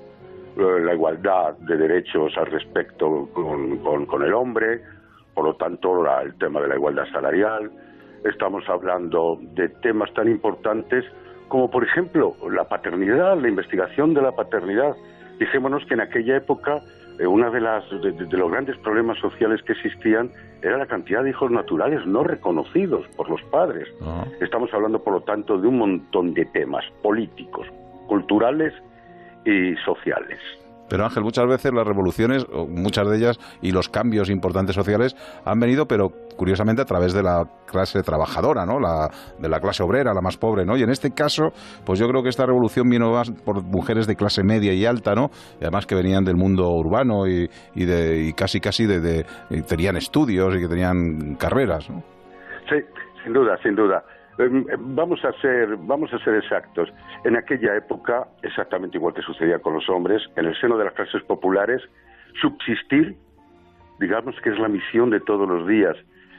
eh, 0.57 0.81
la 0.81 0.95
igualdad 0.95 1.59
de 1.59 1.77
derechos 1.77 2.33
al 2.39 2.47
respecto 2.47 3.29
con, 3.35 4.23
el 4.23 4.33
hombre, 4.33 4.81
por 5.35 5.45
lo 5.45 5.55
tanto 5.57 6.07
el 6.21 6.35
tema 6.39 6.61
de 6.61 6.69
la 6.69 6.77
igualdad 6.77 7.05
salarial. 7.13 7.71
Estamos 8.25 8.69
hablando 8.69 9.39
de 9.55 9.69
temas 9.69 10.13
tan 10.15 10.29
importantes 10.29 11.05
como 11.49 11.71
por 11.71 11.85
ejemplo 11.85 12.35
la 12.51 12.65
paternidad, 12.65 13.39
la 13.39 13.49
investigación 13.49 14.15
de 14.15 14.23
la 14.23 14.33
paternidad. 14.33 14.97
Dijémonos 15.39 15.85
que 15.87 15.95
en 15.95 16.01
aquella 16.01 16.37
época 16.37 16.81
uno 17.27 17.51
de, 17.51 17.61
las, 17.61 17.85
de, 17.91 18.37
los 18.37 18.51
grandes 18.51 18.77
problemas 18.79 19.19
sociales 19.19 19.61
que 19.63 19.73
existían 19.73 20.31
era 20.63 20.79
la 20.79 20.87
cantidad 20.87 21.25
de 21.25 21.31
hijos 21.31 21.51
naturales 21.51 22.07
no 22.07 22.23
reconocidos 22.23 23.07
por 23.17 23.29
los 23.29 23.43
padres. 23.45 23.89
Ah. 24.03 24.25
Estamos 24.41 24.73
hablando, 24.73 25.03
por 25.03 25.15
lo 25.15 25.21
tanto, 25.23 25.59
de 25.59 25.67
un 25.67 25.79
montón 25.79 26.35
de 26.35 26.45
temas 26.47 26.85
políticos, 27.03 27.67
culturales 28.07 28.73
y 29.45 29.75
sociales. 29.85 30.39
Pero 30.89 31.05
Ángel, 31.05 31.23
muchas 31.23 31.47
veces 31.47 31.73
las 31.73 31.87
revoluciones, 31.87 32.47
muchas 32.69 33.09
de 33.09 33.17
ellas, 33.17 33.39
y 33.63 33.73
los 33.73 33.89
cambios 33.89 34.31
importantes 34.31 34.75
sociales 34.75 35.15
han 35.45 35.59
venido, 35.61 35.87
pero 35.87 36.09
curiosamente 36.37 36.83
a 36.83 36.85
través 36.85 37.13
de 37.13 37.23
la 37.23 37.45
clase 37.67 38.03
trabajadora, 38.03 38.65
¿no? 38.65 38.79
La, 38.79 39.11
de 39.39 39.49
la 39.49 39.61
clase 39.61 39.83
obrera, 39.83 40.15
la 40.15 40.21
más 40.21 40.37
pobre, 40.37 40.65
¿no? 40.65 40.77
Y 40.77 40.83
en 40.83 40.91
este 40.91 41.11
caso, 41.11 41.51
pues 41.85 41.99
yo 41.99 42.09
creo 42.09 42.23
que 42.23 42.29
esta 42.29 42.47
revolución 42.47 42.89
vino 42.89 43.11
más 43.11 43.31
por 43.31 43.63
mujeres 43.63 44.07
de 44.07 44.17
clase 44.17 44.43
media 44.43 44.73
y 44.73 44.87
alta, 44.87 45.15
¿no? 45.15 45.31
Y 45.61 45.65
además 45.65 45.87
que 45.87 45.95
venían 45.95 46.25
del 46.25 46.37
mundo 46.37 46.71
urbano 46.71 47.27
y, 47.27 47.49
y 47.75 47.85
de, 47.85 48.29
y 48.29 48.33
casi, 48.33 48.61
casi 48.61 48.87
de, 48.87 49.25
tenían 49.69 49.97
estudios 49.97 50.55
y 50.55 50.61
que 50.61 50.69
tenían 50.69 51.35
carreras, 51.35 51.91
¿no? 51.91 52.03
Sí, 52.69 52.77
sin 53.25 53.33
duda, 53.33 53.59
sin 53.63 53.75
duda. 53.75 54.05
Em, 54.39 54.65
em, 54.71 54.95
vamos 54.95 55.25
a 55.25 55.33
ser, 55.41 55.77
vamos 55.77 56.13
a 56.15 56.19
ser 56.21 56.35
exactos. 56.35 56.93
En 57.25 57.37
aquella 57.37 57.75
época, 57.77 58.29
exactamente 58.43 58.97
igual 58.97 59.15
que 59.15 59.23
sucedía 59.23 59.59
con 59.59 59.75
los 59.75 59.89
hombres, 59.89 60.23
en 60.37 60.47
el 60.47 60.57
seno 60.61 60.79
de 60.79 60.85
las 60.85 60.95
clases 60.95 61.23
populares, 61.25 61.83
subsistir, 62.41 63.17
digamos 63.99 64.41
que 64.43 64.51
es 64.51 64.59
la 64.59 64.69
misión 64.69 65.11
de 65.11 65.21
todos 65.21 65.49
los 65.49 65.67
días. 65.67 65.97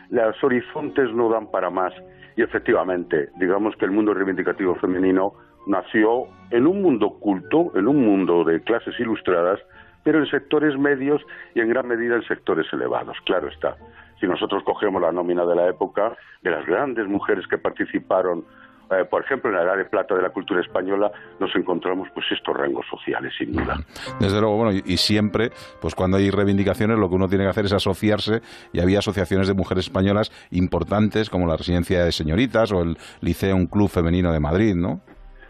Los 0.09 0.41
horizontes 0.43 1.11
no 1.13 1.29
dan 1.29 1.51
para 1.51 1.69
más. 1.69 1.93
Y 2.37 2.41
efectivamente, 2.41 3.29
digamos 3.37 3.75
que 3.75 3.83
el 3.83 3.91
mundo 3.91 4.13
reivindicativo 4.13 4.75
femenino 4.75 5.33
nació 5.67 6.27
en 6.51 6.67
un 6.67 6.81
mundo 6.81 7.19
culto, 7.19 7.71
en 7.75 7.87
un 7.87 8.05
mundo 8.05 8.45
de 8.45 8.61
clases 8.61 8.97
ilustradas, 8.97 9.59
pero 10.05 10.19
en 10.19 10.25
sectores 10.27 10.77
medios 10.79 11.21
y 11.53 11.59
en 11.59 11.67
gran 11.67 11.85
medida 11.85 12.15
en 12.15 12.23
sectores 12.23 12.65
elevados, 12.71 13.17
claro 13.25 13.49
está 13.49 13.75
si 14.19 14.27
nosotros 14.27 14.63
cogemos 14.63 15.01
la 15.01 15.11
nómina 15.11 15.45
de 15.45 15.55
la 15.55 15.69
época, 15.69 16.15
de 16.41 16.51
las 16.51 16.65
grandes 16.65 17.07
mujeres 17.07 17.45
que 17.47 17.57
participaron, 17.57 18.45
eh, 18.91 19.05
por 19.05 19.23
ejemplo, 19.23 19.49
en 19.49 19.55
la 19.55 19.63
edad 19.63 19.77
de 19.77 19.85
plata 19.85 20.15
de 20.15 20.21
la 20.21 20.31
cultura 20.31 20.61
española, 20.61 21.11
nos 21.39 21.55
encontramos 21.55 22.09
pues 22.13 22.25
estos 22.31 22.57
rangos 22.57 22.85
sociales, 22.89 23.33
sin 23.37 23.53
duda. 23.53 23.77
Desde 24.19 24.41
luego, 24.41 24.57
bueno, 24.57 24.81
y, 24.83 24.97
siempre, 24.97 25.51
pues 25.79 25.93
cuando 25.93 26.17
hay 26.17 26.31
reivindicaciones, 26.31 26.97
lo 26.97 27.07
que 27.07 27.15
uno 27.15 27.27
tiene 27.27 27.43
que 27.43 27.51
hacer 27.51 27.65
es 27.65 27.73
asociarse, 27.73 28.41
y 28.73 28.79
había 28.79 28.99
asociaciones 28.99 29.47
de 29.47 29.53
mujeres 29.53 29.85
españolas 29.85 30.31
importantes, 30.51 31.29
como 31.29 31.47
la 31.47 31.55
Residencia 31.55 32.03
de 32.03 32.11
Señoritas 32.11 32.71
o 32.71 32.81
el 32.81 32.97
Liceo, 33.21 33.55
un 33.55 33.67
club 33.67 33.89
femenino 33.89 34.33
de 34.33 34.39
Madrid, 34.39 34.75
¿no? 34.75 35.01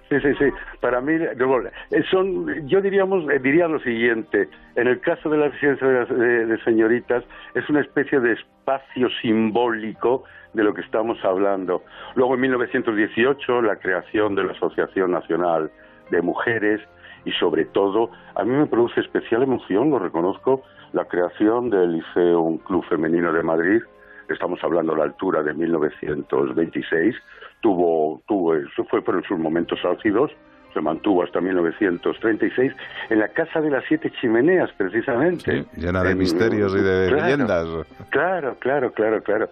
Sí, 0.09 0.19
sí, 0.21 0.33
sí. 0.39 0.45
Para 0.81 1.01
mí, 1.01 1.13
eh, 1.13 2.03
son, 2.09 2.67
yo 2.67 2.81
diríamos, 2.81 3.29
eh, 3.29 3.37
diría 3.37 3.67
lo 3.67 3.79
siguiente. 3.79 4.49
En 4.75 4.87
el 4.87 4.99
caso 5.01 5.29
de 5.29 5.37
la 5.37 5.49
residencia 5.49 5.87
de, 5.87 6.57
señoritas, 6.63 7.23
es 7.53 7.69
una 7.69 7.81
especie 7.81 8.19
de 8.19 8.33
espacio 8.33 9.07
simbólico 9.21 10.23
de 10.53 10.63
lo 10.63 10.73
que 10.73 10.81
estamos 10.81 11.23
hablando. 11.23 11.83
Luego, 12.15 12.33
en 12.33 12.41
1918, 12.41 13.61
la 13.61 13.75
creación 13.75 14.33
de 14.33 14.45
la 14.45 14.53
Asociación 14.53 15.11
Nacional 15.11 15.69
de 16.09 16.21
Mujeres 16.23 16.81
y, 17.25 17.31
sobre 17.33 17.65
todo, 17.65 18.09
a 18.33 18.43
mí 18.43 18.51
me 18.51 18.65
produce 18.65 19.01
especial 19.01 19.43
emoción, 19.43 19.91
lo 19.91 19.99
reconozco, 19.99 20.63
la 20.91 21.05
creación 21.05 21.69
del 21.69 21.97
Liceo, 21.97 22.41
un 22.41 22.57
club 22.57 22.83
femenino 22.85 23.31
de 23.31 23.43
Madrid. 23.43 23.81
Estamos 24.27 24.59
hablando 24.63 24.93
a 24.93 24.97
la 24.97 25.03
altura 25.03 25.43
de 25.43 25.53
1926 25.53 27.15
tuvo, 27.61 28.21
tuvo, 28.27 28.55
eso 28.55 28.83
fue 28.85 29.01
por 29.01 29.25
sus 29.27 29.37
momentos 29.37 29.79
álgidos, 29.83 30.31
se 30.73 30.81
mantuvo 30.81 31.23
hasta 31.23 31.41
1936 31.41 32.73
en 33.09 33.19
la 33.19 33.27
Casa 33.29 33.61
de 33.61 33.71
las 33.71 33.83
Siete 33.87 34.11
Chimeneas, 34.21 34.71
precisamente. 34.77 35.65
llena 35.75 36.03
de 36.03 36.15
misterios 36.15 36.75
y 36.75 36.81
de 36.81 37.11
leyendas. 37.11 37.67
Claro, 38.09 38.55
claro, 38.59 38.93
claro, 38.93 39.23
claro. 39.23 39.49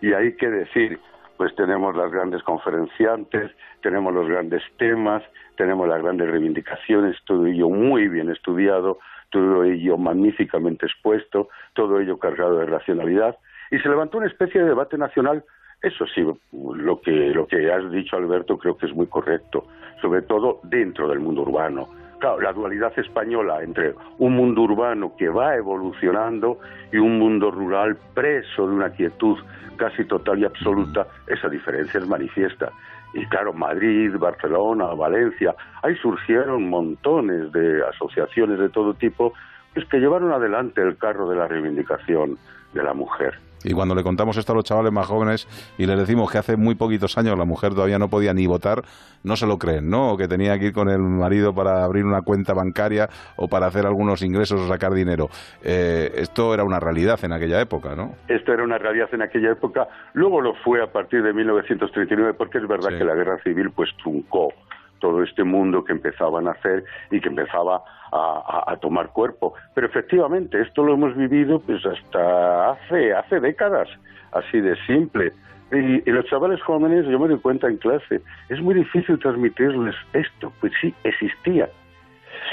Y 0.00 0.12
hay 0.12 0.34
que 0.36 0.48
decir, 0.48 1.00
pues 1.36 1.54
tenemos 1.56 1.96
las 1.96 2.10
grandes 2.10 2.42
conferenciantes, 2.42 3.50
tenemos 3.80 4.12
los 4.12 4.28
grandes 4.28 4.62
temas, 4.76 5.22
tenemos 5.56 5.88
las 5.88 6.02
grandes 6.02 6.30
reivindicaciones, 6.30 7.16
todo 7.24 7.46
ello 7.46 7.68
muy 7.68 8.08
bien 8.08 8.30
estudiado, 8.30 8.98
todo 9.30 9.64
ello 9.64 9.96
magníficamente 9.96 10.86
expuesto, 10.86 11.48
todo 11.74 12.00
ello 12.00 12.18
cargado 12.18 12.58
de 12.58 12.66
racionalidad. 12.66 13.36
Y 13.70 13.78
se 13.78 13.88
levantó 13.88 14.18
una 14.18 14.26
especie 14.26 14.60
de 14.60 14.68
debate 14.68 14.98
nacional 14.98 15.44
eso 15.82 16.06
sí, 16.06 16.26
lo 16.52 17.00
que, 17.00 17.10
lo 17.10 17.46
que 17.46 17.70
has 17.72 17.90
dicho, 17.90 18.16
Alberto, 18.16 18.58
creo 18.58 18.76
que 18.76 18.86
es 18.86 18.94
muy 18.94 19.06
correcto, 19.06 19.66
sobre 20.00 20.22
todo 20.22 20.60
dentro 20.64 21.08
del 21.08 21.20
mundo 21.20 21.42
urbano. 21.42 21.88
Claro, 22.18 22.40
la 22.40 22.52
dualidad 22.52 22.98
española 22.98 23.62
entre 23.62 23.94
un 24.18 24.34
mundo 24.34 24.62
urbano 24.62 25.14
que 25.16 25.28
va 25.28 25.54
evolucionando 25.54 26.58
y 26.92 26.96
un 26.96 27.18
mundo 27.18 27.52
rural 27.52 27.96
preso 28.12 28.66
de 28.66 28.74
una 28.74 28.90
quietud 28.90 29.38
casi 29.76 30.04
total 30.04 30.40
y 30.40 30.44
absoluta, 30.44 31.06
esa 31.28 31.48
diferencia 31.48 32.00
es 32.00 32.08
manifiesta. 32.08 32.72
Y 33.14 33.24
claro, 33.26 33.52
Madrid, 33.52 34.12
Barcelona, 34.18 34.86
Valencia, 34.86 35.54
ahí 35.82 35.94
surgieron 35.96 36.68
montones 36.68 37.52
de 37.52 37.82
asociaciones 37.86 38.58
de 38.58 38.68
todo 38.68 38.94
tipo 38.94 39.32
pues, 39.72 39.86
que 39.86 39.98
llevaron 39.98 40.32
adelante 40.32 40.82
el 40.82 40.98
carro 40.98 41.28
de 41.30 41.36
la 41.36 41.46
reivindicación 41.46 42.36
de 42.74 42.82
la 42.82 42.92
mujer. 42.94 43.38
Y 43.64 43.72
cuando 43.72 43.94
le 43.94 44.02
contamos 44.02 44.36
esto 44.36 44.52
a 44.52 44.56
los 44.56 44.64
chavales 44.64 44.92
más 44.92 45.06
jóvenes 45.06 45.46
y 45.78 45.86
les 45.86 45.98
decimos 45.98 46.30
que 46.30 46.38
hace 46.38 46.56
muy 46.56 46.74
poquitos 46.74 47.16
años 47.18 47.36
la 47.36 47.44
mujer 47.44 47.74
todavía 47.74 47.98
no 47.98 48.08
podía 48.08 48.32
ni 48.32 48.46
votar, 48.46 48.82
no 49.24 49.36
se 49.36 49.46
lo 49.46 49.58
creen, 49.58 49.90
¿no? 49.90 50.12
O 50.12 50.16
que 50.16 50.28
tenía 50.28 50.58
que 50.58 50.66
ir 50.66 50.72
con 50.72 50.88
el 50.88 51.00
marido 51.00 51.52
para 51.52 51.84
abrir 51.84 52.04
una 52.04 52.22
cuenta 52.22 52.54
bancaria 52.54 53.08
o 53.36 53.48
para 53.48 53.66
hacer 53.66 53.86
algunos 53.86 54.22
ingresos 54.22 54.60
o 54.60 54.68
sacar 54.68 54.92
dinero. 54.92 55.28
Eh, 55.62 56.10
esto 56.16 56.54
era 56.54 56.64
una 56.64 56.78
realidad 56.78 57.18
en 57.24 57.32
aquella 57.32 57.60
época, 57.60 57.94
¿no? 57.94 58.14
Esto 58.28 58.52
era 58.52 58.62
una 58.62 58.78
realidad 58.78 59.08
en 59.12 59.22
aquella 59.22 59.52
época. 59.52 59.88
Luego 60.14 60.40
lo 60.40 60.54
fue 60.54 60.82
a 60.82 60.86
partir 60.86 61.22
de 61.22 61.32
1939 61.32 62.34
porque 62.34 62.58
es 62.58 62.68
verdad 62.68 62.96
que 62.96 63.04
la 63.04 63.14
guerra 63.14 63.38
civil 63.42 63.70
pues 63.74 63.90
truncó 64.02 64.52
todo 64.98 65.22
este 65.22 65.44
mundo 65.44 65.84
que 65.84 65.92
empezaba 65.92 66.38
a 66.38 66.42
nacer 66.42 66.84
y 67.10 67.20
que 67.20 67.28
empezaba 67.28 67.82
a, 68.12 68.76
tomar 68.80 69.10
cuerpo. 69.10 69.54
Pero 69.74 69.86
efectivamente, 69.86 70.60
esto 70.60 70.82
lo 70.82 70.94
hemos 70.94 71.16
vivido 71.16 71.60
pues 71.60 71.84
hasta 71.84 72.70
hace, 72.70 73.12
hace 73.12 73.40
décadas, 73.40 73.88
así 74.32 74.60
de 74.60 74.76
simple. 74.86 75.32
Y, 75.70 76.10
los 76.10 76.24
chavales 76.26 76.62
jóvenes, 76.62 77.06
yo 77.06 77.18
me 77.18 77.28
doy 77.28 77.38
cuenta 77.38 77.68
en 77.68 77.76
clase, 77.76 78.22
es 78.48 78.60
muy 78.60 78.74
difícil 78.74 79.18
transmitirles 79.18 79.94
esto, 80.14 80.52
pues 80.60 80.72
sí, 80.80 80.94
existía. 81.04 81.68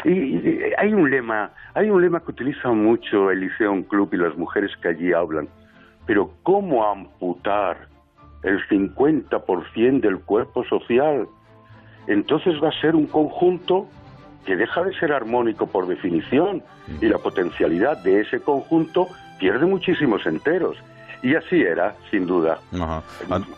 Y, 0.04 0.74
hay 0.78 0.94
un 0.94 1.10
lema, 1.10 1.52
hay 1.74 1.90
un 1.90 2.02
lema 2.02 2.20
que 2.20 2.32
utiliza 2.32 2.70
mucho 2.72 3.32
el 3.32 3.40
Liceo 3.42 3.82
Club 3.88 4.10
y 4.14 4.18
las 4.18 4.36
mujeres 4.36 4.72
que 4.82 4.90
allí 4.90 5.14
hablan, 5.14 5.48
pero 6.06 6.32
¿cómo 6.44 6.86
amputar 6.86 7.88
el 8.44 8.60
50% 8.68 10.02
del 10.02 10.20
cuerpo 10.20 10.64
social? 10.66 11.28
Entonces 12.08 12.56
va 12.64 12.70
a 12.70 12.82
ser 12.82 12.96
un 12.96 13.08
conjunto 13.08 13.88
que 14.46 14.56
deja 14.56 14.84
de 14.84 14.94
ser 15.00 15.12
armónico 15.12 15.68
por 15.68 15.88
definición 15.88 16.64
y 17.02 17.08
la 17.08 17.18
potencialidad 17.18 18.04
de 18.04 18.22
ese 18.22 18.40
conjunto 18.40 19.08
pierde 19.40 19.66
muchísimos 19.66 20.26
enteros. 20.26 20.78
Y 21.24 21.34
así 21.34 21.60
era, 21.60 21.96
sin 22.12 22.28
duda. 22.28 22.60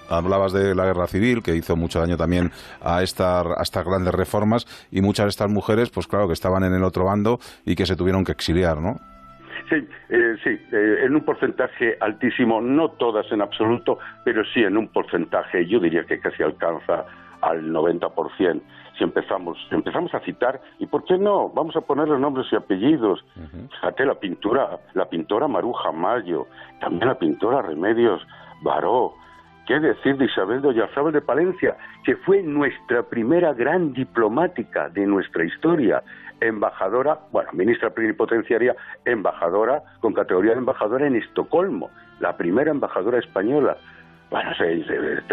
Hablabas 0.10 0.54
de 0.54 0.74
la 0.74 0.86
guerra 0.86 1.08
civil, 1.08 1.44
que 1.44 1.54
hizo 1.54 1.76
mucho 1.76 2.00
daño 2.00 2.16
también 2.16 2.52
a, 2.82 3.04
esta, 3.04 3.42
a 3.42 3.62
estas 3.62 3.84
grandes 3.84 4.14
reformas, 4.14 4.66
y 4.90 5.02
muchas 5.02 5.26
de 5.26 5.30
estas 5.32 5.50
mujeres, 5.50 5.90
pues 5.90 6.08
claro, 6.08 6.28
que 6.28 6.34
estaban 6.34 6.64
en 6.64 6.74
el 6.74 6.84
otro 6.84 7.04
bando 7.04 7.40
y 7.66 7.76
que 7.76 7.86
se 7.86 7.98
tuvieron 7.98 8.24
que 8.24 8.32
exiliar, 8.32 8.78
¿no? 8.78 8.96
Sí, 9.70 9.86
eh, 10.10 10.36
sí, 10.42 10.52
eh, 10.72 11.04
en 11.04 11.16
un 11.16 11.26
porcentaje 11.26 11.98
altísimo, 12.00 12.62
no 12.62 12.92
todas 12.92 13.30
en 13.34 13.42
absoluto, 13.42 14.00
pero 14.24 14.46
sí 14.46 14.62
en 14.62 14.78
un 14.78 14.88
porcentaje, 14.88 15.68
yo 15.68 15.82
diría 15.82 16.06
que 16.06 16.20
casi 16.22 16.44
alcanza 16.44 17.04
al 17.42 17.72
90%. 17.72 18.62
Si 18.98 19.04
empezamos, 19.04 19.58
empezamos 19.70 20.14
a 20.16 20.20
citar, 20.22 20.60
¿y 20.80 20.88
por 20.88 21.04
qué 21.04 21.18
no? 21.18 21.50
Vamos 21.50 21.76
a 21.76 21.82
ponerle 21.82 22.18
nombres 22.18 22.48
y 22.52 22.56
apellidos. 22.56 23.24
Fíjate, 23.70 24.06
la 24.06 24.16
pintura, 24.16 24.80
la 24.94 25.06
pintora 25.06 25.48
Maruja 25.48 25.92
Mayo, 25.92 26.48
también 26.80 27.08
la 27.08 27.20
pintora 27.20 27.62
Remedios 27.62 28.26
Baró, 28.64 29.14
¿Qué 29.68 29.82
decir 29.82 30.16
de 30.16 30.26
Isabel 30.26 30.62
de 30.62 30.70
Oyarzabal 30.70 31.12
de 31.12 31.20
Palencia, 31.20 31.76
que 32.06 32.16
fue 32.16 32.42
nuestra 32.42 33.04
primera 33.04 33.54
gran 33.54 33.92
diplomática 33.92 34.88
de 34.88 35.06
nuestra 35.06 35.44
historia, 35.44 36.02
embajadora, 36.40 37.20
bueno, 37.34 37.50
ministra 37.52 37.90
plenipotenciaria, 37.90 38.78
embajadora 39.04 39.84
con 40.00 40.14
categoría 40.14 40.54
de 40.54 40.60
embajadora 40.60 41.06
en 41.06 41.18
Estocolmo, 41.18 41.92
la 42.22 42.38
primera 42.38 42.72
embajadora 42.72 43.20
española. 43.20 43.76
Bueno, 44.30 44.52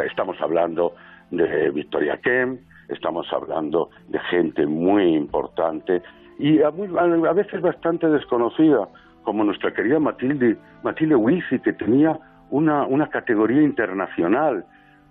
estamos 0.04 0.40
hablando 0.40 0.96
de 1.36 1.70
Victoria 1.70 2.18
Kemp, 2.18 2.60
estamos 2.88 3.26
hablando 3.32 3.90
de 4.08 4.18
gente 4.30 4.66
muy 4.66 5.14
importante 5.14 6.02
y 6.38 6.60
a, 6.62 6.68
a 6.68 7.32
veces 7.32 7.60
bastante 7.60 8.08
desconocida, 8.08 8.88
como 9.22 9.44
nuestra 9.44 9.72
querida 9.72 9.98
Matilde, 9.98 10.56
Matilde 10.82 11.14
Wisi, 11.14 11.58
que 11.60 11.72
tenía 11.72 12.18
una, 12.50 12.84
una 12.86 13.08
categoría 13.08 13.62
internacional, 13.62 14.64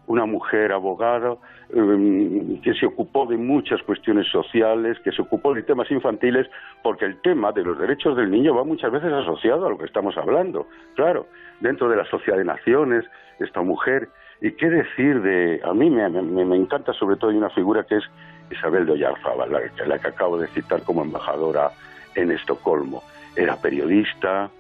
una 0.06 0.26
mujer 0.26 0.72
abogada 0.72 1.38
em, 1.74 2.62
que 2.62 2.74
se 2.74 2.86
ocupó 2.86 3.26
de 3.26 3.38
muchas 3.38 3.82
cuestiones 3.84 4.28
sociales, 4.28 5.00
que 5.04 5.12
se 5.12 5.22
ocupó 5.22 5.54
de 5.54 5.64
temas 5.64 5.90
infantiles, 5.90 6.48
porque 6.84 7.06
el 7.06 7.20
tema 7.22 7.52
de 7.52 7.64
los 7.64 7.80
derechos 7.80 8.18
del 8.18 8.30
niño 8.30 8.54
va 8.54 8.64
muchas 8.64 8.92
veces 8.92 9.12
asociado 9.14 9.66
a 9.66 9.70
lo 9.70 9.78
que 9.78 9.86
estamos 9.86 10.18
hablando. 10.18 10.68
Claro, 10.96 11.28
dentro 11.62 11.90
de 11.90 11.96
la 11.96 12.06
Sociedad 12.06 12.38
de 12.38 12.46
Naciones, 12.46 13.06
esta 13.40 13.62
mujer. 13.62 14.10
¿Y 14.44 14.52
qué 14.52 14.70
decir 14.70 15.22
de.? 15.22 15.62
A 15.64 15.74
mí 15.74 15.90
me, 15.90 16.10
me, 16.10 16.56
encanta 16.58 16.92
sobre 16.92 17.16
todo 17.16 17.32
una 17.32 17.50
figura 17.50 17.86
que 17.86 17.96
es 17.96 18.04
Isabel 18.52 18.86
de 18.86 18.92
Oyarzábal, 18.92 19.50
la, 19.50 19.62
la 19.88 20.00
que 20.00 20.08
acabo 20.10 20.38
de 20.38 20.48
citar 20.50 20.84
como 20.84 21.02
embajadora 21.02 21.72
en 22.14 22.30
Estocolmo. 22.30 23.04
Era 23.38 23.56
periodista, 23.56 24.52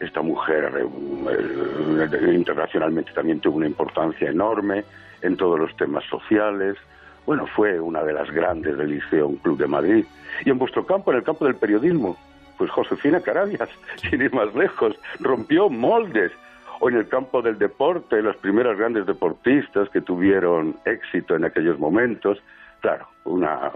esta 0.00 0.22
mujer 0.22 0.72
eh, 0.76 2.34
internacionalmente 2.34 3.12
también 3.12 3.38
tuvo 3.38 3.58
una 3.58 3.68
importancia 3.68 4.28
enorme 4.28 4.84
en 5.22 5.36
todos 5.36 5.56
los 5.56 5.76
temas 5.76 6.02
sociales. 6.10 6.76
Bueno, 7.24 7.46
fue 7.46 7.78
una 7.78 8.02
de 8.02 8.14
las 8.14 8.28
grandes 8.32 8.76
del 8.76 8.90
Liceo, 8.90 9.32
club 9.40 9.56
de 9.56 9.68
Madrid. 9.68 10.04
Y 10.44 10.50
en 10.50 10.58
vuestro 10.58 10.84
campo, 10.84 11.12
en 11.12 11.18
el 11.18 11.22
campo 11.22 11.44
del 11.44 11.54
periodismo, 11.54 12.16
pues 12.56 12.72
Josefina 12.72 13.20
Carabias, 13.20 13.68
sin 14.10 14.20
ir 14.20 14.34
más 14.34 14.52
lejos, 14.56 14.98
rompió 15.20 15.70
moldes. 15.70 16.32
O 16.80 16.88
en 16.88 16.96
el 16.96 17.08
campo 17.08 17.42
del 17.42 17.58
deporte, 17.58 18.22
las 18.22 18.36
primeras 18.36 18.78
grandes 18.78 19.06
deportistas 19.06 19.88
que 19.90 20.00
tuvieron 20.00 20.76
éxito 20.84 21.34
en 21.34 21.44
aquellos 21.44 21.78
momentos, 21.78 22.38
claro, 22.80 23.08
una, 23.24 23.70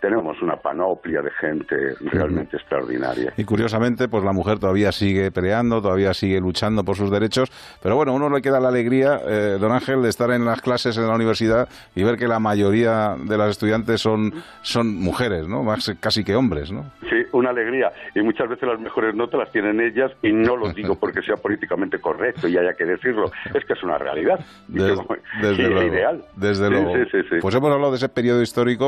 tenemos 0.00 0.40
una 0.42 0.56
panoplia 0.56 1.22
de 1.22 1.30
gente 1.30 1.94
realmente 2.00 2.56
extraordinaria. 2.56 3.32
Y 3.36 3.44
curiosamente, 3.44 4.08
pues 4.08 4.24
la 4.24 4.32
mujer 4.32 4.58
todavía 4.58 4.92
sigue 4.92 5.30
peleando, 5.30 5.80
todavía 5.80 6.12
sigue 6.14 6.40
luchando 6.40 6.84
por 6.84 6.96
sus 6.96 7.10
derechos, 7.10 7.50
pero 7.82 7.96
bueno, 7.96 8.14
uno 8.14 8.28
le 8.28 8.42
queda 8.42 8.60
la 8.60 8.68
alegría, 8.68 9.20
eh, 9.26 9.58
don 9.60 9.72
Ángel, 9.72 10.02
de 10.02 10.08
estar 10.08 10.30
en 10.30 10.44
las 10.44 10.60
clases 10.60 10.96
en 10.96 11.06
la 11.06 11.14
universidad 11.14 11.68
y 11.94 12.02
ver 12.02 12.16
que 12.16 12.28
la 12.28 12.40
mayoría 12.40 13.16
de 13.18 13.38
las 13.38 13.50
estudiantes 13.50 14.00
son, 14.00 14.32
son 14.62 14.94
mujeres, 14.96 15.48
¿no? 15.48 15.62
Más 15.62 15.94
casi 16.00 16.24
que 16.24 16.34
hombres, 16.34 16.72
¿no? 16.72 16.90
Sí, 17.08 17.24
una 17.32 17.50
alegría. 17.50 17.92
Y 18.14 18.22
muchas 18.22 18.48
veces 18.48 18.68
las 18.68 18.80
mejores 18.80 19.14
notas 19.14 19.40
las 19.40 19.52
tienen 19.52 19.80
ellas 19.80 20.12
y 20.22 20.32
no 20.32 20.56
lo 20.56 20.72
digo 20.72 20.94
porque 21.00 21.22
sea 21.22 21.36
políticamente 21.36 21.98
correcto 22.00 22.48
y 22.48 22.56
haya 22.56 22.74
que 22.74 22.84
decirlo, 22.84 23.30
es 23.54 23.64
que 23.64 23.72
es 23.72 23.82
una 23.82 23.98
realidad. 23.98 24.40
desde 24.68 25.68
luego. 25.68 25.82
Ideal. 25.82 26.24
Desde 26.36 26.70
luego. 26.70 26.92
pues 27.40 27.54
hemos 27.54 27.72
hablado 27.72 27.90
de 27.90 27.96
ese 27.96 28.08
periodo 28.08 28.42
histórico 28.42 28.85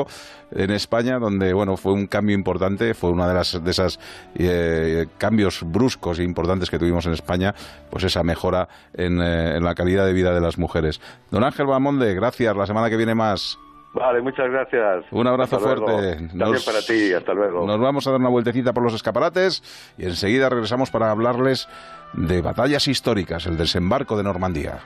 en 0.51 0.71
España, 0.71 1.19
donde 1.19 1.53
bueno 1.53 1.77
fue 1.77 1.93
un 1.93 2.07
cambio 2.07 2.35
importante, 2.35 2.95
fue 2.95 3.11
una 3.11 3.29
de 3.29 3.35
las 3.35 3.63
de 3.63 3.71
esas 3.71 3.99
eh, 4.35 5.07
cambios 5.19 5.63
bruscos 5.65 6.19
e 6.19 6.25
importantes 6.25 6.71
que 6.71 6.79
tuvimos 6.79 7.07
en 7.07 7.13
España, 7.13 7.55
pues 7.91 8.05
esa 8.05 8.23
mejora 8.23 8.69
en, 8.95 9.21
eh, 9.21 9.57
en 9.57 9.65
la 9.65 9.75
calidad 9.75 10.07
de 10.07 10.13
vida 10.13 10.33
de 10.33 10.41
las 10.41 10.59
mujeres. 10.59 11.01
Don 11.31 11.45
Ángel 11.45 11.67
Bamonde, 11.67 12.15
gracias. 12.15 12.57
La 12.57 12.67
semana 12.67 12.91
que 12.91 12.97
viene 12.97 13.15
más. 13.15 13.59
Vale, 13.95 14.21
muchas 14.21 14.51
gracias. 14.51 15.07
Un 15.11 15.27
abrazo 15.27 15.59
fuerte. 15.59 16.17
También 16.17 16.63
para 16.65 16.83
ti, 16.87 17.13
hasta 17.13 17.33
luego. 17.33 17.67
Nos 17.67 17.81
vamos 17.81 18.07
a 18.07 18.11
dar 18.11 18.21
una 18.21 18.29
vueltecita 18.29 18.73
por 18.73 18.83
los 18.83 18.95
escaparates 18.95 19.63
y 19.97 20.05
enseguida 20.05 20.49
regresamos 20.49 20.91
para 20.91 21.11
hablarles 21.11 21.69
de 22.13 22.43
batallas 22.43 22.87
históricas, 22.87 23.47
el 23.47 23.57
desembarco 23.57 24.17
de 24.17 24.25
Normandía. 24.25 24.79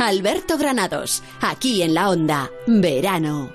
Alberto 0.00 0.56
Granados, 0.58 1.24
aquí 1.40 1.82
en 1.82 1.92
la 1.92 2.08
onda, 2.08 2.50
verano. 2.66 3.52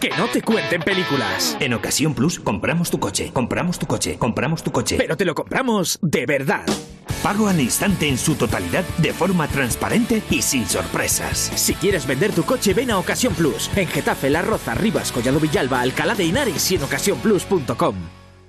Que 0.00 0.10
no 0.10 0.26
te 0.26 0.42
cuenten 0.42 0.82
películas. 0.82 1.56
En 1.60 1.72
Ocasión 1.72 2.12
Plus 2.14 2.38
compramos 2.38 2.90
tu 2.90 2.98
coche, 2.98 3.30
compramos 3.32 3.78
tu 3.78 3.86
coche, 3.86 4.18
compramos 4.18 4.62
tu 4.62 4.70
coche. 4.70 4.96
Pero 4.98 5.16
te 5.16 5.24
lo 5.24 5.34
compramos 5.34 5.98
de 6.02 6.26
verdad. 6.26 6.66
Pago 7.22 7.48
al 7.48 7.60
instante 7.60 8.08
en 8.08 8.18
su 8.18 8.34
totalidad 8.34 8.84
de 8.98 9.12
forma 9.14 9.48
transparente 9.48 10.22
y 10.28 10.42
sin 10.42 10.68
sorpresas. 10.68 11.52
Si 11.54 11.74
quieres 11.74 12.06
vender 12.06 12.32
tu 12.32 12.42
coche, 12.42 12.74
ven 12.74 12.90
a 12.90 12.98
Ocasión 12.98 13.32
Plus. 13.32 13.70
En 13.76 13.86
Getafe, 13.86 14.28
La 14.28 14.42
Roza, 14.42 14.74
Rivas, 14.74 15.10
Collado 15.12 15.40
Villalba, 15.40 15.80
Alcalá 15.80 16.14
de 16.14 16.24
Henares 16.24 16.70
y 16.70 16.74
en 16.74 16.82
ocasiónplus.com. 16.82 18.21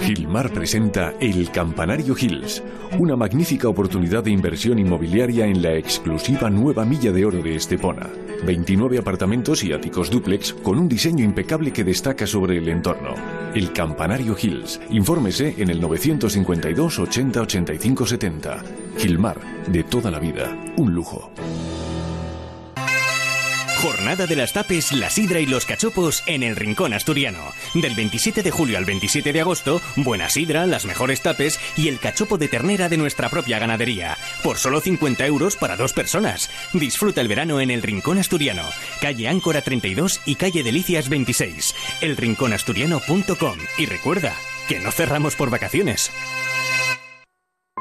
Gilmar 0.00 0.50
presenta 0.52 1.14
El 1.20 1.50
Campanario 1.50 2.16
Hills, 2.18 2.62
una 2.98 3.14
magnífica 3.14 3.68
oportunidad 3.68 4.24
de 4.24 4.30
inversión 4.30 4.78
inmobiliaria 4.78 5.46
en 5.46 5.60
la 5.60 5.74
exclusiva 5.74 6.48
nueva 6.48 6.84
milla 6.84 7.12
de 7.12 7.26
oro 7.26 7.42
de 7.42 7.56
Estepona. 7.56 8.08
29 8.44 8.98
apartamentos 8.98 9.64
y 9.64 9.72
áticos 9.72 10.10
dúplex 10.10 10.54
con 10.54 10.78
un 10.78 10.88
diseño 10.88 11.24
impecable 11.24 11.72
que 11.72 11.84
destaca 11.84 12.26
sobre 12.26 12.56
el 12.56 12.68
entorno. 12.68 13.14
El 13.54 13.72
Campanario 13.72 14.36
Hills. 14.40 14.80
Infórmese 14.90 15.54
en 15.58 15.70
el 15.70 15.80
952 15.80 16.98
80 17.00 17.40
85 17.42 18.06
70. 18.06 18.62
Gilmar, 18.96 19.38
de 19.66 19.82
toda 19.82 20.10
la 20.10 20.18
vida, 20.18 20.56
un 20.76 20.94
lujo. 20.94 21.30
Jornada 23.82 24.26
de 24.26 24.34
las 24.34 24.52
tapes, 24.52 24.90
la 24.90 25.08
sidra 25.08 25.38
y 25.38 25.46
los 25.46 25.64
cachopos 25.64 26.24
en 26.26 26.42
el 26.42 26.56
Rincón 26.56 26.94
Asturiano. 26.94 27.52
Del 27.74 27.94
27 27.94 28.42
de 28.42 28.50
julio 28.50 28.76
al 28.76 28.84
27 28.84 29.32
de 29.32 29.40
agosto, 29.40 29.80
buena 29.94 30.28
sidra, 30.28 30.66
las 30.66 30.84
mejores 30.84 31.22
tapes 31.22 31.60
y 31.76 31.86
el 31.86 32.00
cachopo 32.00 32.38
de 32.38 32.48
ternera 32.48 32.88
de 32.88 32.96
nuestra 32.96 33.28
propia 33.28 33.60
ganadería. 33.60 34.18
Por 34.42 34.58
solo 34.58 34.80
50 34.80 35.24
euros 35.26 35.54
para 35.54 35.76
dos 35.76 35.92
personas. 35.92 36.50
Disfruta 36.72 37.20
el 37.20 37.28
verano 37.28 37.60
en 37.60 37.70
el 37.70 37.82
Rincón 37.82 38.18
Asturiano. 38.18 38.64
Calle 39.00 39.28
Áncora 39.28 39.62
32 39.62 40.22
y 40.26 40.34
calle 40.34 40.64
Delicias 40.64 41.08
26. 41.08 41.76
Elrinconasturiano.com. 42.00 43.58
Y 43.78 43.86
recuerda 43.86 44.34
que 44.68 44.80
no 44.80 44.90
cerramos 44.90 45.36
por 45.36 45.50
vacaciones. 45.50 46.10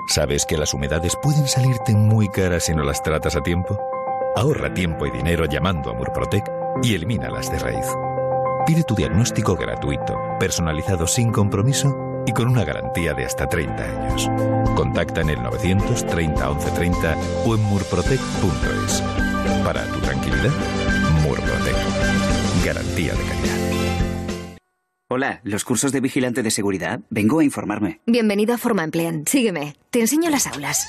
¿Sabes 0.07 0.45
que 0.45 0.57
las 0.57 0.75
humedades 0.75 1.15
pueden 1.23 1.47
salirte 1.47 1.95
muy 1.95 2.29
caras 2.29 2.65
si 2.65 2.75
no 2.75 2.83
las 2.83 3.01
tratas 3.01 3.35
a 3.35 3.41
tiempo? 3.41 3.96
Ahorra 4.37 4.71
tiempo 4.71 5.07
y 5.07 5.09
dinero 5.09 5.45
llamando 5.45 5.89
a 5.89 5.95
Murprotec 5.95 6.47
y 6.83 6.93
elimínalas 6.93 7.51
de 7.51 7.57
raíz. 7.57 7.87
Pide 8.67 8.83
tu 8.83 8.93
diagnóstico 8.93 9.55
gratuito, 9.55 10.15
personalizado 10.39 11.07
sin 11.07 11.31
compromiso 11.31 12.23
y 12.27 12.33
con 12.33 12.47
una 12.47 12.63
garantía 12.63 13.15
de 13.15 13.25
hasta 13.25 13.47
30 13.47 13.83
años. 13.83 14.29
Contacta 14.75 15.21
en 15.21 15.31
el 15.31 15.41
930 15.41 16.49
1130 16.49 17.17
o 17.47 17.55
en 17.55 17.61
murprotec.es. 17.63 19.01
Para 19.65 19.83
tu 19.87 19.99
tranquilidad, 20.01 20.53
Murprotec. 21.23 21.75
Garantía 22.63 23.13
de 23.15 23.23
calidad. 23.23 24.57
Hola, 25.09 25.41
los 25.45 25.65
cursos 25.65 25.91
de 25.91 25.99
vigilante 25.99 26.43
de 26.43 26.51
seguridad. 26.51 26.99
Vengo 27.09 27.39
a 27.39 27.43
informarme. 27.43 28.01
Bienvenido 28.05 28.53
a 28.53 28.59
Forma 28.59 28.83
Emplean. 28.83 29.23
Sígueme. 29.25 29.73
Te 29.89 29.99
enseño 29.99 30.29
las 30.29 30.45
aulas. 30.45 30.87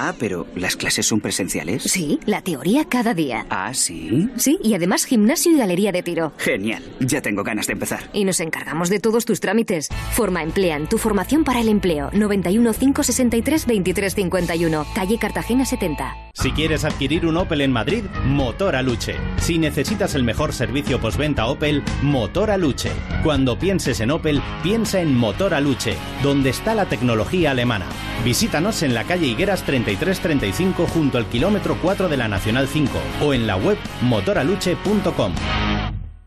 Ah, 0.00 0.14
pero 0.16 0.46
¿las 0.54 0.76
clases 0.76 1.06
son 1.06 1.20
presenciales? 1.20 1.82
Sí, 1.82 2.20
la 2.24 2.40
teoría 2.40 2.84
cada 2.84 3.14
día. 3.14 3.46
Ah, 3.50 3.74
sí. 3.74 4.28
Sí, 4.36 4.56
y 4.62 4.74
además 4.74 5.04
gimnasio 5.04 5.50
y 5.50 5.58
galería 5.58 5.90
de 5.90 6.04
tiro. 6.04 6.32
Genial, 6.38 6.84
ya 7.00 7.20
tengo 7.20 7.42
ganas 7.42 7.66
de 7.66 7.72
empezar. 7.72 8.08
Y 8.12 8.24
nos 8.24 8.38
encargamos 8.38 8.90
de 8.90 9.00
todos 9.00 9.24
tus 9.24 9.40
trámites. 9.40 9.88
Forma 10.12 10.44
Emplean, 10.44 10.88
tu 10.88 10.98
formación 10.98 11.42
para 11.42 11.60
el 11.60 11.68
empleo. 11.68 12.10
91 12.12 12.72
563 12.74 13.66
2351, 13.66 14.86
calle 14.94 15.18
Cartagena 15.18 15.64
70. 15.64 16.16
Si 16.34 16.52
quieres 16.52 16.84
adquirir 16.84 17.26
un 17.26 17.36
Opel 17.36 17.62
en 17.62 17.72
Madrid, 17.72 18.04
Motor 18.24 18.76
Aluche. 18.76 19.16
Si 19.38 19.58
necesitas 19.58 20.14
el 20.14 20.22
mejor 20.22 20.52
servicio 20.52 21.00
postventa 21.00 21.46
Opel, 21.46 21.82
Motor 22.02 22.52
Aluche. 22.52 22.92
Cuando 23.24 23.58
pienses 23.58 23.98
en 23.98 24.12
Opel, 24.12 24.40
piensa 24.62 25.00
en 25.00 25.16
Motor 25.16 25.54
Aluche, 25.54 25.96
donde 26.22 26.50
está 26.50 26.76
la 26.76 26.86
tecnología 26.86 27.50
alemana. 27.50 27.86
Visítanos 28.24 28.84
en 28.84 28.94
la 28.94 29.02
calle 29.02 29.26
Higueras 29.26 29.64
3335 29.96 30.86
junto 30.86 31.18
al 31.18 31.26
kilómetro 31.26 31.78
4 31.80 32.08
de 32.08 32.16
la 32.16 32.28
Nacional 32.28 32.68
5 32.68 32.90
o 33.22 33.34
en 33.34 33.46
la 33.46 33.56
web 33.56 33.78
motoraluche.com. 34.02 35.32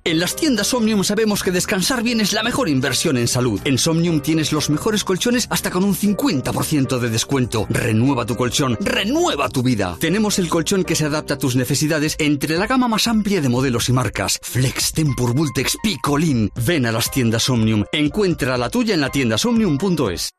En 0.04 0.19
las 0.19 0.36
tiendas 0.36 0.74
Omnium 0.74 1.04
sabemos 1.04 1.43
que 1.43 1.52
descansar 1.52 2.02
bien 2.02 2.21
es 2.21 2.34
la 2.34 2.41
mejor 2.41 2.69
inversión 2.69 3.17
en 3.17 3.28
salud. 3.28 3.62
En 3.65 3.78
Somnium 3.78 4.19
tienes 4.19 4.52
los 4.52 4.71
mejores 4.71 5.04
colchones 5.04 5.45
hasta 5.52 5.69
con 5.69 5.84
un 5.84 5.93
50% 5.93 6.97
de 6.97 7.10
descuento. 7.12 7.67
Renueva 7.69 8.26
tu 8.26 8.36
colchón, 8.36 8.78
renueva 8.82 9.47
tu 9.50 9.62
vida. 9.62 9.95
Tenemos 10.00 10.39
el 10.39 10.50
colchón 10.50 10.84
que 10.86 10.95
se 10.95 11.06
adapta 11.06 11.36
a 11.36 11.38
tus 11.38 11.56
necesidades 11.56 12.15
entre 12.17 12.58
la 12.58 12.65
gama 12.65 12.88
más 12.88 13.06
amplia 13.06 13.41
de 13.41 13.50
modelos 13.50 13.89
y 13.89 13.93
marcas. 13.93 14.39
Flex, 14.41 14.91
Tempur, 14.93 15.36
Vultex, 15.36 15.78
Picolin. 15.84 16.50
Ven 16.65 16.88
a 16.88 16.91
las 16.91 17.12
tiendas 17.12 17.47
Omnium. 17.47 17.86
Encuentra 17.91 18.58
la 18.58 18.71
tuya 18.71 18.95
en 18.95 19.02
la 19.02 19.12
tienda 19.12 19.38
somnium.es. 19.38 20.32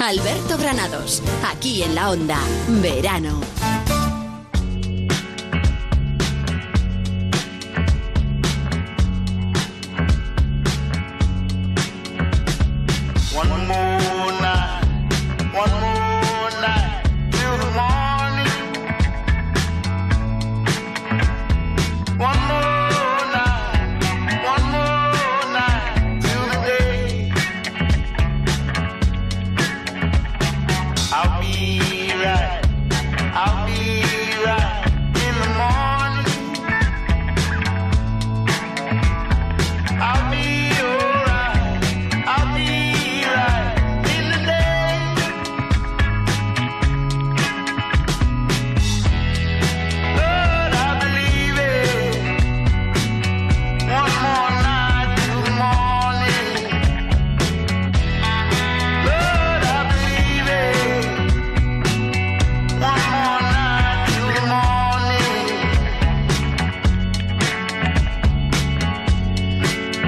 Alberto 0.00 0.56
Granados, 0.56 1.22
aquí 1.46 1.82
en 1.82 1.94
la 1.94 2.10
onda, 2.10 2.38
verano. 2.80 3.38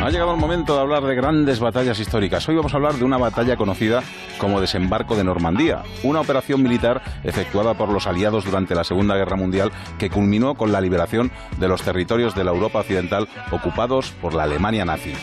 Ha 0.02 0.10
llegado 0.10 0.34
el 0.34 0.40
momento 0.40 0.74
de 0.74 0.80
hablar 0.80 1.04
de 1.04 1.14
grandes 1.14 1.60
batallas 1.60 2.00
históricas. 2.00 2.48
Hoy 2.48 2.56
vamos 2.56 2.74
a 2.74 2.76
hablar 2.76 2.94
de 2.94 3.04
una 3.04 3.18
batalla 3.18 3.56
conocida 3.56 4.02
como 4.36 4.60
Desembarco 4.60 5.14
de 5.14 5.22
Normandía, 5.22 5.84
una 6.02 6.20
operación 6.20 6.60
militar 6.60 7.00
efectuada 7.22 7.74
por 7.74 7.88
los 7.88 8.08
aliados 8.08 8.44
durante 8.44 8.74
la 8.74 8.82
Segunda 8.82 9.14
Guerra 9.14 9.36
Mundial 9.36 9.70
que 10.00 10.10
culminó 10.10 10.56
con 10.56 10.72
la 10.72 10.80
liberación 10.80 11.30
de 11.60 11.68
los 11.68 11.82
territorios 11.82 12.34
de 12.34 12.42
la 12.42 12.50
Europa 12.50 12.80
occidental 12.80 13.28
ocupados 13.52 14.10
por 14.20 14.34
la 14.34 14.42
Alemania 14.42 14.84
nazi. 14.84 15.14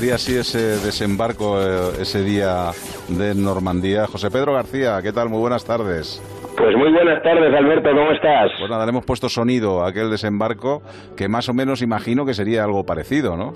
Sería 0.00 0.14
así 0.14 0.34
ese 0.36 0.58
desembarco 0.84 1.60
eh, 1.60 2.00
ese 2.00 2.22
día 2.24 2.70
de 3.08 3.34
Normandía. 3.34 4.06
José 4.06 4.30
Pedro 4.30 4.54
García, 4.54 4.98
¿qué 5.02 5.12
tal? 5.12 5.28
Muy 5.28 5.40
buenas 5.40 5.64
tardes. 5.66 6.22
Pues 6.56 6.74
muy 6.74 6.90
buenas 6.90 7.22
tardes, 7.22 7.54
Alberto, 7.54 7.90
¿cómo 7.90 8.10
estás? 8.12 8.50
Pues 8.58 8.70
nada, 8.70 8.86
le 8.86 8.90
hemos 8.90 9.04
puesto 9.04 9.28
sonido 9.28 9.82
a 9.84 9.88
aquel 9.90 10.10
desembarco 10.10 10.80
que 11.16 11.28
más 11.28 11.48
o 11.50 11.54
menos 11.54 11.82
imagino 11.82 12.24
que 12.24 12.32
sería 12.32 12.64
algo 12.64 12.84
parecido, 12.84 13.36
¿no? 13.36 13.52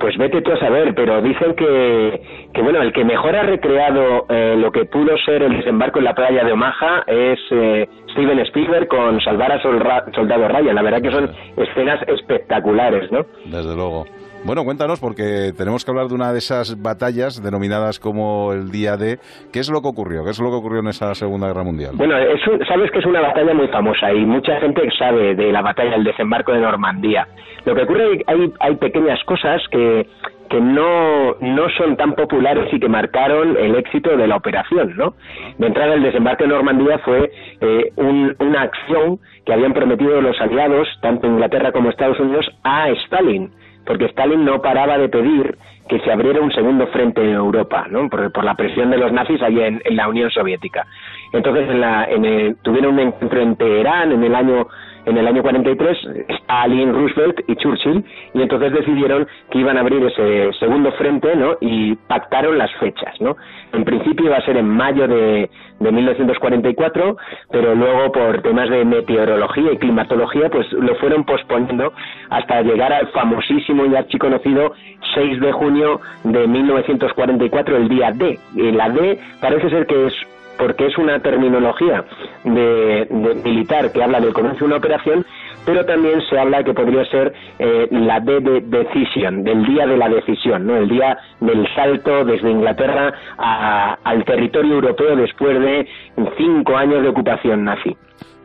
Pues 0.00 0.16
vete 0.18 0.40
tú 0.40 0.52
a 0.52 0.58
saber, 0.58 0.94
pero 0.94 1.20
dicen 1.20 1.54
que, 1.54 2.48
que 2.54 2.62
bueno, 2.62 2.80
el 2.80 2.92
que 2.92 3.04
mejor 3.04 3.36
ha 3.36 3.42
recreado 3.42 4.24
eh, 4.28 4.54
lo 4.56 4.70
que 4.72 4.84
pudo 4.86 5.16
ser 5.26 5.42
el 5.42 5.56
desembarco 5.58 5.98
en 5.98 6.04
la 6.06 6.14
playa 6.14 6.44
de 6.44 6.52
Omaha 6.52 7.02
es 7.06 7.38
eh, 7.50 7.88
Steven 8.12 8.38
Spielberg 8.40 8.88
con 8.88 9.20
Salvar 9.20 9.52
a 9.52 9.60
Solra- 9.62 10.04
Soldado 10.14 10.48
Ryan. 10.48 10.74
La 10.76 10.82
verdad 10.82 11.02
que 11.02 11.10
son 11.12 11.30
escenas 11.56 12.00
espectaculares, 12.08 13.10
¿no? 13.12 13.26
Desde 13.44 13.74
luego. 13.76 14.06
Bueno, 14.44 14.64
cuéntanos, 14.64 14.98
porque 14.98 15.52
tenemos 15.56 15.84
que 15.84 15.90
hablar 15.92 16.08
de 16.08 16.14
una 16.14 16.32
de 16.32 16.38
esas 16.38 16.82
batallas 16.82 17.40
denominadas 17.42 18.00
como 18.00 18.52
el 18.52 18.72
Día 18.72 18.96
D. 18.96 19.18
¿Qué 19.52 19.60
es 19.60 19.70
lo 19.70 19.80
que 19.82 19.88
ocurrió? 19.88 20.24
¿Qué 20.24 20.30
es 20.30 20.40
lo 20.40 20.50
que 20.50 20.56
ocurrió 20.56 20.80
en 20.80 20.88
esa 20.88 21.14
Segunda 21.14 21.46
Guerra 21.46 21.62
Mundial? 21.62 21.92
Bueno, 21.94 22.18
es 22.18 22.44
un- 22.48 22.58
sabes 22.66 22.90
que 22.90 22.98
es 22.98 23.06
una 23.06 23.20
batalla 23.20 23.54
muy 23.54 23.68
famosa 23.68 24.12
y 24.12 24.26
mucha 24.26 24.58
gente 24.60 24.82
sabe 24.98 25.36
de 25.36 25.52
la 25.52 25.62
batalla 25.62 25.92
del 25.92 26.02
desembarco 26.04 26.52
de 26.52 26.58
Normandía. 26.60 27.28
Lo 27.64 27.74
que 27.76 27.82
ocurre 27.82 28.12
es 28.14 28.18
que 28.18 28.24
hay, 28.32 28.52
hay 28.58 28.74
pequeñas 28.76 29.22
cosas 29.24 29.62
que, 29.70 30.08
que 30.50 30.60
no, 30.60 31.36
no 31.40 31.68
son 31.78 31.96
tan 31.96 32.14
populares 32.16 32.68
y 32.74 32.80
que 32.80 32.88
marcaron 32.88 33.56
el 33.56 33.76
éxito 33.76 34.16
de 34.16 34.26
la 34.26 34.36
operación, 34.36 34.96
¿no? 34.96 35.14
De 35.58 35.68
entrada, 35.68 35.94
el 35.94 36.02
desembarco 36.02 36.42
de 36.42 36.50
Normandía 36.50 36.98
fue 36.98 37.30
eh, 37.60 37.92
un- 37.94 38.34
una 38.40 38.62
acción 38.62 39.20
que 39.46 39.52
habían 39.52 39.72
prometido 39.72 40.20
los 40.20 40.38
aliados, 40.40 40.88
tanto 41.00 41.28
Inglaterra 41.28 41.70
como 41.70 41.90
Estados 41.90 42.18
Unidos, 42.18 42.44
a 42.64 42.90
Stalin 42.90 43.52
porque 43.84 44.06
Stalin 44.06 44.44
no 44.44 44.60
paraba 44.62 44.98
de 44.98 45.08
pedir 45.08 45.56
que 45.88 45.98
se 46.00 46.12
abriera 46.12 46.40
un 46.40 46.52
segundo 46.52 46.86
frente 46.88 47.20
en 47.22 47.30
Europa, 47.30 47.86
¿no? 47.90 48.08
por, 48.08 48.30
por 48.32 48.44
la 48.44 48.54
presión 48.54 48.90
de 48.90 48.98
los 48.98 49.12
nazis 49.12 49.42
allí 49.42 49.60
en, 49.60 49.80
la 49.96 50.08
Unión 50.08 50.30
Soviética. 50.30 50.86
Entonces 51.32 51.68
en 51.68 51.80
la, 51.80 52.04
en 52.04 52.24
el- 52.24 52.56
tuvieron 52.62 52.94
un 52.94 53.00
encuentro 53.00 53.40
en 53.40 53.56
Teherán 53.56 54.12
en 54.12 54.22
el 54.24 54.34
año 54.34 54.68
en 55.06 55.16
el 55.16 55.26
año 55.26 55.42
43 55.42 55.98
Stalin, 56.28 56.92
Roosevelt 56.92 57.40
y 57.48 57.56
Churchill 57.56 58.04
y 58.34 58.42
entonces 58.42 58.72
decidieron 58.72 59.26
que 59.50 59.58
iban 59.58 59.76
a 59.76 59.80
abrir 59.80 60.04
ese 60.04 60.52
segundo 60.58 60.92
frente, 60.92 61.34
¿no? 61.36 61.56
Y 61.60 61.94
pactaron 61.94 62.58
las 62.58 62.70
fechas, 62.76 63.20
¿no? 63.20 63.36
En 63.72 63.84
principio 63.84 64.26
iba 64.26 64.36
a 64.36 64.44
ser 64.44 64.56
en 64.56 64.68
mayo 64.68 65.08
de, 65.08 65.50
de 65.80 65.92
1944, 65.92 67.16
pero 67.50 67.74
luego 67.74 68.12
por 68.12 68.42
temas 68.42 68.70
de 68.70 68.84
meteorología 68.84 69.72
y 69.72 69.78
climatología, 69.78 70.48
pues 70.50 70.70
lo 70.72 70.94
fueron 70.96 71.24
posponiendo 71.24 71.92
hasta 72.30 72.62
llegar 72.62 72.92
al 72.92 73.08
famosísimo 73.08 73.86
y 73.86 73.96
archiconocido 73.96 74.72
6 75.14 75.40
de 75.40 75.52
junio 75.52 76.00
de 76.24 76.46
1944, 76.46 77.76
el 77.76 77.88
día 77.88 78.10
D. 78.12 78.38
La 78.54 78.88
D 78.90 79.18
parece 79.40 79.70
ser 79.70 79.86
que 79.86 80.06
es 80.06 80.14
porque 80.62 80.86
es 80.86 80.96
una 80.96 81.18
terminología 81.20 82.04
de, 82.44 83.08
militar 83.44 83.90
que 83.90 84.00
habla 84.00 84.20
del 84.20 84.32
comienzo 84.32 84.60
de 84.60 84.64
una 84.66 84.76
operación, 84.76 85.26
pero 85.66 85.84
también 85.84 86.20
se 86.30 86.38
habla 86.38 86.62
que 86.62 86.72
podría 86.72 87.04
ser 87.06 87.34
eh, 87.58 87.88
la 87.90 88.20
de 88.20 88.60
decision, 88.60 89.42
del 89.42 89.64
día 89.66 89.86
de 89.88 89.96
la 89.96 90.08
decisión, 90.08 90.64
¿no? 90.64 90.76
el 90.76 90.88
día 90.88 91.18
del 91.40 91.66
salto 91.74 92.24
desde 92.24 92.48
Inglaterra 92.48 93.12
a- 93.38 93.98
al 94.04 94.24
territorio 94.24 94.74
europeo 94.74 95.16
después 95.16 95.58
de 95.58 95.88
cinco 96.36 96.76
años 96.76 97.02
de 97.02 97.08
ocupación 97.08 97.64
nazi. 97.64 97.96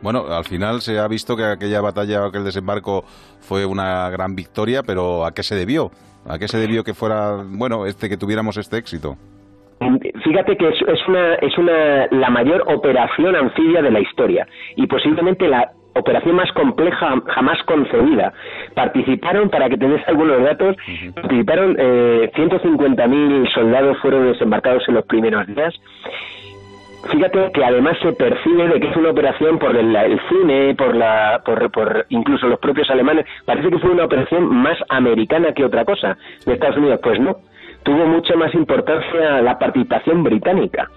Bueno, 0.02 0.24
al 0.28 0.44
final 0.44 0.80
se 0.80 0.98
ha 0.98 1.06
visto 1.06 1.36
que 1.36 1.44
aquella 1.44 1.80
batalla, 1.80 2.24
aquel 2.26 2.42
desembarco 2.44 3.04
fue 3.40 3.64
una 3.64 4.10
gran 4.10 4.34
victoria, 4.34 4.82
pero 4.82 5.24
¿a 5.24 5.32
qué 5.32 5.44
se 5.44 5.54
debió? 5.54 5.92
¿A 6.28 6.36
qué 6.38 6.48
se 6.48 6.58
debió 6.58 6.82
que 6.82 6.94
fuera, 6.94 7.44
bueno, 7.46 7.86
este 7.86 8.08
que 8.08 8.16
tuviéramos 8.16 8.56
este 8.56 8.76
éxito? 8.76 9.16
Fíjate 10.24 10.56
que 10.56 10.68
es, 10.68 10.82
es 10.82 11.08
una, 11.08 11.34
es 11.34 11.56
una, 11.56 12.06
la 12.10 12.30
mayor 12.30 12.64
operación 12.66 13.36
anfibia 13.36 13.80
de 13.82 13.90
la 13.90 14.00
historia 14.00 14.46
y 14.76 14.86
posiblemente 14.86 15.46
la 15.48 15.70
operación 15.94 16.36
más 16.36 16.50
compleja 16.52 17.14
jamás 17.26 17.62
concebida. 17.64 18.32
Participaron, 18.74 19.50
para 19.50 19.68
que 19.68 19.76
tengáis 19.76 20.06
algunos 20.06 20.42
datos, 20.42 20.76
participaron 21.14 21.76
eh, 21.78 22.30
150.000 22.34 23.52
soldados 23.52 23.98
fueron 23.98 24.32
desembarcados 24.32 24.82
en 24.88 24.94
los 24.94 25.04
primeros 25.06 25.46
días. 25.46 25.74
Fíjate 27.10 27.52
que 27.52 27.64
además 27.64 27.96
se 28.02 28.12
percibe 28.12 28.68
de 28.68 28.80
que 28.80 28.88
es 28.88 28.96
una 28.96 29.10
operación 29.10 29.58
por 29.58 29.76
el, 29.76 29.94
el 29.94 30.20
cine, 30.28 30.74
por 30.74 30.96
la, 30.96 31.40
por, 31.44 31.70
por 31.70 32.06
incluso 32.08 32.48
los 32.48 32.58
propios 32.58 32.90
alemanes. 32.90 33.24
Parece 33.44 33.70
que 33.70 33.78
fue 33.78 33.90
una 33.90 34.04
operación 34.04 34.46
más 34.48 34.76
americana 34.88 35.52
que 35.52 35.64
otra 35.64 35.84
cosa 35.84 36.18
de 36.44 36.54
Estados 36.54 36.76
Unidos. 36.76 37.00
Pues 37.02 37.20
no, 37.20 37.36
tuvo 37.82 38.06
mucha 38.06 38.36
más 38.36 38.54
importancia 38.54 39.40
la 39.42 39.58
participación 39.58 40.22
británica. 40.22 40.90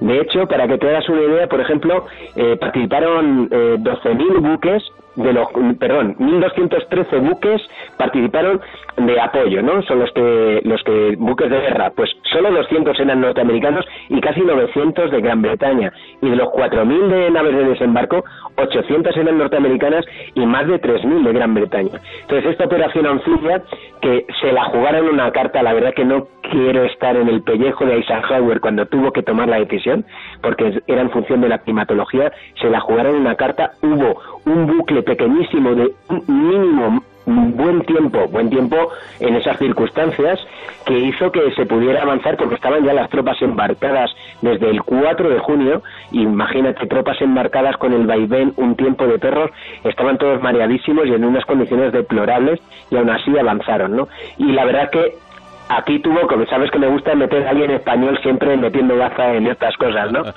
De 0.00 0.20
hecho, 0.20 0.46
para 0.46 0.68
que 0.68 0.78
te 0.78 0.88
hagas 0.88 1.08
una 1.08 1.22
idea, 1.22 1.48
por 1.48 1.60
ejemplo, 1.60 2.06
eh, 2.34 2.56
participaron 2.60 3.48
eh, 3.50 3.76
12.000 3.78 4.40
buques 4.40 4.82
de 5.16 5.32
los, 5.32 5.48
perdón, 5.78 6.16
1.213 6.18 7.28
buques 7.28 7.62
participaron 7.96 8.60
de 8.96 9.20
apoyo, 9.20 9.62
¿no? 9.62 9.82
Son 9.82 9.98
los 9.98 10.10
que, 10.12 10.60
los 10.64 10.82
que, 10.82 11.16
buques 11.18 11.50
de 11.50 11.60
guerra, 11.60 11.90
pues 11.94 12.10
solo 12.32 12.50
200 12.50 12.98
eran 13.00 13.20
norteamericanos 13.20 13.84
y 14.08 14.20
casi 14.20 14.40
900 14.40 15.10
de 15.10 15.20
Gran 15.20 15.42
Bretaña. 15.42 15.92
Y 16.22 16.30
de 16.30 16.36
los 16.36 16.48
4.000 16.48 17.08
de 17.08 17.30
naves 17.30 17.56
de 17.56 17.64
desembarco, 17.64 18.24
800 18.56 19.16
eran 19.16 19.38
norteamericanas 19.38 20.04
y 20.34 20.46
más 20.46 20.66
de 20.66 20.80
3.000 20.80 21.24
de 21.24 21.32
Gran 21.32 21.54
Bretaña. 21.54 22.00
Entonces, 22.22 22.52
esta 22.52 22.64
operación 22.64 23.06
anfibia, 23.06 23.62
que 24.00 24.26
se 24.40 24.52
la 24.52 24.64
jugaron 24.64 25.08
una 25.08 25.30
carta, 25.32 25.62
la 25.62 25.72
verdad 25.72 25.94
que 25.94 26.04
no 26.04 26.28
quiero 26.50 26.84
estar 26.84 27.16
en 27.16 27.28
el 27.28 27.42
pellejo 27.42 27.84
de 27.84 27.96
Eisenhower 27.96 28.60
cuando 28.60 28.86
tuvo 28.86 29.12
que 29.12 29.22
tomar 29.22 29.48
la 29.48 29.58
decisión, 29.58 30.04
porque 30.42 30.80
era 30.86 31.00
en 31.00 31.10
función 31.10 31.40
de 31.40 31.48
la 31.48 31.58
climatología, 31.58 32.32
se 32.60 32.70
la 32.70 32.80
jugaron 32.80 33.16
una 33.16 33.34
carta, 33.34 33.72
hubo 33.82 34.20
un 34.44 34.66
bucle 34.66 35.02
pequeñísimo 35.06 35.74
de 35.74 35.94
un 36.08 36.24
mínimo 36.26 37.02
buen 37.26 37.80
tiempo, 37.82 38.28
buen 38.28 38.50
tiempo 38.50 38.76
en 39.18 39.34
esas 39.34 39.58
circunstancias 39.58 40.38
que 40.84 40.96
hizo 40.96 41.32
que 41.32 41.50
se 41.56 41.66
pudiera 41.66 42.02
avanzar 42.02 42.36
porque 42.36 42.54
estaban 42.54 42.84
ya 42.84 42.92
las 42.92 43.10
tropas 43.10 43.40
embarcadas 43.42 44.10
desde 44.42 44.70
el 44.70 44.82
4 44.82 45.28
de 45.30 45.38
junio, 45.40 45.82
imagínate 46.12 46.86
tropas 46.86 47.20
embarcadas 47.20 47.76
con 47.78 47.92
el 47.92 48.06
vaivén, 48.06 48.52
un 48.56 48.76
tiempo 48.76 49.06
de 49.06 49.18
perros, 49.18 49.50
estaban 49.82 50.18
todos 50.18 50.40
mareadísimos 50.40 51.06
y 51.06 51.14
en 51.14 51.24
unas 51.24 51.44
condiciones 51.44 51.92
deplorables 51.92 52.60
y 52.90 52.96
aún 52.96 53.10
así 53.10 53.36
avanzaron, 53.36 53.96
¿no? 53.96 54.08
Y 54.38 54.52
la 54.52 54.64
verdad 54.64 54.90
que 54.90 55.14
aquí 55.68 55.98
tuvo, 55.98 56.26
como 56.26 56.46
sabes 56.46 56.70
que 56.70 56.78
me 56.78 56.88
gusta 56.88 57.14
meter 57.14 57.46
a 57.46 57.50
alguien 57.50 57.70
español 57.70 58.18
siempre 58.22 58.56
metiendo 58.56 58.96
baza 58.96 59.34
en 59.34 59.46
estas 59.46 59.76
cosas, 59.76 60.12
¿no? 60.12 60.22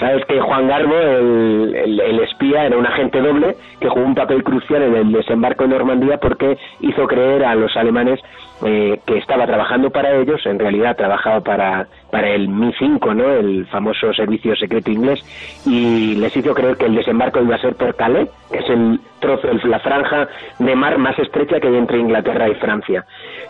Sabes 0.00 0.24
que 0.24 0.40
Juan 0.40 0.66
Garbo, 0.66 0.98
el, 0.98 1.74
el, 1.76 2.00
el, 2.00 2.20
espía, 2.20 2.66
era 2.66 2.76
un 2.76 2.86
agente 2.86 3.20
doble 3.20 3.56
que 3.80 3.88
jugó 3.88 4.04
un 4.04 4.14
papel 4.16 4.42
crucial 4.42 4.82
en 4.82 4.96
el 4.96 5.12
desembarco 5.12 5.64
en 5.64 5.70
Normandía 5.70 6.18
porque 6.18 6.58
hizo 6.80 7.06
creer 7.06 7.44
a 7.44 7.54
los 7.54 7.76
alemanes 7.76 8.20
eh, 8.64 8.98
que 9.06 9.18
estaba 9.18 9.46
trabajando 9.46 9.90
para 9.90 10.16
ellos, 10.16 10.40
en 10.46 10.58
realidad 10.58 10.96
trabajaba 10.96 11.40
para, 11.40 11.86
para 12.10 12.30
el 12.30 12.48
Mi-5, 12.48 13.14
¿no? 13.14 13.30
el 13.30 13.66
famoso 13.66 14.12
servicio 14.14 14.56
secreto 14.56 14.90
inglés, 14.90 15.20
y 15.66 16.14
les 16.14 16.36
hizo 16.36 16.54
creer 16.54 16.76
que 16.76 16.86
el 16.86 16.94
desembarco 16.94 17.42
iba 17.42 17.56
a 17.56 17.60
ser 17.60 17.74
por 17.74 17.94
Calais, 17.94 18.28
que 18.50 18.58
es 18.58 18.70
el 18.70 19.00
trozo, 19.24 19.48
la 19.64 19.80
franja 19.80 20.28
de 20.58 20.74
mar 20.76 20.98
más 20.98 21.18
estrecha 21.18 21.58
que 21.60 21.68
hay 21.68 21.76
entre 21.76 21.98
Inglaterra 21.98 22.48
y 22.48 22.54
Francia. 22.56 23.04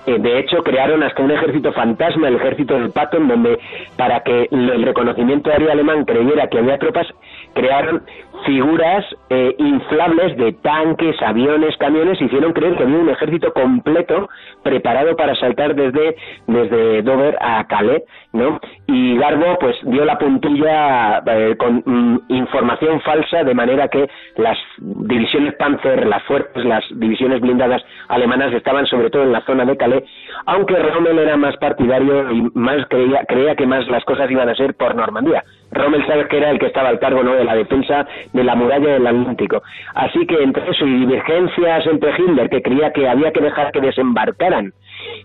Eh, 0.07 0.19
de 0.19 0.39
hecho, 0.39 0.63
crearon 0.63 1.03
hasta 1.03 1.23
un 1.23 1.33
ejército 1.33 1.73
fantasma, 1.73 2.29
el 2.29 2.37
ejército 2.37 2.75
del 2.75 2.91
Patton, 2.91 3.27
donde 3.27 3.59
para 3.97 4.21
que 4.21 4.49
el 4.51 4.83
reconocimiento 4.85 5.51
aéreo 5.51 5.73
alemán 5.73 6.05
creyera 6.05 6.49
que 6.49 6.59
había 6.59 6.79
tropas, 6.79 7.07
crearon 7.55 8.03
figuras 8.45 9.05
eh, 9.31 9.55
inflables 9.59 10.37
de 10.37 10.53
tanques, 10.53 11.21
aviones, 11.23 11.77
camiones, 11.79 12.21
hicieron 12.21 12.53
creer 12.53 12.77
que 12.77 12.83
había 12.83 12.99
un 12.99 13.09
ejército 13.09 13.53
completo 13.53 14.29
preparado 14.63 15.17
para 15.17 15.35
saltar 15.37 15.75
desde, 15.75 16.17
desde 16.47 17.03
Dover 17.03 17.37
a 17.41 17.65
Calais, 17.67 18.03
¿no? 18.33 18.61
Y 18.87 19.17
Garbo 19.17 19.59
pues 19.59 19.77
dio 19.85 20.05
la 20.05 20.19
puntilla 20.19 21.23
eh, 21.27 21.57
con 21.57 21.83
mm, 21.85 22.21
información 22.29 23.01
falsa 23.01 23.45
de 23.45 23.55
manera 23.55 23.89
que 23.89 24.09
las 24.37 24.59
divisiones 24.79 25.55
Las 25.65 26.23
fuerzas, 26.25 26.65
las 26.65 26.85
divisiones 26.91 27.41
blindadas 27.41 27.83
alemanas 28.09 28.53
estaban 28.53 28.87
sobre 28.87 29.11
todo 29.11 29.23
en 29.23 29.33
la 29.33 29.41
zona 29.43 29.65
de 29.65 29.77
Calais, 29.77 30.05
aunque 30.47 30.77
Rommel 30.77 31.19
era 31.19 31.37
más 31.37 31.57
partidario 31.57 32.31
y 32.31 32.51
más 32.55 32.87
creía, 32.89 33.25
creía 33.27 33.55
que 33.55 33.67
más 33.67 33.87
las 33.89 34.05
cosas 34.05 34.31
iban 34.31 34.49
a 34.49 34.55
ser 34.55 34.75
por 34.75 34.95
Normandía. 34.95 35.43
Rommel 35.73 36.07
sabes 36.07 36.29
que 36.29 36.37
era 36.37 36.51
el 36.51 36.59
que 36.59 36.67
estaba 36.67 36.89
al 36.91 36.99
cargo 36.99 37.23
¿no? 37.23 37.35
de 37.35 37.45
la 37.45 37.55
defensa 37.55 38.07
de 38.33 38.45
la 38.45 38.55
muralla 38.55 38.93
del 38.93 39.07
Atlántico. 39.07 39.63
Así 39.95 40.27
que 40.27 40.43
entre 40.43 40.71
eso 40.71 40.87
y 40.87 41.01
divergencias 41.01 41.87
entre 41.87 42.11
Hitler, 42.11 42.51
que 42.51 42.63
creía 42.63 42.93
que 42.93 43.09
había 43.09 43.33
que 43.33 43.41
dejar 43.41 43.73
que 43.73 43.81
desembarcaran, 43.81 44.73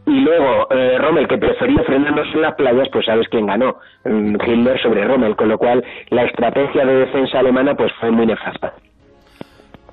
y 0.06 0.22
luego 0.22 0.68
eh, 0.72 0.98
Rommel, 1.00 1.28
que 1.28 1.38
prefería 1.38 1.84
frenarnos 1.84 2.28
en 2.34 2.42
las 2.42 2.56
playas, 2.56 2.90
pues 2.92 3.06
sabes 3.06 3.28
quién 3.30 3.46
ganó, 3.46 3.78
mm, 4.06 4.36
Hitler 4.36 4.82
sobre 4.82 5.06
Rommel, 5.06 5.36
con 5.36 5.50
lo 5.50 5.58
cual 5.58 5.84
la 6.10 6.24
estrategia 6.24 6.86
de 6.86 7.00
defensa 7.06 7.40
alemana 7.40 7.76
pues 7.76 7.92
fue 8.00 8.12
muy 8.12 8.26
nefasta. 8.26 8.74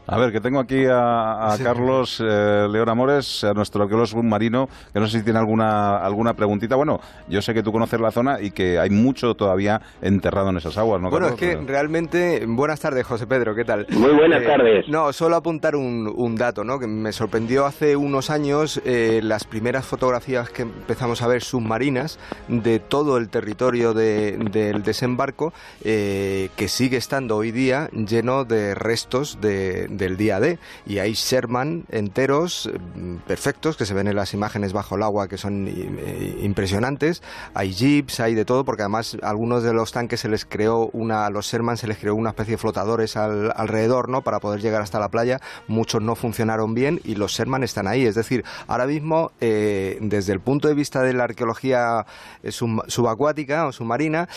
A 0.09 0.19
ver, 0.19 0.31
que 0.31 0.41
tengo 0.41 0.61
aquí 0.61 0.85
a, 0.87 1.49
a 1.49 1.57
sí. 1.57 1.65
Carlos 1.65 2.23
eh, 2.25 2.69
León 2.71 2.89
Amores, 2.89 3.43
a 3.43 3.53
nuestro 3.55 3.83
arqueólogo 3.83 4.07
submarino, 4.07 4.69
que 4.93 5.01
no 5.01 5.09
sé 5.09 5.19
si 5.19 5.25
tiene 5.25 5.41
alguna, 5.41 5.99
alguna 5.99 6.35
preguntita. 6.35 6.77
Bueno, 6.77 7.01
yo 7.29 7.43
sé 7.43 7.53
que 7.55 7.63
tú 7.63 7.73
conoces 7.73 8.01
la 8.01 8.13
zona 8.13 8.41
y 8.41 8.53
que 8.53 8.79
hay 8.79 8.91
mucho 8.91 9.35
todavía 9.35 9.81
enterrado 10.01 10.51
en 10.51 10.59
esas 10.59 10.79
aguas, 10.79 11.01
¿no, 11.03 11.11
Bueno, 11.11 11.31
Carlos? 11.31 11.43
es 11.43 11.57
que 11.59 11.65
realmente... 11.67 12.45
Buenas 12.47 12.79
tardes, 12.79 13.05
José 13.05 13.27
Pedro, 13.27 13.55
¿qué 13.57 13.65
tal? 13.65 13.87
Muy 13.91 14.13
buenas 14.13 14.43
eh, 14.43 14.47
tardes. 14.47 14.89
No, 14.89 15.13
solo 15.13 15.35
apuntar 15.35 15.75
un, 15.75 16.13
un, 16.15 16.37
dato, 16.37 16.63
¿no? 16.63 16.79
Que 16.79 16.87
me 16.87 17.13
sorprendió 17.13 17.67
hace 17.67 17.97
unos 17.97 18.31
años 18.31 18.81
eh, 18.85 19.21
las 19.25 19.45
primeras 19.45 19.87
fotografías 19.87 20.51
que 20.51 20.63
empezamos 20.63 21.21
a 21.23 21.27
ver 21.27 21.43
submarinas 21.43 22.21
de 22.47 22.79
todo 22.79 23.17
el 23.17 23.29
territorio 23.29 23.93
de, 23.93 24.39
del 24.53 24.85
desembarco, 24.85 25.53
eh, 25.83 26.51
que 26.57 26.69
sigue 26.69 26.97
estando 26.97 27.37
hoy 27.37 27.51
día 27.51 27.89
lleno 27.93 28.45
de 28.45 28.75
restos 28.77 29.41
de 29.41 29.89
del 29.97 30.17
día 30.17 30.41
D 30.41 30.59
y 30.87 30.99
hay 30.99 31.13
Sherman 31.15 31.85
enteros 31.91 32.71
mm, 32.95 33.17
perfectos 33.27 33.77
que 33.77 33.87
se 33.87 33.95
ven 33.95 34.09
en 34.09 34.17
las 34.17 34.35
imágenes 34.35 34.73
bajo 34.73 34.97
el 34.97 35.03
agua 35.03 35.29
que 35.29 35.39
son 35.39 35.67
eh, 35.69 36.39
impresionantes. 36.43 37.23
Hay 37.55 37.73
jeeps 37.73 38.21
hay 38.21 38.35
de 38.35 38.45
todo 38.45 38.65
porque 38.65 38.83
además 38.83 39.17
algunos 39.23 39.63
de 39.63 39.73
los 39.73 39.93
tanques 39.93 40.21
se 40.21 40.29
les 40.29 40.45
creó 40.45 40.89
una 40.93 41.27
a 41.27 41.31
los 41.31 41.47
Sherman 41.47 41.77
se 41.77 41.87
les 41.87 41.99
creó 41.99 42.15
una 42.15 42.31
especie 42.31 42.53
de 42.53 42.59
flotadores 42.59 43.17
al, 43.17 43.53
alrededor 43.57 44.09
no 44.09 44.23
para 44.23 44.41
poder 44.41 44.61
llegar 44.61 44.83
hasta 44.83 44.99
la 44.99 45.09
playa. 45.09 45.41
Muchos 45.69 46.03
no 46.03 46.15
funcionaron 46.15 46.75
bien 46.75 47.01
y 47.05 47.15
los 47.15 47.33
Sherman 47.33 47.63
están 47.63 47.87
ahí. 47.87 48.07
Es 48.07 48.15
decir 48.15 48.45
ahora 48.67 48.87
mismo 48.87 49.33
eh, 49.41 49.99
desde 50.01 50.33
el 50.33 50.41
punto 50.41 50.69
de 50.69 50.75
vista 50.75 51.03
de 51.03 51.13
la 51.13 51.25
arqueología 51.25 52.07
eh, 52.43 52.53
sub, 52.53 52.85
subacuática 52.89 53.67
o 53.67 53.73
submarina 53.73 54.29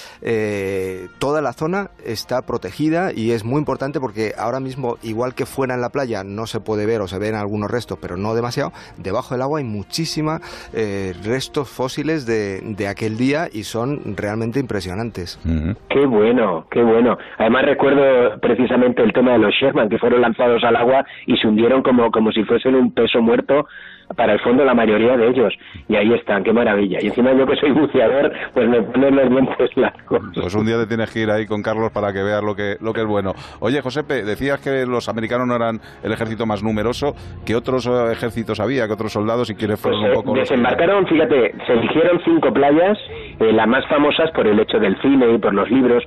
toda 1.20 1.42
la 1.42 1.54
zona 1.54 1.92
está 2.06 2.42
protegida 2.42 3.12
y 3.14 3.32
es 3.32 3.44
muy 3.44 3.60
importante 3.60 4.00
porque 4.00 4.34
ahora 4.38 4.60
mismo 4.60 4.98
igual 5.04 5.36
que 5.36 5.46
fuera 5.50 5.76
en 5.76 5.82
la 5.82 5.90
playa 5.90 6.24
no 6.24 6.46
se 6.46 6.60
puede 6.60 6.86
ver 6.86 7.02
o 7.02 7.08
se 7.08 7.20
ven 7.20 7.36
algunos 7.36 7.70
restos, 7.70 7.98
pero 8.02 8.18
no 8.18 8.34
demasiado. 8.36 8.72
Debajo 8.98 9.34
del 9.36 9.42
agua 9.42 9.60
hay 9.60 9.66
muchísimos 9.66 10.40
eh, 10.74 11.14
restos 11.24 11.70
fósiles 11.70 12.26
de, 12.26 12.62
de, 12.62 12.88
aquel 12.88 13.18
día 13.18 13.48
y 13.52 13.64
son 13.64 14.16
realmente 14.16 14.60
impresionantes. 14.60 15.40
Uh 15.46 15.50
-huh. 15.50 15.78
Qué 15.90 16.06
bueno, 16.06 16.66
qué 16.72 16.82
bueno. 16.84 17.18
Además 17.38 17.66
recuerdo 17.66 18.40
precisamente 18.40 19.02
el 19.04 19.14
tema 19.14 19.34
de 19.34 19.40
los 19.40 19.54
Sherman 19.54 19.90
que 19.90 19.98
fueron 19.98 20.22
lanzados 20.22 20.64
al 20.64 20.76
agua 20.76 21.06
y 21.26 21.38
se 21.38 21.48
hundieron 21.48 21.82
como, 21.84 22.12
como 22.12 22.32
si 22.32 22.44
fuesen 22.44 22.76
un 22.76 22.94
peso 22.94 23.22
muerto 23.22 23.68
para 24.16 24.34
el 24.34 24.40
fondo 24.40 24.66
la 24.66 24.74
mayoría 24.74 25.16
de 25.18 25.30
ellos. 25.30 25.54
Y 25.88 25.96
ahí 25.96 26.14
están, 26.14 26.44
qué 26.44 26.54
maravilla. 26.54 27.00
Y 27.02 27.08
encima 27.08 27.34
yo 27.34 27.46
que 27.46 27.56
soy 27.56 27.72
buceador, 27.72 28.32
pues 28.54 28.68
me 28.68 28.82
ponen 28.82 29.16
los 29.16 29.30
dientes 29.30 29.78
largos. 29.78 30.22
Pues 30.34 30.56
un 30.56 30.66
día 30.66 30.78
te 30.78 30.88
tienes 30.88 31.12
que 31.12 31.20
ir 31.20 31.32
ahí 31.32 31.46
con 31.46 31.62
Carlos 31.62 31.92
para 31.92 32.12
que 32.14 32.24
veas 32.24 32.44
lo 32.44 32.56
que, 32.56 32.78
lo 32.82 32.94
que 32.94 33.02
es 33.02 33.08
bueno. 33.08 33.34
Oye, 33.60 33.82
Josepe, 33.82 34.24
decías 34.24 34.60
que 34.60 34.86
los 34.86 35.10
americanos 35.10 35.48
no 35.48 35.56
eran 35.56 35.80
el 36.04 36.12
ejército 36.12 36.46
más 36.46 36.64
numeroso. 36.64 37.14
¿Qué 37.46 37.56
otros 37.56 37.88
eh, 37.88 38.12
ejércitos 38.12 38.60
había? 38.60 38.88
¿Qué 38.88 38.94
otros 38.94 39.14
soldados? 39.14 39.48
Si 39.48 39.56
quieres, 39.56 39.80
fueron 39.80 40.02
pues, 40.02 40.18
un 40.18 40.24
poco... 40.24 40.38
Desembarcaron, 40.38 41.08
fíjate, 41.08 41.54
se 41.66 41.74
eligieron 41.74 42.20
cinco 42.24 42.52
playas, 42.52 42.98
eh, 43.40 43.52
las 43.52 43.68
más 43.68 43.86
famosas 43.88 44.32
por 44.32 44.48
el 44.48 44.60
hecho 44.60 44.80
del 44.80 45.00
cine 45.02 45.34
y 45.34 45.38
por 45.38 45.54
los 45.54 45.70
libros, 45.70 46.04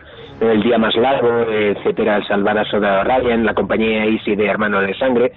el 0.50 0.62
día 0.62 0.78
más 0.78 0.94
largo, 0.96 1.46
etcétera, 1.50 2.16
el 2.16 2.26
salvar 2.26 2.58
a 2.58 2.64
Soda 2.64 3.04
Ryan, 3.04 3.44
la 3.44 3.54
compañía 3.54 4.04
Easy 4.04 4.34
de 4.34 4.46
Hermano 4.46 4.80
de 4.80 4.94
Sangre, 4.94 5.32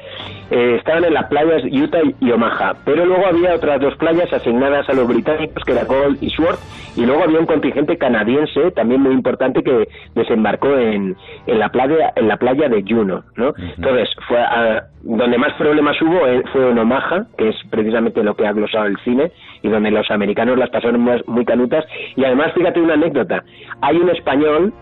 eh, 0.49 0.75
estaban 0.77 1.03
en 1.05 1.13
las 1.13 1.25
playas 1.27 1.63
Utah 1.71 2.01
y 2.19 2.31
Omaha, 2.31 2.73
pero 2.85 3.05
luego 3.05 3.25
había 3.25 3.55
otras 3.55 3.79
dos 3.79 3.95
playas 3.97 4.31
asignadas 4.33 4.87
a 4.89 4.93
los 4.93 5.07
británicos, 5.07 5.63
que 5.63 5.71
era 5.71 5.85
Gold 5.85 6.17
y 6.21 6.29
Sword, 6.29 6.57
y 6.95 7.05
luego 7.05 7.23
había 7.23 7.39
un 7.39 7.45
contingente 7.45 7.97
canadiense, 7.97 8.71
también 8.71 9.01
muy 9.01 9.13
importante, 9.13 9.63
que 9.63 9.87
desembarcó 10.15 10.77
en, 10.77 11.15
en 11.45 11.59
la 11.59 11.69
playa 11.69 12.13
en 12.15 12.27
la 12.27 12.37
playa 12.37 12.69
de 12.69 12.83
Juno, 12.87 13.23
¿no? 13.35 13.49
Uh 13.49 13.53
-huh. 13.53 13.73
Entonces, 13.77 14.09
fue 14.27 14.39
a, 14.39 14.85
donde 15.03 15.37
más 15.37 15.53
problemas 15.53 16.01
hubo 16.01 16.25
eh, 16.25 16.43
fue 16.51 16.71
en 16.71 16.79
Omaha, 16.79 17.27
que 17.37 17.49
es 17.49 17.55
precisamente 17.69 18.23
lo 18.23 18.35
que 18.35 18.47
ha 18.47 18.53
glosado 18.53 18.85
el 18.85 18.97
cine, 19.03 19.31
y 19.61 19.67
donde 19.67 19.91
los 19.91 20.09
americanos 20.09 20.57
las 20.57 20.69
pasaron 20.69 21.01
muy, 21.01 21.21
muy 21.27 21.45
canutas, 21.45 21.85
y 22.15 22.23
además, 22.23 22.53
fíjate 22.53 22.79
una 22.81 22.93
anécdota, 22.93 23.43
hay 23.81 23.97
un 23.97 24.09
español 24.09 24.73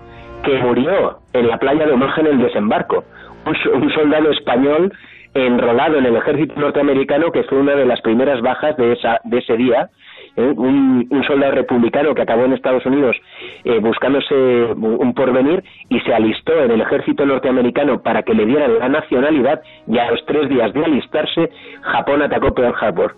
que 0.43 0.57
murió 0.59 1.19
en 1.33 1.47
la 1.47 1.57
playa 1.57 1.85
de 1.85 1.93
Omaha 1.93 2.21
en 2.21 2.27
el 2.27 2.37
desembarco. 2.39 3.03
Un, 3.45 3.83
un, 3.83 3.93
soldado 3.93 4.31
español 4.31 4.93
enrolado 5.33 5.97
en 5.97 6.05
el 6.05 6.15
ejército 6.15 6.53
norteamericano 6.59 7.31
que 7.31 7.43
fue 7.43 7.57
una 7.57 7.75
de 7.75 7.85
las 7.85 7.99
primeras 8.01 8.41
bajas 8.41 8.77
de, 8.77 8.93
esa, 8.93 9.19
de 9.23 9.39
ese 9.39 9.57
día 9.57 9.89
¿eh? 10.35 10.53
un, 10.55 11.23
soldado 11.27 11.53
republicano 11.53 12.13
que 12.13 12.21
acabó 12.21 12.45
en 12.45 12.53
Estados 12.53 12.85
Unidos 12.85 13.15
eh, 13.63 13.79
buscándose 13.79 14.35
un 14.35 15.13
porvenir 15.13 15.63
y 15.89 15.99
se 16.01 16.13
alistó 16.13 16.63
en 16.63 16.71
el 16.71 16.81
ejército 16.81 17.25
norteamericano 17.25 18.01
para 18.01 18.23
que 18.23 18.33
le 18.33 18.45
dieran 18.45 18.79
la 18.79 18.89
nacionalidad 18.89 19.61
y 19.87 19.97
a 19.97 20.11
los 20.11 20.25
tres 20.25 20.49
días 20.49 20.73
de 20.73 20.85
alistarse 20.85 21.49
Japón 21.81 22.21
atacó 22.21 22.53
Pearl 22.53 22.75
Harbor. 22.79 23.15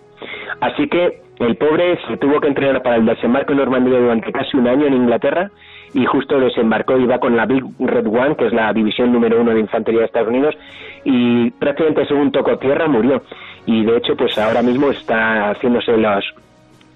Así 0.60 0.88
que 0.88 1.20
el 1.38 1.56
pobre 1.56 1.98
se 2.08 2.16
tuvo 2.16 2.40
que 2.40 2.48
entrenar 2.48 2.82
para 2.82 2.96
el 2.96 3.04
desembarco 3.04 3.52
en 3.52 3.58
Normandía 3.58 3.98
durante 3.98 4.32
casi 4.32 4.56
un 4.56 4.66
año 4.66 4.86
en 4.86 4.94
Inglaterra 4.94 5.50
y 5.94 6.04
justo 6.04 6.38
desembarcó 6.38 6.98
y 6.98 7.06
va 7.06 7.18
con 7.18 7.36
la 7.36 7.46
Big 7.46 7.64
Red 7.78 8.06
One, 8.06 8.36
que 8.36 8.46
es 8.46 8.52
la 8.52 8.72
división 8.72 9.12
número 9.12 9.40
uno 9.40 9.52
de 9.52 9.60
infantería 9.60 10.00
de 10.00 10.06
Estados 10.06 10.28
Unidos, 10.28 10.56
y 11.04 11.50
prácticamente 11.52 12.06
según 12.06 12.32
tocó 12.32 12.58
tierra 12.58 12.88
murió. 12.88 13.22
Y 13.66 13.84
de 13.84 13.96
hecho, 13.96 14.16
pues 14.16 14.38
ahora 14.38 14.62
mismo 14.62 14.90
está 14.90 15.50
haciéndose 15.50 15.96
los 15.96 16.24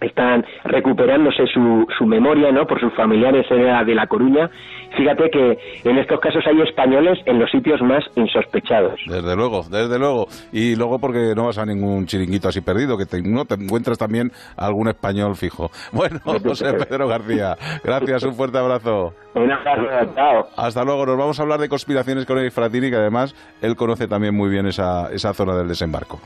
están 0.01 0.44
recuperándose 0.64 1.46
su, 1.46 1.86
su 1.96 2.07
memoria, 2.07 2.53
¿no? 2.53 2.66
Por 2.66 2.80
sus 2.80 2.92
familiares 2.94 3.46
de 3.48 3.94
La 3.94 4.07
Coruña. 4.07 4.51
Fíjate 4.96 5.30
que 5.30 5.59
en 5.84 5.98
estos 5.98 6.18
casos 6.20 6.44
hay 6.46 6.61
españoles 6.62 7.18
en 7.26 7.38
los 7.38 7.51
sitios 7.51 7.80
más 7.80 8.05
insospechados. 8.16 9.01
Desde 9.07 9.36
luego, 9.36 9.62
desde 9.70 9.98
luego. 9.98 10.26
Y 10.53 10.74
luego 10.74 10.98
porque 10.98 11.32
no 11.36 11.46
vas 11.46 11.59
a 11.59 11.66
ningún 11.66 12.07
chiringuito 12.07 12.48
así 12.48 12.61
perdido, 12.61 12.98
que 12.98 13.07
te, 13.07 13.22
no 13.22 13.44
te 13.44 13.55
encuentras 13.55 13.98
también 13.98 14.32
algún 14.57 14.88
español 14.88 15.36
fijo. 15.36 15.70
Bueno, 15.92 16.20
José 16.24 16.72
Pedro 16.72 17.09
García, 17.09 17.57
gracias, 17.84 18.22
un 18.22 18.34
fuerte 18.34 18.59
abrazo. 18.59 19.12
Un 19.34 19.51
abrazo, 19.51 20.12
chao. 20.14 20.48
Hasta 20.57 20.84
luego, 20.84 21.05
nos 21.05 21.18
vamos 21.18 21.38
a 21.38 21.42
hablar 21.42 21.61
de 21.61 21.68
conspiraciones 21.68 22.26
con 22.26 22.38
Eric 22.38 22.53
Fratini, 22.53 22.90
que 22.90 22.96
además 22.96 23.34
él 23.61 23.76
conoce 23.76 24.09
también 24.09 24.34
muy 24.34 24.48
bien 24.48 24.66
esa, 24.66 25.12
esa 25.12 25.34
zona 25.34 25.57
del 25.57 25.68
desembarco. 25.68 26.20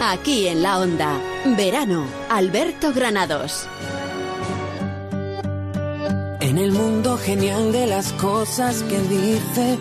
Aquí 0.00 0.46
en 0.46 0.62
la 0.62 0.78
onda, 0.78 1.20
verano, 1.56 2.06
Alberto 2.30 2.92
Granados. 2.92 3.66
En 6.40 6.56
el 6.56 6.70
mundo 6.70 7.18
genial 7.18 7.72
de 7.72 7.88
las 7.88 8.12
cosas 8.12 8.84
que 8.84 8.96
dices, 9.00 9.78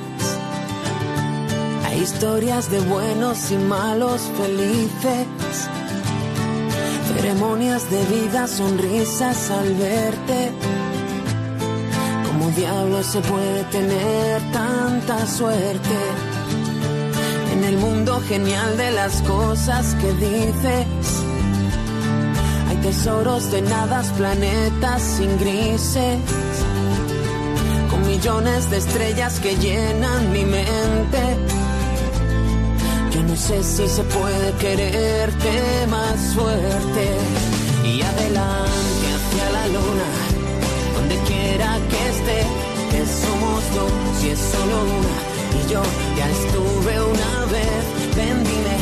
hay 1.86 2.02
historias 2.02 2.72
de 2.72 2.80
buenos 2.80 3.52
y 3.52 3.58
malos 3.58 4.22
felices, 4.38 5.70
ceremonias 7.16 7.88
de 7.92 8.04
vida, 8.06 8.48
sonrisas 8.48 9.52
al 9.52 9.76
verte. 9.76 10.52
Como 12.26 12.50
diablo 12.52 13.04
se 13.04 13.22
puede 13.22 13.64
tener 13.66 14.42
tanta 14.52 15.28
suerte? 15.28 16.37
En 17.58 17.64
el 17.64 17.78
mundo 17.78 18.22
genial 18.28 18.78
de 18.78 18.92
las 18.92 19.22
cosas 19.24 19.96
que 19.96 20.14
dices. 20.14 20.86
Hay 22.70 22.78
tesoros 22.78 23.52
de 23.52 23.62
nadas, 23.62 24.08
planetas 24.18 25.02
sin 25.02 25.38
grises, 25.40 26.20
con 27.90 28.06
millones 28.06 28.70
de 28.70 28.78
estrellas 28.78 29.40
que 29.40 29.56
llenan 29.56 30.32
mi 30.32 30.46
mente. 30.46 31.22
Yo 33.14 33.24
no 33.24 33.36
sé 33.36 33.64
si 33.64 33.88
se 33.88 34.04
puede 34.04 34.52
quererte 34.60 35.54
más 35.90 36.18
fuerte. 36.36 37.06
Y 37.84 38.02
adelante 38.02 39.06
hacia 39.18 39.46
la 39.58 39.68
luna, 39.68 40.10
donde 40.96 41.16
quiera 41.30 41.70
que 41.90 42.02
esté, 42.14 42.40
que 42.92 43.02
somos 43.24 43.62
dos 43.76 44.24
y 44.24 44.30
es 44.30 44.40
solo 44.40 44.76
una 45.00 45.27
yo 45.70 45.82
ya 46.18 46.30
estuve 46.30 47.02
una 47.02 47.46
vez. 47.52 48.16
Ven, 48.16 48.44
dime, 48.44 48.78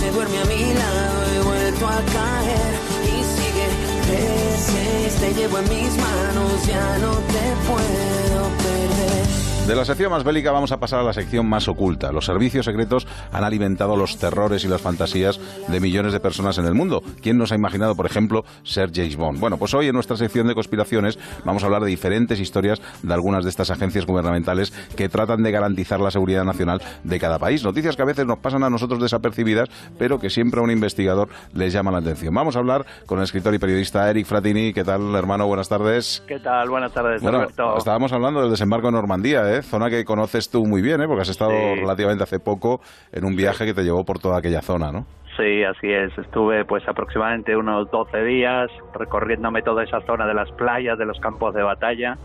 se 0.00 0.10
duerme 0.10 0.38
a 0.38 0.44
mi 0.44 0.74
lado, 0.74 1.16
he 1.34 1.40
vuelto 1.40 1.86
a 1.86 2.00
caer 2.16 2.72
y 3.04 3.16
sigue. 3.34 3.66
Veces 4.10 5.20
te 5.20 5.34
llevo 5.34 5.58
en 5.58 5.68
mis 5.68 5.96
manos, 5.96 6.66
ya 6.66 6.98
no 6.98 7.12
te 7.12 7.44
puedo 7.66 8.48
perder. 8.64 9.27
De 9.68 9.76
la 9.76 9.84
sección 9.84 10.10
más 10.10 10.24
bélica 10.24 10.50
vamos 10.50 10.72
a 10.72 10.80
pasar 10.80 11.00
a 11.00 11.02
la 11.02 11.12
sección 11.12 11.46
más 11.46 11.68
oculta. 11.68 12.10
Los 12.10 12.24
servicios 12.24 12.64
secretos 12.64 13.06
han 13.32 13.44
alimentado 13.44 13.96
los 13.96 14.16
terrores 14.16 14.64
y 14.64 14.68
las 14.68 14.80
fantasías 14.80 15.38
de 15.68 15.78
millones 15.78 16.14
de 16.14 16.20
personas 16.20 16.56
en 16.56 16.64
el 16.64 16.72
mundo. 16.72 17.02
¿Quién 17.20 17.36
nos 17.36 17.52
ha 17.52 17.54
imaginado, 17.54 17.94
por 17.94 18.06
ejemplo, 18.06 18.46
ser 18.62 18.90
James 18.94 19.16
Bond? 19.16 19.38
Bueno, 19.38 19.58
pues 19.58 19.74
hoy 19.74 19.88
en 19.88 19.92
nuestra 19.92 20.16
sección 20.16 20.46
de 20.48 20.54
conspiraciones 20.54 21.18
vamos 21.44 21.62
a 21.62 21.66
hablar 21.66 21.82
de 21.82 21.90
diferentes 21.90 22.40
historias 22.40 22.80
de 23.02 23.12
algunas 23.12 23.44
de 23.44 23.50
estas 23.50 23.70
agencias 23.70 24.06
gubernamentales 24.06 24.70
que 24.96 25.10
tratan 25.10 25.42
de 25.42 25.50
garantizar 25.50 26.00
la 26.00 26.10
seguridad 26.10 26.44
nacional 26.44 26.80
de 27.04 27.20
cada 27.20 27.38
país. 27.38 27.62
Noticias 27.62 27.94
que 27.94 28.00
a 28.00 28.06
veces 28.06 28.24
nos 28.24 28.38
pasan 28.38 28.64
a 28.64 28.70
nosotros 28.70 29.02
desapercibidas, 29.02 29.68
pero 29.98 30.18
que 30.18 30.30
siempre 30.30 30.60
a 30.60 30.62
un 30.62 30.70
investigador 30.70 31.28
les 31.52 31.74
llama 31.74 31.90
la 31.90 31.98
atención. 31.98 32.32
Vamos 32.32 32.56
a 32.56 32.60
hablar 32.60 32.86
con 33.04 33.18
el 33.18 33.24
escritor 33.24 33.52
y 33.52 33.58
periodista 33.58 34.08
Eric 34.08 34.24
Fratini. 34.24 34.72
¿Qué 34.72 34.82
tal, 34.84 35.14
hermano? 35.14 35.46
Buenas 35.46 35.68
tardes. 35.68 36.22
¿Qué 36.26 36.38
tal? 36.38 36.70
Buenas 36.70 36.94
tardes, 36.94 37.20
bueno, 37.20 37.40
Alberto. 37.40 37.76
Estábamos 37.76 38.10
hablando 38.14 38.40
del 38.40 38.50
desembarco 38.50 38.88
en 38.88 38.94
Normandía, 38.94 39.42
¿eh? 39.56 39.57
Zona 39.62 39.90
que 39.90 40.04
conoces 40.04 40.50
tú 40.50 40.64
muy 40.64 40.82
bien, 40.82 41.00
¿eh? 41.00 41.06
Porque 41.06 41.22
has 41.22 41.28
estado 41.28 41.50
relativamente 41.50 42.24
hace 42.24 42.38
poco 42.38 42.80
en 43.12 43.24
un 43.24 43.36
viaje 43.36 43.64
que 43.66 43.74
te 43.74 43.82
llevó 43.82 44.04
por 44.04 44.18
toda 44.18 44.38
aquella 44.38 44.62
zona, 44.62 44.92
¿no? 44.92 45.06
Sí, 45.36 45.62
así 45.62 45.90
es. 45.90 46.16
Estuve 46.18 46.64
pues 46.64 46.86
aproximadamente 46.88 47.56
unos 47.56 47.90
12 47.90 48.24
días 48.24 48.70
recorriéndome 48.92 49.62
toda 49.62 49.84
esa 49.84 50.00
zona 50.00 50.26
de 50.26 50.34
las 50.34 50.50
playas, 50.52 50.98
de 50.98 51.06
los 51.06 51.18
campos 51.20 51.54
de 51.54 51.62
batalla 51.62 52.18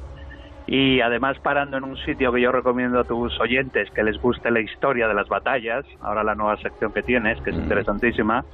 y 0.65 1.01
además 1.01 1.37
parando 1.39 1.77
en 1.77 1.83
un 1.83 1.97
sitio 1.97 2.31
que 2.31 2.41
yo 2.41 2.51
recomiendo 2.51 2.99
a 2.99 3.03
tus 3.03 3.37
oyentes 3.39 3.89
que 3.91 4.03
les 4.03 4.19
guste 4.21 4.49
la 4.49 4.61
historia 4.61 5.07
de 5.07 5.13
las 5.13 5.27
batallas, 5.27 5.85
ahora 6.01 6.23
la 6.23 6.35
nueva 6.35 6.57
sección 6.57 6.93
que 6.93 7.01
tienes, 7.01 7.41
que 7.41 7.49
es 7.49 7.55
interesantísima, 7.55 8.45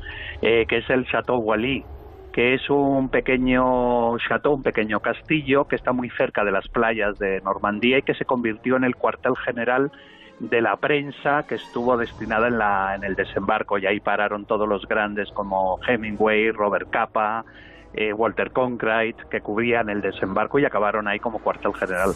eh, 0.41 0.65
que 0.67 0.77
es 0.77 0.89
el 0.89 1.05
Chateau 1.05 1.37
Wally, 1.37 1.85
que 2.39 2.53
es 2.53 2.69
un 2.69 3.09
pequeño 3.09 4.17
chateau, 4.19 4.53
un 4.53 4.63
pequeño 4.63 5.01
castillo 5.01 5.67
que 5.67 5.75
está 5.75 5.91
muy 5.91 6.09
cerca 6.11 6.45
de 6.45 6.53
las 6.53 6.69
playas 6.69 7.19
de 7.19 7.41
Normandía 7.41 7.97
y 7.97 8.01
que 8.01 8.13
se 8.13 8.23
convirtió 8.23 8.77
en 8.77 8.85
el 8.85 8.95
cuartel 8.95 9.35
general 9.35 9.91
de 10.39 10.61
la 10.61 10.77
prensa 10.77 11.43
que 11.45 11.55
estuvo 11.55 11.97
destinada 11.97 12.47
en, 12.47 12.57
la, 12.57 12.95
en 12.95 13.03
el 13.03 13.15
desembarco. 13.15 13.77
Y 13.77 13.87
ahí 13.87 13.99
pararon 13.99 14.45
todos 14.45 14.69
los 14.69 14.87
grandes 14.87 15.29
como 15.31 15.81
Hemingway, 15.85 16.51
Robert 16.51 16.89
Capa, 16.89 17.43
eh, 17.93 18.13
Walter 18.13 18.51
Cronkite, 18.51 19.23
que 19.29 19.41
cubrían 19.41 19.89
el 19.89 20.01
desembarco 20.01 20.59
y 20.59 20.65
acabaron 20.65 21.07
ahí 21.07 21.19
como 21.19 21.39
cuartel 21.39 21.73
general. 21.73 22.11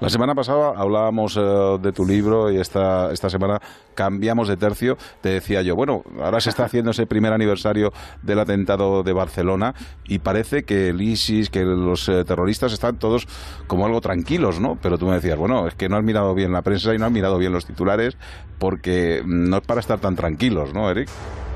La 0.00 0.08
semana 0.08 0.34
pasada 0.34 0.72
hablábamos 0.76 1.36
eh, 1.36 1.78
de 1.80 1.92
tu 1.92 2.06
libro 2.06 2.50
y 2.50 2.58
esta, 2.58 3.12
esta 3.12 3.30
semana 3.30 3.60
cambiamos 3.94 4.48
de 4.48 4.56
tercio. 4.56 4.96
Te 5.20 5.30
decía 5.30 5.62
yo, 5.62 5.74
bueno, 5.74 6.02
ahora 6.22 6.40
se 6.40 6.50
está 6.50 6.64
haciendo 6.66 6.90
ese 6.90 7.06
primer 7.06 7.32
aniversario 7.32 7.92
del 8.22 8.38
atentado 8.38 9.02
de 9.02 9.12
Barcelona 9.12 9.74
y 10.04 10.18
parece 10.18 10.64
que 10.64 10.88
el 10.90 11.00
ISIS, 11.00 11.50
que 11.50 11.64
los 11.64 12.08
eh, 12.08 12.24
terroristas 12.24 12.72
están 12.72 12.98
todos 12.98 13.26
como 13.66 13.86
algo 13.86 14.00
tranquilos, 14.00 14.60
¿no? 14.60 14.78
Pero 14.80 14.98
tú 14.98 15.06
me 15.06 15.14
decías, 15.14 15.38
bueno, 15.38 15.66
es 15.66 15.74
que 15.74 15.88
no 15.88 15.96
has 15.96 16.04
mirado 16.04 16.34
bien 16.34 16.52
la 16.52 16.62
prensa 16.62 16.94
y 16.94 16.98
no 16.98 17.06
has 17.06 17.12
mirado 17.12 17.38
bien 17.38 17.52
los 17.52 17.66
titulares 17.66 18.18
porque 18.58 19.22
no 19.24 19.56
es 19.56 19.62
para 19.62 19.80
estar 19.80 19.98
tan 19.98 20.16
tranquilos, 20.16 20.74
¿no, 20.74 20.90
Eric? 20.90 21.08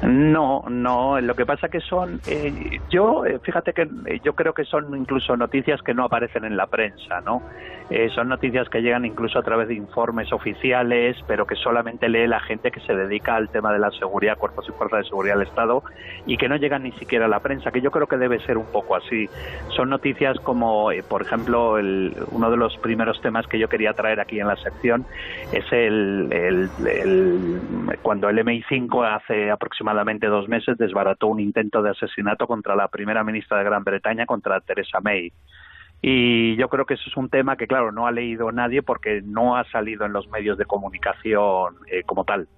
No, 0.03 0.65
no, 0.69 1.21
lo 1.21 1.37
que 1.37 1.47
pasa 1.47 1.69
que 1.69 1.81
son, 1.81 2.21
eh, 2.27 2.81
yo, 2.91 3.25
eh, 3.25 3.39
fíjate 3.43 3.73
que 3.73 3.83
eh, 3.83 4.21
yo 4.25 4.35
creo 4.35 4.55
que 4.55 4.65
son 4.65 4.97
incluso 4.97 5.37
noticias 5.37 5.83
que 5.83 5.95
no 5.95 6.05
aparecen 6.05 6.45
en 6.45 6.57
la 6.57 6.67
prensa, 6.67 7.21
¿no? 7.21 7.43
Son 8.15 8.29
noticias 8.29 8.69
que 8.69 8.81
llegan 8.81 9.05
incluso 9.05 9.39
a 9.39 9.43
través 9.43 9.69
de 9.69 9.75
informes 9.75 10.33
oficiales, 10.33 11.17
pero 11.27 11.47
que 11.47 11.57
solamente 11.57 12.09
lee 12.09 12.27
la 12.27 12.41
gente 12.41 12.71
que 12.71 12.81
se 12.81 12.95
dedica 12.95 13.37
al 13.37 13.49
tema 13.49 13.73
de 13.73 13.79
la 13.79 13.91
seguridad, 13.91 14.39
cuerpos 14.39 14.69
y 14.69 14.73
fuerzas 14.73 15.01
de 15.01 15.09
seguridad 15.09 15.35
del 15.37 15.47
Estado, 15.49 15.83
y 16.27 16.37
que 16.37 16.49
no 16.49 16.57
llegan 16.57 16.85
ni 16.85 16.93
siquiera 16.93 17.27
a 17.27 17.29
la 17.29 17.41
prensa, 17.41 17.71
que 17.71 17.81
yo 17.81 17.91
creo 17.91 18.07
que 18.07 18.17
debe 18.17 18.39
ser 18.41 18.57
un 18.57 18.67
poco 18.67 18.97
así. 18.97 19.29
Son 19.77 19.91
noticias 19.91 20.39
como, 20.41 20.91
por 21.09 21.23
ejemplo, 21.23 21.79
el, 21.79 22.15
uno 22.31 22.51
de 22.51 22.57
los 22.57 22.77
primeros 22.79 23.21
temas 23.21 23.47
que 23.47 23.59
yo 23.59 23.69
quería 23.69 23.93
traer 23.93 24.21
aquí 24.21 24.41
en 24.41 24.47
la 24.47 24.57
sección 24.57 25.05
es 25.53 25.65
el, 25.73 26.29
el, 26.33 26.71
el 26.87 27.61
cuando 28.03 28.29
el 28.29 28.39
MI5 28.39 29.17
hace 29.17 29.51
aproximadamente 29.51 30.27
dos 30.27 30.49
meses 30.49 30.79
desbarató 30.79 31.27
un 31.27 31.41
intento 31.41 31.83
de 31.83 31.91
asesinato 31.91 32.47
contra 32.47 32.77
la 32.77 32.89
primera 32.89 33.25
ministra 33.25 33.59
de 33.59 33.65
Gran 33.65 33.85
Bretaña, 33.85 34.27
contra 34.27 34.61
Theresa 34.61 35.01
May. 35.01 35.33
Y 36.05 36.57
yo 36.57 36.69
creo 36.69 36.85
que 36.85 36.95
eso 36.95 37.05
es 37.07 37.17
un 37.17 37.29
tema 37.29 37.57
que, 37.57 37.69
claro, 37.69 37.93
no 37.93 38.09
ha 38.09 38.11
leído 38.11 38.51
nadie 38.51 38.83
porque 38.83 39.23
no 39.25 39.57
ha 39.57 39.63
salido 39.71 40.05
en 40.05 40.13
los 40.13 40.29
medios 40.29 40.59
de 40.59 40.65
comunicación 40.65 41.77
eh, 41.87 42.03
como 42.05 42.25
tal. 42.25 42.49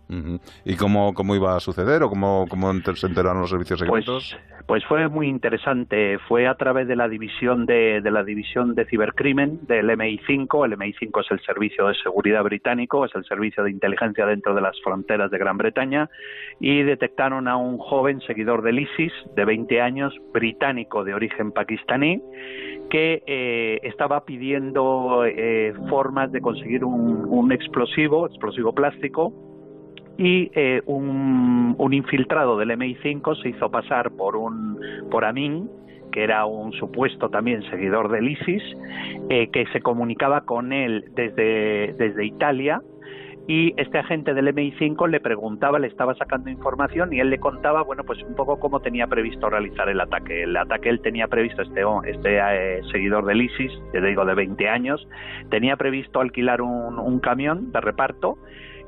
¿Y 0.64 0.76
cómo, 0.76 1.12
cómo 1.12 1.34
iba 1.34 1.54
a 1.54 1.60
suceder 1.60 2.02
o 2.02 2.08
cómo, 2.08 2.46
cómo 2.48 2.72
se 2.72 3.06
enteraron 3.06 3.42
los 3.42 3.50
servicios 3.50 3.82
pues, 3.86 4.04
secretos? 4.04 4.38
Pues, 4.66 4.82
fue 4.86 5.08
muy 5.08 5.28
interesante. 5.28 6.18
Fue 6.26 6.46
a 6.46 6.54
través 6.54 6.88
de 6.88 6.96
la 6.96 7.06
división 7.06 7.66
de, 7.66 8.00
de 8.00 8.10
la 8.10 8.24
división 8.24 8.74
de 8.74 8.86
cibercrimen 8.86 9.66
del 9.66 9.90
MI5. 9.90 10.64
El 10.64 10.78
MI5 10.78 11.20
es 11.20 11.30
el 11.30 11.40
servicio 11.40 11.88
de 11.88 11.94
seguridad 11.96 12.42
británico, 12.44 13.04
es 13.04 13.14
el 13.14 13.26
servicio 13.26 13.62
de 13.62 13.70
inteligencia 13.70 14.24
dentro 14.24 14.54
de 14.54 14.62
las 14.62 14.80
fronteras 14.82 15.30
de 15.30 15.36
Gran 15.36 15.58
Bretaña 15.58 16.08
y 16.60 16.82
detectaron 16.82 17.46
a 17.48 17.58
un 17.58 17.76
joven 17.76 18.22
seguidor 18.22 18.62
del 18.62 18.78
ISIS 18.78 19.12
de 19.36 19.44
20 19.44 19.82
años, 19.82 20.14
británico 20.32 21.04
de 21.04 21.12
origen 21.12 21.52
pakistaní 21.52 22.22
que 22.90 23.22
eh, 23.36 23.80
estaba 23.82 24.24
pidiendo 24.24 25.24
eh, 25.26 25.74
formas 25.88 26.30
de 26.30 26.40
conseguir 26.40 26.84
un, 26.84 27.50
explosivo, 27.50 28.26
explosivo 28.26 28.72
plástico, 28.72 29.32
y 30.16 30.52
eh, 30.54 30.80
un, 30.86 31.74
un 31.76 31.92
infiltrado 31.92 32.56
del 32.56 32.70
MI5 32.70 33.42
se 33.42 33.48
hizo 33.48 33.68
pasar 33.70 34.12
por 34.12 34.36
un 34.36 34.78
por 35.10 35.24
Amin 35.24 35.68
que 36.12 36.22
era 36.22 36.46
un 36.46 36.72
supuesto 36.74 37.28
también 37.28 37.68
seguidor 37.70 38.08
del 38.08 38.28
ISIS, 38.28 38.62
eh, 39.30 39.48
que 39.50 39.66
se 39.72 39.80
comunicaba 39.80 40.42
con 40.42 40.72
él 40.72 41.06
desde, 41.16 41.92
desde 41.94 42.24
Italia 42.24 42.80
y 43.46 43.74
este 43.76 43.98
agente 43.98 44.32
del 44.32 44.54
MI5 44.54 45.08
le 45.08 45.20
preguntaba, 45.20 45.78
le 45.78 45.88
estaba 45.88 46.14
sacando 46.14 46.50
información 46.50 47.12
y 47.12 47.20
él 47.20 47.30
le 47.30 47.38
contaba, 47.38 47.82
bueno, 47.82 48.04
pues 48.04 48.22
un 48.22 48.34
poco 48.34 48.58
cómo 48.58 48.80
tenía 48.80 49.06
previsto 49.06 49.50
realizar 49.50 49.88
el 49.88 50.00
ataque. 50.00 50.44
El 50.44 50.56
ataque 50.56 50.88
él 50.88 51.00
tenía 51.00 51.28
previsto, 51.28 51.62
este, 51.62 51.82
este 52.06 52.38
eh, 52.38 52.80
seguidor 52.90 53.26
del 53.26 53.42
ISIS, 53.42 53.72
te 53.92 54.00
digo 54.00 54.24
de 54.24 54.34
20 54.34 54.68
años, 54.68 55.06
tenía 55.50 55.76
previsto 55.76 56.20
alquilar 56.20 56.62
un, 56.62 56.98
un 56.98 57.20
camión 57.20 57.70
de 57.72 57.80
reparto 57.80 58.38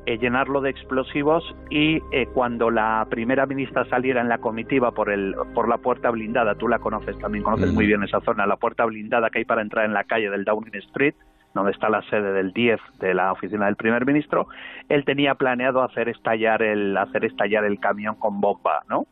eh, 0.08 0.18
llenarlo 0.18 0.60
de 0.60 0.70
explosivos 0.70 1.42
y 1.68 2.00
eh, 2.12 2.28
cuando 2.32 2.70
la 2.70 3.04
primera 3.10 3.44
ministra 3.44 3.84
saliera 3.86 4.20
en 4.20 4.28
la 4.28 4.38
comitiva 4.38 4.92
por 4.92 5.10
el 5.10 5.34
por 5.52 5.68
la 5.68 5.78
puerta 5.78 6.10
blindada, 6.10 6.54
tú 6.54 6.68
la 6.68 6.78
conoces 6.78 7.18
también, 7.18 7.42
conoces 7.42 7.72
muy 7.72 7.86
bien 7.88 8.04
esa 8.04 8.20
zona, 8.20 8.46
la 8.46 8.54
puerta 8.54 8.84
blindada 8.84 9.30
que 9.30 9.40
hay 9.40 9.44
para 9.44 9.62
entrar 9.62 9.84
en 9.84 9.94
la 9.94 10.04
calle 10.04 10.30
del 10.30 10.44
Downing 10.44 10.76
Street, 10.76 11.16
donde 11.56 11.72
está 11.72 11.88
la 11.88 12.02
sede 12.02 12.32
del 12.32 12.52
10 12.52 12.80
de 13.00 13.14
la 13.14 13.32
oficina 13.32 13.66
del 13.66 13.76
primer 13.76 14.06
ministro, 14.06 14.46
él 14.88 15.04
tenía 15.04 15.34
planeado 15.34 15.82
hacer 15.82 16.08
estallar 16.08 16.62
el 16.62 16.96
hacer 16.96 17.24
estallar 17.24 17.64
el 17.64 17.80
camión 17.80 18.14
con 18.14 18.40
bomba, 18.40 18.82
¿no? 18.88 19.06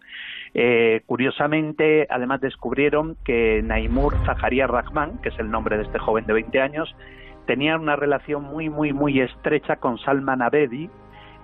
Eh, 0.55 1.03
curiosamente, 1.07 2.07
además 2.09 2.41
descubrieron 2.41 3.17
que 3.25 3.61
Naimur 3.65 4.15
Zaharia 4.25 4.69
Rahman, 4.69 5.19
que 5.21 5.31
es 5.31 5.39
el 5.41 5.51
nombre 5.51 5.77
de 5.77 5.83
este 5.83 5.99
joven 5.99 6.27
de 6.27 6.33
20 6.33 6.61
años, 6.61 6.95
tenía 7.47 7.77
una 7.77 7.97
relación 7.97 8.45
muy, 8.45 8.71
muy, 8.71 8.93
muy 8.93 9.21
estrecha 9.21 9.77
con 9.77 9.99
Salman 9.99 10.43
Abedi, 10.43 10.89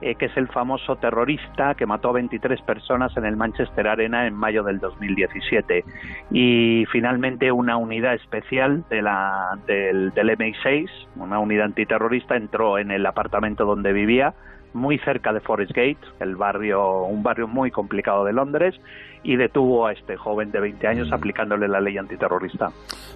eh, 0.01 0.15
que 0.15 0.27
es 0.27 0.37
el 0.37 0.49
famoso 0.49 0.97
terrorista 0.97 1.75
que 1.75 1.87
mató 1.87 2.09
a 2.09 2.13
23 2.13 2.63
personas 2.63 3.17
en 3.17 3.25
el 3.25 3.37
Manchester 3.37 3.87
Arena 3.87 4.27
en 4.27 4.35
mayo 4.35 4.63
del 4.63 4.79
2017. 4.79 5.85
Y 6.31 6.85
finalmente 6.91 7.53
una 7.53 7.77
unidad 7.77 8.15
especial 8.15 8.85
de 8.89 9.03
la, 9.03 9.59
del, 9.67 10.11
del 10.13 10.31
MI6, 10.31 10.89
una 11.17 11.39
unidad 11.39 11.67
antiterrorista, 11.67 12.37
entró 12.37 12.79
en 12.79 12.91
el 12.91 13.05
apartamento 13.05 13.65
donde 13.65 13.93
vivía, 13.93 14.35
muy 14.73 14.99
cerca 14.99 15.33
de 15.33 15.41
Forest 15.41 15.73
Gate, 15.73 15.99
el 16.21 16.37
barrio, 16.37 17.05
un 17.05 17.23
barrio 17.23 17.49
muy 17.49 17.71
complicado 17.71 18.25
de 18.25 18.33
Londres, 18.33 18.75
y 19.23 19.37
detuvo 19.37 19.87
a 19.87 19.93
este 19.93 20.17
joven 20.17 20.51
de 20.51 20.61
20 20.61 20.87
años 20.87 21.13
aplicándole 21.13 21.69
la 21.69 21.81
ley 21.81 21.99
antiterrorista. 21.99 22.71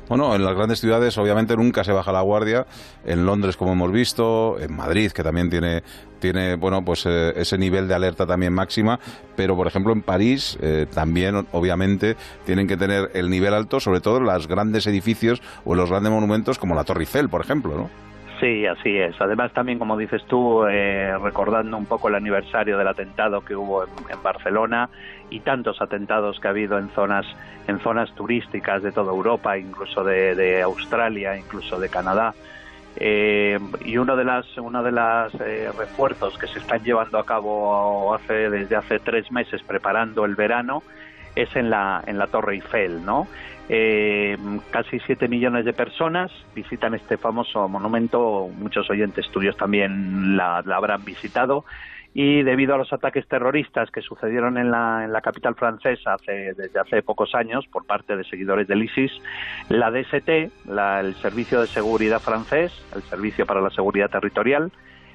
Bueno, 0.09 0.35
en 0.35 0.45
las 0.45 0.55
grandes 0.55 0.81
ciudades 0.81 1.17
obviamente 1.17 1.57
nunca 1.57 1.83
se 1.83 1.93
baja 1.93 2.13
la 2.13 2.21
guardia, 2.21 2.67
en 3.05 3.25
Londres 3.25 3.57
como 3.57 3.73
hemos 3.73 3.91
visto, 3.91 4.59
en 4.59 4.77
Madrid 4.77 5.13
que 5.13 5.23
también 5.23 5.49
tiene 5.49 5.83
tiene 6.19 6.57
bueno 6.57 6.83
pues 6.85 7.05
eh, 7.07 7.33
ese 7.37 7.59
nivel 7.59 7.89
de 7.89 7.95
alerta 7.95 8.27
también 8.27 8.53
máxima, 8.53 8.99
pero 9.37 9.57
por 9.57 9.67
ejemplo 9.67 9.93
en 9.93 10.03
París 10.03 10.59
eh, 10.61 10.87
también 10.93 11.47
obviamente 11.53 12.17
tienen 12.45 12.67
que 12.67 12.77
tener 12.77 13.11
el 13.15 13.31
nivel 13.31 13.55
alto, 13.55 13.81
sobre 13.81 14.01
todo 14.01 14.19
en 14.19 14.25
los 14.25 14.47
grandes 14.47 14.87
edificios 14.87 15.43
o 15.65 15.73
en 15.73 15.81
los 15.81 15.91
grandes 15.91 16.13
monumentos 16.13 16.59
como 16.59 16.75
la 16.75 16.85
Torre 16.85 17.01
Eiffel, 17.01 17.29
por 17.29 17.41
ejemplo, 17.41 17.77
¿no? 17.77 18.14
Sí, 18.41 18.67
así 18.67 18.97
es. 18.99 19.21
Además, 19.21 19.53
también, 19.53 19.79
como 19.79 19.97
dices 19.97 20.25
tú, 20.27 20.67
eh, 20.67 21.17
recordando 21.23 21.77
un 21.77 21.87
poco 21.87 22.09
el 22.09 22.17
aniversario 22.17 22.77
del 22.77 22.89
atentado 22.89 23.45
que 23.45 23.55
hubo 23.55 23.85
en, 23.85 24.23
Barcelona 24.23 24.89
y 25.31 25.41
tantos 25.41 25.81
atentados 25.81 26.41
que 26.41 26.49
ha 26.49 26.51
habido 26.51 26.79
en 26.79 26.89
zonas 26.91 27.27
en 27.67 27.79
zonas 27.81 28.15
turísticas 28.15 28.83
de 28.83 28.93
toda 28.93 29.13
Europa, 29.13 29.57
incluso 29.57 30.05
de, 30.05 30.35
de 30.35 30.63
Australia, 30.63 31.37
incluso 31.37 31.79
de 31.79 31.89
Canadá. 31.89 32.35
Eh, 32.97 33.59
y 33.85 33.97
uno 33.97 34.15
de 34.17 34.25
las 34.25 34.57
uno 34.57 34.83
de 34.83 34.93
los 34.93 35.35
eh, 35.41 35.69
refuerzos 35.77 36.39
que 36.39 36.47
se 36.47 36.61
están 36.61 36.83
llevando 36.85 37.19
a 37.19 37.27
cabo 37.27 38.15
hace 38.15 38.51
desde 38.51 38.77
hace 38.77 39.01
tres 39.01 39.33
meses 39.33 39.63
preparando 39.65 40.25
el 40.25 40.37
verano 40.37 40.85
es 41.35 41.57
en 41.57 41.71
la 41.71 42.05
en 42.07 42.19
la 42.19 42.29
Torre 42.29 42.55
Eiffel, 42.55 43.05
¿no? 43.05 43.27
Eh, 43.69 44.37
casi 44.71 45.01
7 45.01 45.27
millones 45.27 45.65
de 45.65 45.73
personas 45.73 46.31
visitan 46.55 46.95
este 46.95 47.17
famoso 47.17 47.67
monumento, 47.67 48.49
muchos 48.59 48.91
oyentes 48.91 49.27
tuyos 49.31 49.57
también 49.57 50.37
la, 50.37 50.63
la, 50.65 50.77
habrán 50.77 51.05
visitado. 51.05 51.65
Y 52.17 52.43
debido 52.43 52.75
a 52.75 52.79
los 52.79 52.93
ataques 52.93 53.27
terroristas 53.27 53.91
que 53.91 54.01
sucedieron 54.01 54.57
en 54.57 54.71
la, 54.71 55.03
en 55.05 55.13
la 55.13 55.21
capital 55.21 55.57
francesa 55.57 56.15
hace, 56.15 56.53
desde 56.55 56.79
hace 56.79 57.03
pocos 57.03 57.35
años 57.35 57.67
por 57.67 57.87
parte 57.87 58.17
de 58.17 58.23
seguidores 58.23 58.69
del 58.69 58.85
ISIS, 58.85 59.11
la 59.69 59.91
DST, 59.91 60.69
la, 60.69 61.01
el 61.01 61.15
Servicio 61.17 61.61
de 61.61 61.67
Seguridad 61.67 62.21
francés, 62.21 62.73
el 62.95 63.03
Servicio 63.03 63.47
para 63.47 63.61
la 63.61 63.71
Seguridad 63.71 64.11
Territorial, 64.11 64.71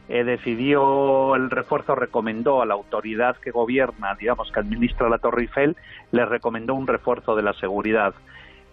eh, 0.09 0.23
decidió 0.23 1.35
el 1.35 1.51
refuerzo, 1.51 1.95
recomendó 1.95 2.61
a 2.63 2.65
la 2.65 2.73
autoridad 2.73 3.37
que 3.37 3.51
gobierna, 3.51 4.15
digamos, 4.15 4.51
que 4.51 4.59
administra 4.59 5.07
la 5.07 5.19
Torre 5.19 5.43
Eiffel, 5.43 5.77
le 6.11 6.25
recomendó 6.25 6.73
un 6.73 6.87
refuerzo 6.87 7.35
de 7.35 7.43
la 7.43 7.53
seguridad 7.53 8.13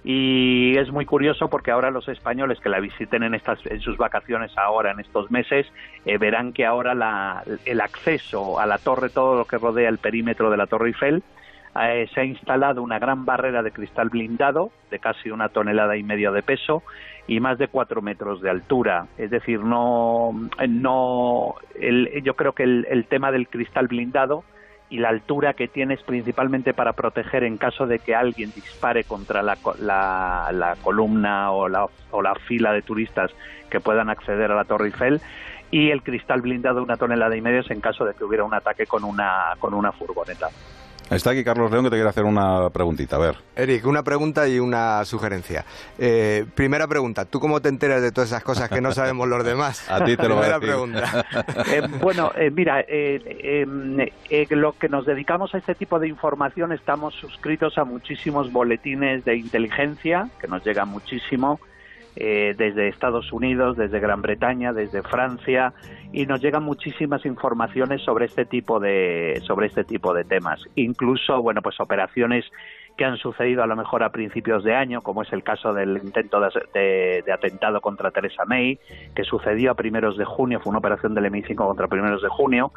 y 0.09 0.79
es 0.79 0.93
muy 0.93 1.05
curioso 1.05 1.49
porque 1.49 1.73
ahora 1.73 1.91
los 1.91 2.07
españoles 2.07 2.61
que 2.61 2.69
la 2.69 2.79
visiten 2.79 3.25
en 3.25 3.35
estas 3.35 3.59
en 3.67 3.81
sus 3.81 3.97
vacaciones 3.97 4.57
ahora 4.57 4.93
en 4.93 5.01
estos 5.01 5.33
meses 5.33 5.67
eh, 6.05 6.17
verán 6.17 6.53
que 6.53 6.65
ahora 6.65 6.95
la, 6.95 7.43
el 7.65 7.81
acceso 7.81 8.61
a 8.61 8.67
la 8.67 8.79
torre 8.79 9.09
todo 9.11 9.37
lo 9.37 9.47
que 9.47 9.59
rodea 9.59 9.89
el 9.89 9.99
perímetro 9.99 10.49
de 10.49 10.59
la 10.59 10.69
Torre 10.69 10.91
Eiffel 10.91 11.25
eh, 11.83 12.09
se 12.15 12.21
ha 12.21 12.25
instalado 12.25 12.83
una 12.83 13.01
gran 13.01 13.25
barrera 13.25 13.65
de 13.65 13.73
cristal 13.73 14.09
blindado 14.09 14.71
de 14.93 15.01
casi 15.01 15.31
una 15.31 15.49
tonelada 15.49 15.97
y 15.97 16.05
medio 16.05 16.31
de 16.31 16.45
peso 16.45 16.85
y 17.27 17.41
más 17.41 17.59
de 17.59 17.67
cuatro 17.67 18.01
metros 18.01 18.41
de 18.41 18.49
altura. 18.49 19.09
Es 19.19 19.31
decir, 19.31 19.61
no, 19.61 20.31
no, 20.69 21.55
el, 21.79 22.23
yo 22.23 22.35
creo 22.35 22.53
que 22.53 22.63
el, 22.63 22.87
el 22.89 23.07
tema 23.07 23.33
del 23.33 23.49
cristal 23.49 23.89
blindado 23.89 24.45
y 24.89 24.99
la 24.99 25.09
altura 25.09 25.55
que 25.55 25.69
tienes 25.69 26.03
principalmente 26.03 26.73
para 26.73 26.93
proteger 26.93 27.43
en 27.45 27.57
caso 27.57 27.87
de 27.87 27.99
que 27.99 28.15
alguien 28.15 28.53
dispare 28.55 29.05
contra 29.05 29.43
la, 29.43 29.59
la, 29.81 30.51
la 30.53 30.77
columna 30.77 31.51
o 31.51 31.69
la, 31.69 31.87
o 32.13 32.23
la, 32.23 32.35
fila 32.35 32.73
de 32.73 32.83
turistas 32.83 33.33
que 33.69 33.81
puedan 33.81 34.11
acceder 34.11 34.51
a 34.53 34.55
la 34.55 34.65
Torre 34.65 34.87
Eiffel 34.87 35.21
y 35.71 35.91
el 35.91 36.03
cristal 36.03 36.41
blindado 36.41 36.77
de 36.77 36.83
una 36.83 36.97
tonelada 36.97 37.37
y 37.37 37.41
medio 37.41 37.63
en 37.69 37.81
caso 37.81 38.05
de 38.05 38.15
que 38.15 38.25
hubiera 38.25 38.45
un 38.45 38.55
ataque 38.55 38.87
con 38.87 39.03
una, 39.03 39.55
con 39.59 39.75
una 39.75 39.91
furgoneta. 39.91 40.49
Está 41.11 41.31
aquí 41.31 41.45
Carlos 41.45 41.71
León 41.71 41.85
que 41.85 41.91
te 41.91 41.97
quiere 41.97 42.09
hacer 42.09 42.25
una 42.25 42.69
preguntita. 42.71 43.17
A 43.17 43.19
ver. 43.21 43.37
Eric, 43.55 43.87
una 43.87 44.03
pregunta 44.03 44.49
y 44.49 44.59
una 44.59 45.05
sugerencia. 45.05 45.65
Eh, 45.99 46.45
primera 46.55 46.89
pregunta, 46.89 47.25
¿tú 47.25 47.39
cómo 47.39 47.61
te 47.61 47.69
enteras 47.69 48.03
de 48.03 48.11
todas 48.11 48.31
esas 48.31 48.43
cosas 48.43 48.69
que 48.69 48.81
no 48.81 48.91
sabemos 48.93 49.29
los 49.29 49.45
demás? 49.45 49.89
A 49.91 50.05
ti 50.05 50.17
te 50.17 50.29
lo 50.29 50.37
voy 50.37 50.47
a 50.47 50.59
decir. 50.59 50.69
pregunta. 50.69 51.25
Eh, 51.69 51.83
bueno, 52.01 52.33
eh, 52.37 52.51
mira, 52.51 52.85
lo 54.51 54.73
que 54.73 54.89
nos 54.89 55.07
dedicamos 55.07 55.55
a 55.55 55.59
este 55.59 55.75
tipo 55.75 55.99
de 55.99 56.09
información 56.09 56.73
estamos 56.73 57.15
suscritos 57.15 57.79
a 57.79 57.85
muchísimos 57.85 58.53
boletines 58.53 59.25
de 59.25 59.37
inteligencia, 59.37 60.29
que 60.41 60.47
nos 60.49 60.65
llegan 60.65 60.89
muchísimo, 60.89 61.61
eh, 62.17 62.55
desde 62.57 62.89
Estados 62.89 63.33
Unidos, 63.33 63.77
desde 63.77 64.01
Gran 64.01 64.23
Bretaña, 64.23 64.73
desde 64.73 65.03
Francia 65.03 65.75
y 66.13 66.25
nos 66.25 66.41
llegan 66.41 66.63
muchísimas 66.63 67.27
informaciones 67.27 68.03
sobre 68.03 68.25
este 68.25 68.47
tipo 68.47 68.81
de 68.81 69.43
sobre 69.47 69.67
este 69.67 69.85
tipo 69.85 70.15
de 70.15 70.25
temas, 70.25 70.63
incluso 70.75 71.43
bueno 71.43 71.61
pues 71.63 71.79
operaciones 71.79 72.45
que 72.97 73.05
han 73.05 73.19
sucedido 73.19 73.63
a 73.63 73.67
lo 73.67 73.77
mejor 73.77 74.03
a 74.03 74.11
principios 74.11 74.65
de 74.65 74.75
año, 74.75 75.03
como 75.03 75.23
es 75.23 75.33
el 75.33 75.43
caso 75.43 75.75
del 75.75 76.01
intento 76.03 76.41
de, 76.41 77.23
de, 77.25 77.33
atentado 77.33 77.81
contra 77.81 78.11
Teresa 78.11 78.45
May, 78.47 78.79
que 79.15 79.23
sucedió 79.23 79.73
a 79.73 79.75
primeros 79.75 80.17
de 80.17 80.25
junio, 80.25 80.61
fue 80.61 80.71
una 80.71 80.79
operación 80.79 81.15
del 81.15 81.27
MI5 81.27 81.57
contra 81.57 81.89
primeros 81.89 82.23
de 82.23 82.29
junio, 82.29 82.73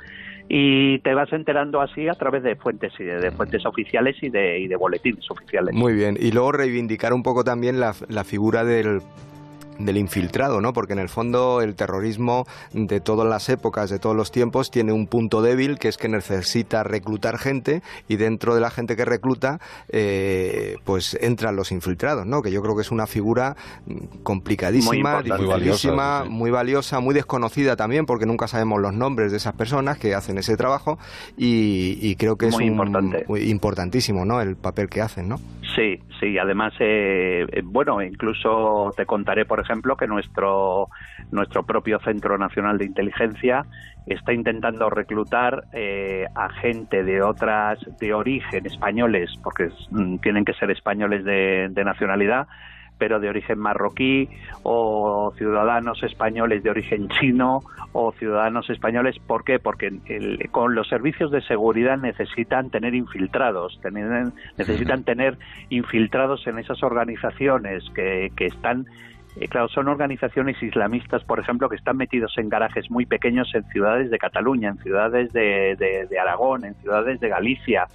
y 0.49 0.99
te 0.99 1.13
vas 1.13 1.31
enterando 1.31 1.79
así 1.79 2.09
a 2.09 2.15
través 2.15 2.43
de 2.43 2.57
fuentes 2.57 2.91
y 2.99 3.03
de, 3.05 3.19
de 3.19 3.31
fuentes 3.31 3.65
oficiales 3.65 4.17
y 4.21 4.29
de, 4.29 4.59
y 4.59 4.67
de 4.67 4.75
boletines 4.75 5.29
oficiales. 5.31 5.73
Muy 5.73 5.93
bien, 5.93 6.17
y 6.19 6.31
luego 6.31 6.51
reivindicar 6.51 7.13
un 7.13 7.23
poco 7.23 7.45
también 7.45 7.79
la 7.79 7.93
figura 8.25 8.65
del 8.65 9.01
del 9.79 9.97
infiltrado, 9.97 10.61
¿no? 10.61 10.73
Porque 10.73 10.93
en 10.93 10.99
el 10.99 11.09
fondo 11.09 11.61
el 11.61 11.75
terrorismo 11.75 12.45
de 12.73 12.99
todas 12.99 13.27
las 13.27 13.49
épocas, 13.49 13.89
de 13.89 13.97
todos 13.97 14.15
los 14.15 14.31
tiempos, 14.31 14.69
tiene 14.69 14.91
un 14.91 15.07
punto 15.07 15.41
débil 15.41 15.79
que 15.79 15.87
es 15.87 15.97
que 15.97 16.09
necesita 16.09 16.83
reclutar 16.83 17.37
gente 17.37 17.81
y 18.07 18.17
dentro 18.17 18.53
de 18.53 18.61
la 18.61 18.69
gente 18.69 18.95
que 18.95 19.05
recluta, 19.05 19.59
eh, 19.89 20.75
pues 20.83 21.17
entran 21.21 21.55
los 21.55 21.71
infiltrados, 21.71 22.25
¿no? 22.25 22.41
Que 22.41 22.51
yo 22.51 22.61
creo 22.61 22.75
que 22.75 22.81
es 22.81 22.91
una 22.91 23.07
figura 23.07 23.55
complicadísima, 24.23 25.21
muy, 25.21 25.29
muy, 25.31 25.47
valiosa, 25.47 26.23
sí. 26.23 26.29
muy 26.29 26.51
valiosa, 26.51 26.99
muy 26.99 27.15
desconocida 27.15 27.75
también, 27.75 28.05
porque 28.05 28.25
nunca 28.25 28.47
sabemos 28.47 28.81
los 28.81 28.93
nombres 28.93 29.31
de 29.31 29.37
esas 29.37 29.53
personas 29.53 29.97
que 29.97 30.13
hacen 30.13 30.37
ese 30.37 30.57
trabajo 30.57 30.99
y, 31.37 31.97
y 32.01 32.15
creo 32.15 32.37
que 32.37 32.47
es 32.47 32.55
un, 32.55 32.63
importante. 32.63 33.25
importantísimo, 33.45 34.25
¿no? 34.25 34.41
El 34.41 34.55
papel 34.55 34.89
que 34.89 35.01
hacen, 35.01 35.29
¿no? 35.29 35.39
Sí, 35.79 35.97
sí. 36.19 36.37
Además, 36.37 36.73
eh, 36.79 37.45
bueno, 37.63 38.01
incluso 38.01 38.93
te 38.97 39.05
contaré, 39.05 39.45
por 39.45 39.61
ejemplo, 39.61 39.95
que 39.95 40.07
nuestro 40.07 40.89
nuestro 41.31 41.63
propio 41.63 41.99
Centro 41.99 42.37
Nacional 42.37 42.77
de 42.77 42.83
Inteligencia 42.83 43.65
está 44.05 44.33
intentando 44.33 44.89
reclutar 44.89 45.63
eh, 45.71 46.25
a 46.35 46.49
gente 46.49 47.05
de 47.05 47.21
otras 47.21 47.79
de 47.97 48.13
origen 48.13 48.65
españoles, 48.65 49.31
porque 49.41 49.69
mm, 49.91 50.17
tienen 50.17 50.43
que 50.43 50.53
ser 50.55 50.69
españoles 50.69 51.23
de, 51.23 51.69
de 51.71 51.83
nacionalidad, 51.85 52.45
pero 52.99 53.19
de 53.19 53.29
origen 53.29 53.57
marroquí, 53.57 54.29
o 54.61 55.33
ciudadanos 55.37 56.03
españoles 56.03 56.61
de 56.61 56.69
origen 56.69 57.07
chino, 57.09 57.61
o 57.93 58.11
ciudadanos 58.11 58.69
españoles. 58.69 59.17
¿Por 59.25 59.43
qué? 59.43 59.57
Porque 59.57 59.91
el- 60.05 60.47
con 60.51 60.75
los 60.75 60.87
servicios 60.87 61.31
de 61.31 61.41
seguridad 61.41 61.97
necesitan 61.97 62.69
tener 62.69 62.93
infiltrados, 62.93 63.79
tener- 63.81 64.31
necesitan 64.57 65.03
tener 65.03 65.37
infiltrados 65.69 66.45
en 66.45 66.59
esas 66.59 66.83
organizaciones 66.83 67.83
que, 67.95 68.31
que 68.35 68.45
están 68.47 68.85
eh, 69.39 69.47
claro, 69.47 69.67
son 69.69 69.87
organizaciones 69.87 70.61
islamistas, 70.61 71.23
por 71.23 71.39
ejemplo, 71.39 71.69
que 71.69 71.75
están 71.75 71.97
metidos 71.97 72.37
en 72.37 72.49
garajes 72.49 72.89
muy 72.91 73.05
pequeños 73.05 73.49
en 73.55 73.63
ciudades 73.69 74.09
de 74.11 74.17
Cataluña, 74.17 74.69
en 74.69 74.77
ciudades 74.79 75.31
de, 75.33 75.75
de- 75.77 76.07
de 76.09 76.19
Aragón, 76.19 76.65
en 76.65 76.75
ciudades 76.75 77.19
de 77.19 77.29
Galicia. 77.29 77.87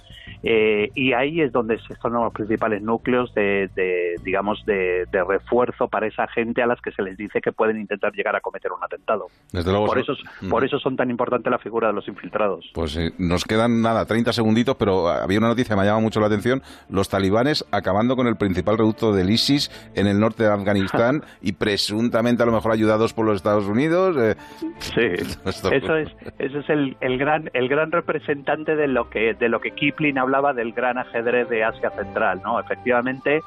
eh, 0.43 0.89
y 0.93 1.13
ahí 1.13 1.41
es 1.41 1.51
donde 1.51 1.79
son 2.01 2.13
los 2.13 2.31
principales 2.33 2.81
núcleos 2.81 3.33
de, 3.33 3.69
de, 3.75 4.15
digamos, 4.23 4.63
de, 4.65 5.05
refuerzo 5.27 5.87
para 5.87 6.05
esa 6.07 6.27
gente 6.27 6.61
a 6.61 6.67
las 6.67 6.79
que 6.81 6.91
se 6.91 7.01
les 7.01 7.17
dice 7.17 7.41
que 7.41 7.51
pueden 7.51 7.79
intentar 7.79 8.11
llegar 8.13 8.35
a 8.35 8.41
cometer 8.41 8.71
un 8.71 8.83
atentado. 8.83 9.27
Desde 9.51 9.71
luego. 9.71 9.87
Por 9.87 9.97
eso, 9.99 10.13
por 10.49 10.63
eso 10.63 10.77
son 10.79 10.95
tan 10.95 11.09
importante 11.09 11.49
la 11.49 11.57
figura 11.57 11.87
de 11.87 11.93
los 11.93 12.07
infiltrados. 12.07 12.69
Pues 12.73 12.95
eh, 12.97 13.11
nos 13.17 13.43
quedan 13.43 13.81
nada, 13.81 14.05
30 14.05 14.33
segunditos, 14.33 14.75
pero 14.75 15.07
había 15.09 15.39
una 15.39 15.47
noticia 15.47 15.73
que 15.73 15.75
me 15.77 15.81
ha 15.81 15.85
llamado 15.85 16.01
mucho 16.01 16.19
la 16.19 16.27
atención. 16.27 16.61
Los 16.89 17.09
talibanes 17.09 17.65
acabando 17.71 18.15
con 18.15 18.27
el 18.27 18.35
principal 18.35 18.77
reducto 18.77 19.13
del 19.13 19.29
ISIS 19.29 19.71
en 19.95 20.05
el 20.07 20.19
norte 20.19 20.43
de 20.43 20.49
Afganistán 20.51 21.23
y 21.41 21.53
presuntamente 21.53 22.43
a 22.43 22.45
lo 22.45 22.51
mejor 22.51 22.71
ayudados 22.71 23.13
por 23.13 23.25
los 23.25 23.37
Estados 23.37 23.67
Unidos. 23.67 24.15
eh. 24.17 24.35
Sí, 24.79 25.01
eso 25.71 25.95
es, 25.95 26.09
eso 26.39 26.59
es 26.59 26.69
el, 26.69 26.97
el 27.01 27.17
gran, 27.17 27.49
el 27.53 27.67
gran 27.67 27.91
representante 27.91 28.75
de 28.75 28.87
lo 28.87 29.09
que, 29.09 29.33
de 29.33 29.49
lo 29.49 29.59
que 29.59 29.71
Kipling 29.71 30.17
hablaba 30.17 30.53
del 30.53 30.73
gran 30.73 30.97
ajedrez 30.97 31.49
de 31.49 31.63
Asia 31.63 31.91
Central, 31.91 32.41
¿no? 32.43 32.59
Efectivamente, 32.59 33.41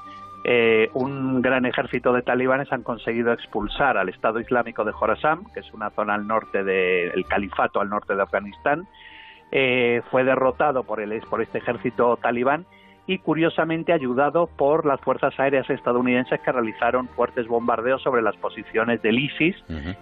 eh, 0.45 0.89
un 0.95 1.43
gran 1.43 1.67
ejército 1.67 2.13
de 2.13 2.23
talibanes 2.23 2.73
han 2.73 2.83
conseguido 2.83 3.33
expulsar 3.33 3.99
al 3.99 4.09
Estado 4.09 4.41
Islámico 4.41 4.85
de 4.85 4.93
Khorasan, 4.93 5.45
que 5.53 5.61
es 5.61 5.75
una 5.75 5.91
zona 5.91 6.15
al 6.15 6.27
norte 6.27 6.63
del 6.63 7.25
califato 7.27 7.81
al 7.81 7.89
norte 7.89 8.15
de 8.15 8.23
Afganistán. 8.23 8.87
Eh, 9.51 10.03
fue 10.11 10.25
derrotado 10.25 10.85
por, 10.85 11.01
el, 11.01 11.21
por 11.23 11.43
este 11.43 11.59
ejército 11.59 12.19
talibán 12.23 12.67
y 13.09 13.19
curiosamente 13.19 13.95
ayudado 13.95 14.47
por 14.47 14.85
las 14.85 15.01
fuerzas 15.01 15.33
aéreas 15.41 15.69
estadounidenses 15.71 16.41
que 16.43 16.53
realizaron 16.53 17.09
fuertes 17.09 17.49
bombardeos 17.49 18.03
sobre 18.03 18.21
las 18.21 18.37
posiciones 18.37 19.01
del 19.01 19.19
ISIS 19.19 19.57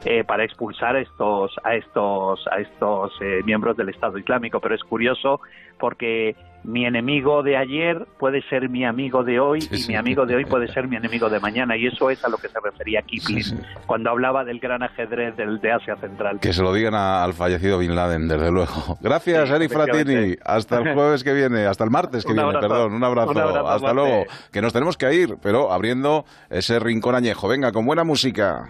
eh, 0.05 0.25
para 0.25 0.43
expulsar 0.43 0.97
a 0.97 1.01
estos 1.01 1.55
a 1.63 1.77
estos 1.77 2.45
a 2.51 2.59
estos 2.59 3.13
eh, 3.21 3.43
miembros 3.45 3.77
del 3.77 3.91
Estado 3.91 4.19
Islámico. 4.19 4.59
Pero 4.59 4.75
es 4.75 4.83
curioso 4.83 5.41
porque 5.79 6.35
mi 6.67 6.85
enemigo 6.85 7.43
de 7.45 7.57
ayer 7.57 8.07
puede 8.19 8.43
ser 8.49 8.69
mi 8.69 8.85
amigo 8.85 9.23
de 9.23 9.39
hoy 9.39 9.61
y 9.71 9.79
sí. 9.79 9.89
mi 9.89 9.97
amigo 9.97 10.27
de 10.27 10.35
hoy 10.35 10.45
puede 10.45 10.67
ser 10.73 10.89
mi 10.89 10.97
enemigo 10.97 11.29
de 11.31 11.39
mañana 11.39 11.77
y 11.77 11.87
eso 11.87 12.11
es 12.11 12.23
a 12.25 12.29
lo 12.29 12.39
que 12.39 12.49
se 12.49 12.59
refería 12.61 13.03
Kipling 13.03 13.61
cuando 13.87 14.11
hablaba 14.11 14.45
del 14.45 14.59
gran 14.59 14.83
ajedrez 14.83 15.37
del 15.37 15.61
de 15.61 15.73
Asia 15.73 15.97
Central. 15.97 16.41
Que 16.41 16.53
se 16.53 16.63
lo 16.63 16.73
digan 16.75 16.95
a- 16.95 17.23
al 17.23 17.35
fallecido 17.35 17.79
Bin 17.79 17.95
Laden, 17.95 18.27
desde 18.29 18.51
luego. 18.51 18.99
Gracias, 19.01 19.49
Sí, 19.49 19.55
Eric 19.55 19.71
Fratini. 19.73 20.35
Hasta 20.45 20.79
el 20.79 20.93
jueves 20.93 21.23
que 21.23 21.33
viene, 21.33 21.67
hasta 21.67 21.85
el 21.85 21.91
martes 21.91 22.25
que 22.27 22.33
Un 22.33 22.37
viene, 22.39 22.49
abrazo. 22.51 22.69
perdón. 22.69 22.93
Un 22.95 23.05
abrazo. 23.05 23.31
Un 23.31 23.39
abrazo, 23.39 23.69
hasta 23.69 23.87
Marte. 23.87 23.95
luego. 23.95 24.25
Que 24.53 24.61
nos 24.61 24.73
tenemos 24.73 24.97
que 24.97 25.15
ir, 25.15 25.37
pero 25.41 25.73
abriendo 25.73 26.25
ese 26.51 26.79
rincón 26.81 27.15
añejo. 27.15 27.47
Venga, 27.49 27.71
con 27.73 27.87
buena 27.87 28.03
música. 28.05 28.67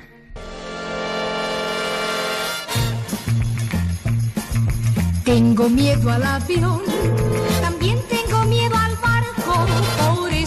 Tengo 5.25 5.69
miedo 5.69 6.11
al 6.11 6.23
avión, 6.23 6.81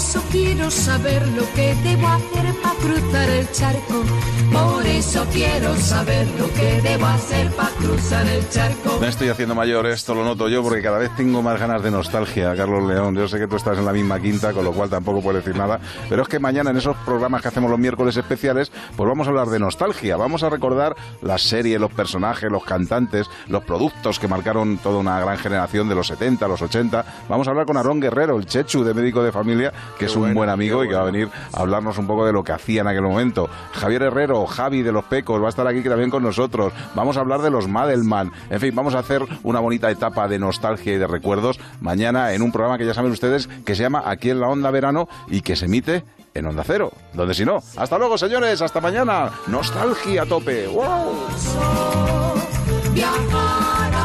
por 0.09 0.21
eso 0.21 0.28
quiero 0.31 0.69
saber 0.69 1.27
lo 1.29 1.43
que 1.53 1.75
debo 1.83 2.07
hacer 2.07 2.53
para 2.61 2.75
cruzar 2.75 3.29
el 3.29 3.51
charco. 3.51 4.03
Por 4.51 4.85
eso 4.85 5.25
quiero 5.31 5.75
saber 5.75 6.27
lo 6.39 6.51
que 6.53 6.81
debo 6.81 7.05
hacer 7.05 7.51
para 7.51 7.69
cruzar 7.69 8.27
el 8.27 8.49
charco. 8.49 8.99
Me 8.99 9.07
estoy 9.07 9.29
haciendo 9.29 9.55
mayor, 9.55 9.85
esto 9.87 10.13
lo 10.15 10.23
noto 10.23 10.49
yo, 10.49 10.63
porque 10.63 10.81
cada 10.81 10.97
vez 10.97 11.15
tengo 11.15 11.41
más 11.41 11.59
ganas 11.59 11.83
de 11.83 11.91
nostalgia, 11.91 12.55
Carlos 12.55 12.87
León. 12.87 13.15
Yo 13.15 13.27
sé 13.27 13.39
que 13.39 13.47
tú 13.47 13.55
estás 13.55 13.77
en 13.77 13.85
la 13.85 13.93
misma 13.93 14.19
quinta, 14.19 14.53
con 14.53 14.63
lo 14.63 14.71
cual 14.71 14.89
tampoco 14.89 15.21
puedo 15.21 15.37
decir 15.37 15.55
nada. 15.55 15.79
Pero 16.07 16.23
es 16.23 16.27
que 16.27 16.39
mañana 16.39 16.71
en 16.71 16.77
esos 16.77 16.95
programas 16.97 17.41
que 17.41 17.47
hacemos 17.47 17.69
los 17.69 17.79
miércoles 17.79 18.15
especiales, 18.17 18.71
pues 18.95 19.07
vamos 19.07 19.27
a 19.27 19.29
hablar 19.29 19.47
de 19.47 19.59
nostalgia. 19.59 20.17
Vamos 20.17 20.43
a 20.43 20.49
recordar 20.49 20.95
las 21.21 21.41
series, 21.41 21.79
los 21.79 21.91
personajes, 21.91 22.51
los 22.51 22.63
cantantes, 22.63 23.29
los 23.47 23.63
productos 23.63 24.19
que 24.19 24.27
marcaron 24.27 24.77
toda 24.77 24.99
una 24.99 25.19
gran 25.19 25.37
generación 25.37 25.89
de 25.89 25.95
los 25.95 26.07
70, 26.07 26.47
los 26.47 26.61
80. 26.61 27.05
Vamos 27.29 27.47
a 27.47 27.51
hablar 27.51 27.65
con 27.65 27.77
Aarón 27.77 27.99
Guerrero, 27.99 28.37
el 28.37 28.45
Chechu 28.45 28.83
de 28.83 28.93
Médico 28.93 29.23
de 29.23 29.31
Familia, 29.31 29.71
que 29.97 30.05
es 30.05 30.15
un 30.19 30.33
bueno, 30.33 30.39
buen 30.39 30.49
amigo 30.49 30.83
y 30.83 30.87
que 30.87 30.95
va 30.95 31.01
a 31.01 31.05
venir 31.05 31.29
a 31.53 31.61
hablarnos 31.61 31.97
un 31.97 32.07
poco 32.07 32.25
de 32.25 32.33
lo 32.33 32.43
que 32.43 32.51
hacía 32.51 32.81
en 32.81 32.87
aquel 32.87 33.01
momento. 33.01 33.49
Javier 33.73 34.03
Herrero, 34.03 34.45
Javi 34.45 34.81
de 34.81 34.91
los 34.91 35.05
Pecos, 35.05 35.41
va 35.41 35.47
a 35.47 35.49
estar 35.49 35.67
aquí 35.67 35.81
también 35.81 36.09
con 36.09 36.23
nosotros. 36.23 36.73
Vamos 36.95 37.17
a 37.17 37.21
hablar 37.21 37.41
de 37.41 37.49
los 37.49 37.67
Madelman. 37.67 38.31
En 38.49 38.59
fin, 38.59 38.75
vamos 38.75 38.95
a 38.95 38.99
hacer 38.99 39.23
una 39.43 39.59
bonita 39.59 39.89
etapa 39.89 40.27
de 40.27 40.39
nostalgia 40.39 40.93
y 40.93 40.97
de 40.97 41.07
recuerdos 41.07 41.59
mañana 41.81 42.33
en 42.33 42.41
un 42.41 42.51
programa 42.51 42.77
que 42.77 42.85
ya 42.85 42.93
saben 42.93 43.11
ustedes 43.11 43.47
que 43.65 43.75
se 43.75 43.83
llama 43.83 44.03
Aquí 44.05 44.29
en 44.29 44.39
la 44.39 44.47
Onda 44.47 44.71
Verano 44.71 45.07
y 45.27 45.41
que 45.41 45.55
se 45.55 45.65
emite 45.65 46.03
en 46.33 46.45
Onda 46.45 46.63
Cero. 46.65 46.91
Donde 47.13 47.33
si 47.33 47.45
no. 47.45 47.59
Hasta 47.77 47.97
luego, 47.97 48.17
señores. 48.17 48.61
Hasta 48.61 48.81
mañana. 48.81 49.31
Nostalgia 49.47 50.23
a 50.23 50.25
tope. 50.25 50.67
¡Wow! 50.67 51.29
Viajar 52.93 53.93
a 53.93 53.98